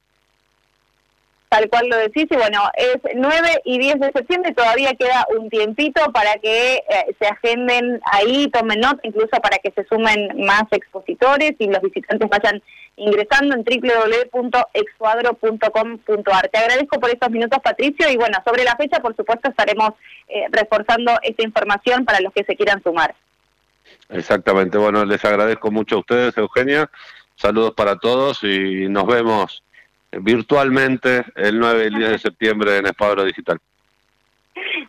Tal 1.54 1.68
cual 1.68 1.88
lo 1.88 1.96
decís, 1.98 2.26
y 2.28 2.34
bueno, 2.34 2.68
es 2.74 2.98
9 3.14 3.62
y 3.64 3.78
10 3.78 4.00
de 4.00 4.10
septiembre, 4.10 4.52
todavía 4.54 4.92
queda 4.94 5.24
un 5.38 5.48
tiempito 5.48 6.00
para 6.12 6.34
que 6.42 6.78
eh, 6.78 7.14
se 7.16 7.28
agenden 7.28 8.00
ahí, 8.06 8.48
tomen 8.48 8.80
nota, 8.80 8.98
incluso 9.04 9.40
para 9.40 9.58
que 9.58 9.70
se 9.70 9.84
sumen 9.84 10.44
más 10.44 10.64
expositores 10.72 11.52
y 11.60 11.68
los 11.68 11.80
visitantes 11.80 12.28
vayan 12.28 12.60
ingresando 12.96 13.54
en 13.54 13.62
www.excuadro.com.ar. 13.62 16.48
Te 16.48 16.58
agradezco 16.58 16.98
por 16.98 17.10
estos 17.10 17.30
minutos, 17.30 17.60
Patricio, 17.62 18.10
y 18.10 18.16
bueno, 18.16 18.36
sobre 18.44 18.64
la 18.64 18.74
fecha, 18.74 18.98
por 18.98 19.14
supuesto, 19.14 19.48
estaremos 19.48 19.90
eh, 20.26 20.46
reforzando 20.50 21.20
esta 21.22 21.44
información 21.44 22.04
para 22.04 22.18
los 22.18 22.32
que 22.32 22.42
se 22.42 22.56
quieran 22.56 22.82
sumar. 22.82 23.14
Exactamente, 24.08 24.76
bueno, 24.76 25.04
les 25.04 25.24
agradezco 25.24 25.70
mucho 25.70 25.94
a 25.94 26.00
ustedes, 26.00 26.36
Eugenia, 26.36 26.90
saludos 27.36 27.74
para 27.76 27.96
todos 27.96 28.42
y 28.42 28.88
nos 28.88 29.06
vemos 29.06 29.63
virtualmente 30.20 31.24
el 31.36 31.58
9 31.58 31.84
y 31.84 31.86
el 31.86 31.94
10 31.94 32.10
de 32.10 32.18
septiembre 32.18 32.76
en 32.78 32.86
Espadro 32.86 33.24
Digital. 33.24 33.58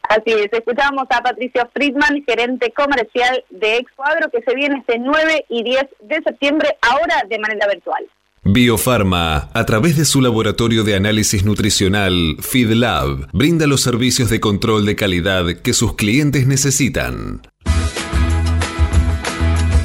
Así 0.09 0.31
es, 0.31 0.49
escuchamos 0.51 1.05
a 1.09 1.21
Patricio 1.21 1.67
Friedman, 1.73 2.23
gerente 2.25 2.71
comercial 2.71 3.43
de 3.49 3.77
Excuadro, 3.77 4.29
que 4.29 4.41
se 4.41 4.55
viene 4.55 4.79
este 4.79 4.99
9 4.99 5.45
y 5.49 5.63
10 5.63 5.83
de 6.01 6.21
septiembre, 6.21 6.69
ahora 6.81 7.23
de 7.27 7.39
manera 7.39 7.67
virtual. 7.67 8.05
Biofarma, 8.47 9.49
a 9.53 9.65
través 9.65 9.97
de 9.97 10.05
su 10.05 10.21
laboratorio 10.21 10.83
de 10.83 10.95
análisis 10.95 11.43
nutricional, 11.43 12.37
FeedLab, 12.39 13.27
brinda 13.33 13.65
los 13.65 13.81
servicios 13.81 14.29
de 14.29 14.39
control 14.39 14.85
de 14.85 14.95
calidad 14.95 15.45
que 15.63 15.73
sus 15.73 15.95
clientes 15.95 16.45
necesitan. 16.45 17.41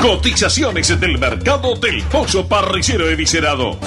Cotizaciones 0.00 0.98
del 0.98 1.18
mercado 1.18 1.74
del 1.74 2.02
pollo 2.04 2.48
parricero 2.48 3.06
eviscerado. 3.10 3.78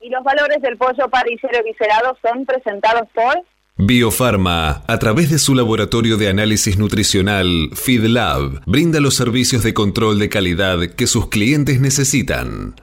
Y 0.00 0.10
los 0.10 0.22
valores 0.22 0.62
del 0.62 0.76
pollo 0.76 1.08
parricero 1.10 1.58
eviscerado 1.58 2.16
son 2.22 2.46
presentados 2.46 3.08
por 3.12 3.34
Biofarma, 3.80 4.82
a 4.86 4.98
través 4.98 5.30
de 5.30 5.38
su 5.38 5.54
laboratorio 5.54 6.16
de 6.16 6.28
análisis 6.28 6.78
nutricional, 6.78 7.70
FeedLab, 7.74 8.62
brinda 8.66 9.00
los 9.00 9.14
servicios 9.14 9.62
de 9.62 9.74
control 9.74 10.18
de 10.18 10.28
calidad 10.28 10.80
que 10.96 11.06
sus 11.06 11.28
clientes 11.28 11.80
necesitan. 11.80 12.74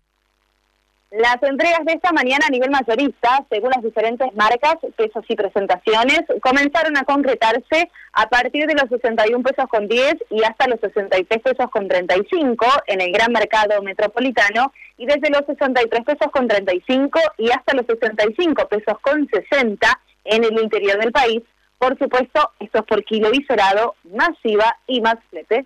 Las 1.18 1.42
entregas 1.44 1.86
de 1.86 1.94
esta 1.94 2.12
mañana 2.12 2.46
a 2.46 2.52
nivel 2.52 2.70
mayorista, 2.70 3.46
según 3.50 3.70
las 3.74 3.82
diferentes 3.82 4.36
marcas, 4.36 4.76
pesos 4.98 5.24
y 5.30 5.36
presentaciones, 5.38 6.24
comenzaron 6.42 6.98
a 6.98 7.06
concretarse 7.06 7.90
a 8.12 8.28
partir 8.28 8.68
de 8.68 8.74
los 8.74 8.90
61 8.90 9.42
pesos 9.42 9.66
con 9.70 9.88
10 9.88 10.16
y 10.32 10.44
hasta 10.44 10.68
los 10.68 10.78
63 10.82 11.42
pesos 11.42 11.72
con 11.72 11.88
35 11.88 12.66
en 12.88 13.00
el 13.00 13.14
gran 13.14 13.32
mercado 13.32 13.82
metropolitano 13.82 14.74
y 14.98 15.06
desde 15.06 15.30
los 15.30 15.46
63 15.46 16.04
pesos 16.04 16.30
con 16.34 16.50
35 16.50 17.18
y 17.38 17.50
hasta 17.50 17.76
los 17.76 17.86
65 17.86 18.68
pesos 18.68 19.00
con 19.00 19.26
60 19.30 19.88
en 20.26 20.44
el 20.44 20.62
interior 20.62 21.00
del 21.00 21.14
país. 21.14 21.44
Por 21.78 21.98
supuesto, 21.98 22.52
esto 22.60 22.80
es 22.80 22.86
por 22.86 23.06
kilo 23.06 23.32
visorado, 23.32 23.96
masiva 24.04 24.76
y 24.86 25.00
más 25.00 25.16
flete. 25.30 25.66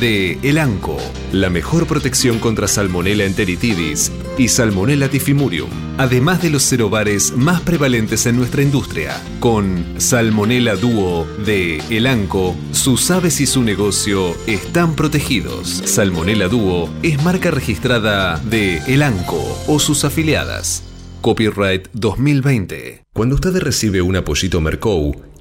de 0.00 0.38
Elanco, 0.42 0.96
la 1.32 1.50
mejor 1.50 1.86
protección 1.86 2.38
contra 2.38 2.68
Salmonella 2.68 3.24
enteritidis 3.24 4.12
y 4.36 4.48
Salmonella 4.48 5.08
tifimurium, 5.08 5.70
además 5.98 6.42
de 6.42 6.50
los 6.50 6.68
cerobares 6.68 7.36
más 7.36 7.60
prevalentes 7.60 8.26
en 8.26 8.36
nuestra 8.36 8.62
industria. 8.62 9.20
Con 9.40 9.84
Salmonella 9.98 10.76
Duo 10.76 11.26
de 11.44 11.78
Elanco, 11.90 12.54
sus 12.72 13.10
aves 13.10 13.40
y 13.40 13.46
su 13.46 13.62
negocio 13.62 14.34
están 14.46 14.94
protegidos. 14.94 15.82
Salmonella 15.84 16.48
Duo 16.48 16.90
es 17.02 17.22
marca 17.22 17.50
registrada 17.50 18.38
de 18.38 18.78
Elanco 18.86 19.42
o 19.66 19.78
sus 19.78 20.04
afiliadas. 20.04 20.82
Copyright 21.20 21.88
2020. 21.94 23.04
Cuando 23.14 23.36
usted 23.36 23.56
recibe 23.56 24.02
un 24.02 24.16
apoyito 24.16 24.60
Mercou, 24.60 25.33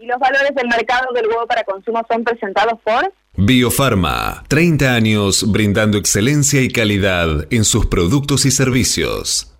Y 0.00 0.06
los 0.06 0.18
valores 0.18 0.54
del 0.54 0.66
mercado 0.66 1.12
del 1.12 1.26
huevo 1.26 1.46
para 1.46 1.62
consumo 1.62 2.00
son 2.10 2.24
presentados 2.24 2.80
por 2.82 3.12
Biofarma, 3.36 4.42
30 4.48 4.94
años 4.94 5.52
brindando 5.52 5.98
excelencia 5.98 6.62
y 6.62 6.68
calidad 6.68 7.46
en 7.50 7.64
sus 7.64 7.86
productos 7.86 8.44
y 8.46 8.50
servicios. 8.50 9.52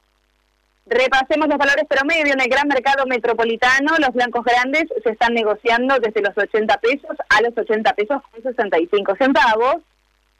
Repasemos 0.86 1.46
los 1.46 1.56
valores 1.56 1.84
promedio 1.88 2.32
en 2.32 2.40
el 2.40 2.48
gran 2.48 2.66
mercado 2.66 3.06
metropolitano. 3.06 3.96
Los 3.98 4.12
blancos 4.12 4.44
grandes 4.44 4.84
se 5.04 5.10
están 5.10 5.34
negociando 5.34 5.98
desde 6.00 6.20
los 6.20 6.36
80 6.36 6.78
pesos 6.78 7.16
a 7.28 7.42
los 7.42 7.56
80 7.56 7.92
pesos 7.94 8.22
con 8.32 8.42
65 8.42 9.16
centavos. 9.16 9.76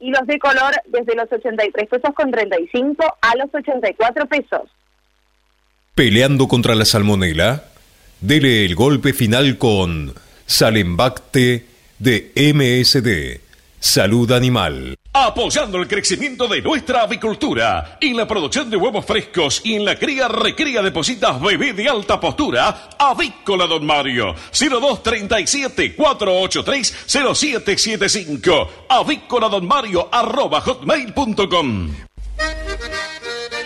y 0.03 0.11
los 0.11 0.27
de 0.27 0.39
color 0.39 0.73
desde 0.87 1.15
los 1.15 1.31
83 1.31 1.87
pesos 1.87 2.15
con 2.15 2.31
35 2.31 3.05
a 3.21 3.37
los 3.37 3.55
84 3.55 4.27
pesos. 4.27 4.63
Peleando 5.95 6.49
contra 6.49 6.75
la 6.75 6.87
salmonela, 6.87 7.65
dele 8.21 8.64
el 8.64 8.75
golpe 8.75 9.12
final 9.12 9.59
con 9.59 10.14
Salembacte 10.47 11.66
de 11.99 12.33
MSD, 12.35 13.41
Salud 13.79 14.31
Animal. 14.33 14.97
Apoyando 15.12 15.79
el 15.79 15.89
crecimiento 15.89 16.47
de 16.47 16.62
nuestra 16.62 17.03
avicultura 17.03 17.99
en 18.01 18.16
la 18.16 18.29
producción 18.29 18.71
de 18.71 18.77
huevos 18.77 19.05
frescos 19.05 19.61
y 19.64 19.75
en 19.75 19.85
la 19.85 19.97
cría 19.97 20.29
recría 20.29 20.83
de 20.83 20.93
positas 20.93 21.41
bebé 21.41 21.73
de 21.73 21.89
alta 21.89 22.21
postura, 22.21 22.91
Avícola 22.97 23.66
Don 23.66 23.85
Mario, 23.85 24.35
0237 24.53 25.97
483 25.97 26.97
0775, 27.07 28.87
avícola 28.89 29.49
Don 29.49 29.66
Mario 29.66 30.09
hotmail.com. 30.12 31.91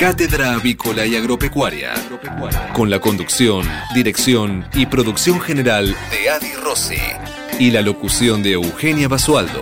Cátedra 0.00 0.54
Avícola 0.54 1.04
y 1.04 1.14
Agropecuaria, 1.14 1.92
con 2.72 2.88
la 2.88 3.00
conducción, 3.00 3.68
dirección 3.94 4.66
y 4.72 4.86
producción 4.86 5.42
general 5.42 5.94
de 6.10 6.30
Adi 6.30 6.54
Rossi 6.54 6.96
y 7.58 7.70
la 7.70 7.82
locución 7.82 8.42
de 8.42 8.52
Eugenia 8.52 9.08
Basualdo. 9.08 9.60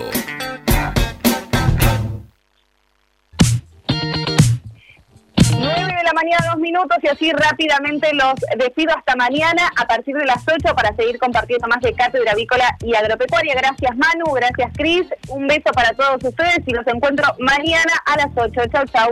9 5.58 5.74
de 5.74 6.04
la 6.04 6.12
mañana, 6.14 6.46
dos 6.52 6.60
minutos, 6.60 6.98
y 7.02 7.08
así 7.08 7.32
rápidamente 7.32 8.14
los 8.14 8.34
despido 8.58 8.96
hasta 8.96 9.16
mañana 9.16 9.68
a 9.76 9.88
partir 9.88 10.14
de 10.14 10.24
las 10.24 10.44
8 10.46 10.72
para 10.76 10.94
seguir 10.94 11.18
compartiendo 11.18 11.66
más 11.66 11.80
de 11.80 11.92
Cátedra 11.94 12.30
Avícola 12.30 12.76
y 12.84 12.94
Agropecuaria. 12.94 13.56
Gracias 13.56 13.96
Manu, 13.96 14.32
gracias 14.34 14.70
Cris, 14.76 15.02
un 15.30 15.48
beso 15.48 15.72
para 15.74 15.94
todos 15.94 16.22
ustedes 16.22 16.60
y 16.64 16.70
los 16.70 16.86
encuentro 16.86 17.26
mañana 17.40 17.92
a 18.06 18.16
las 18.18 18.30
8. 18.36 18.52
Chau, 18.72 18.84
chau. 18.86 19.10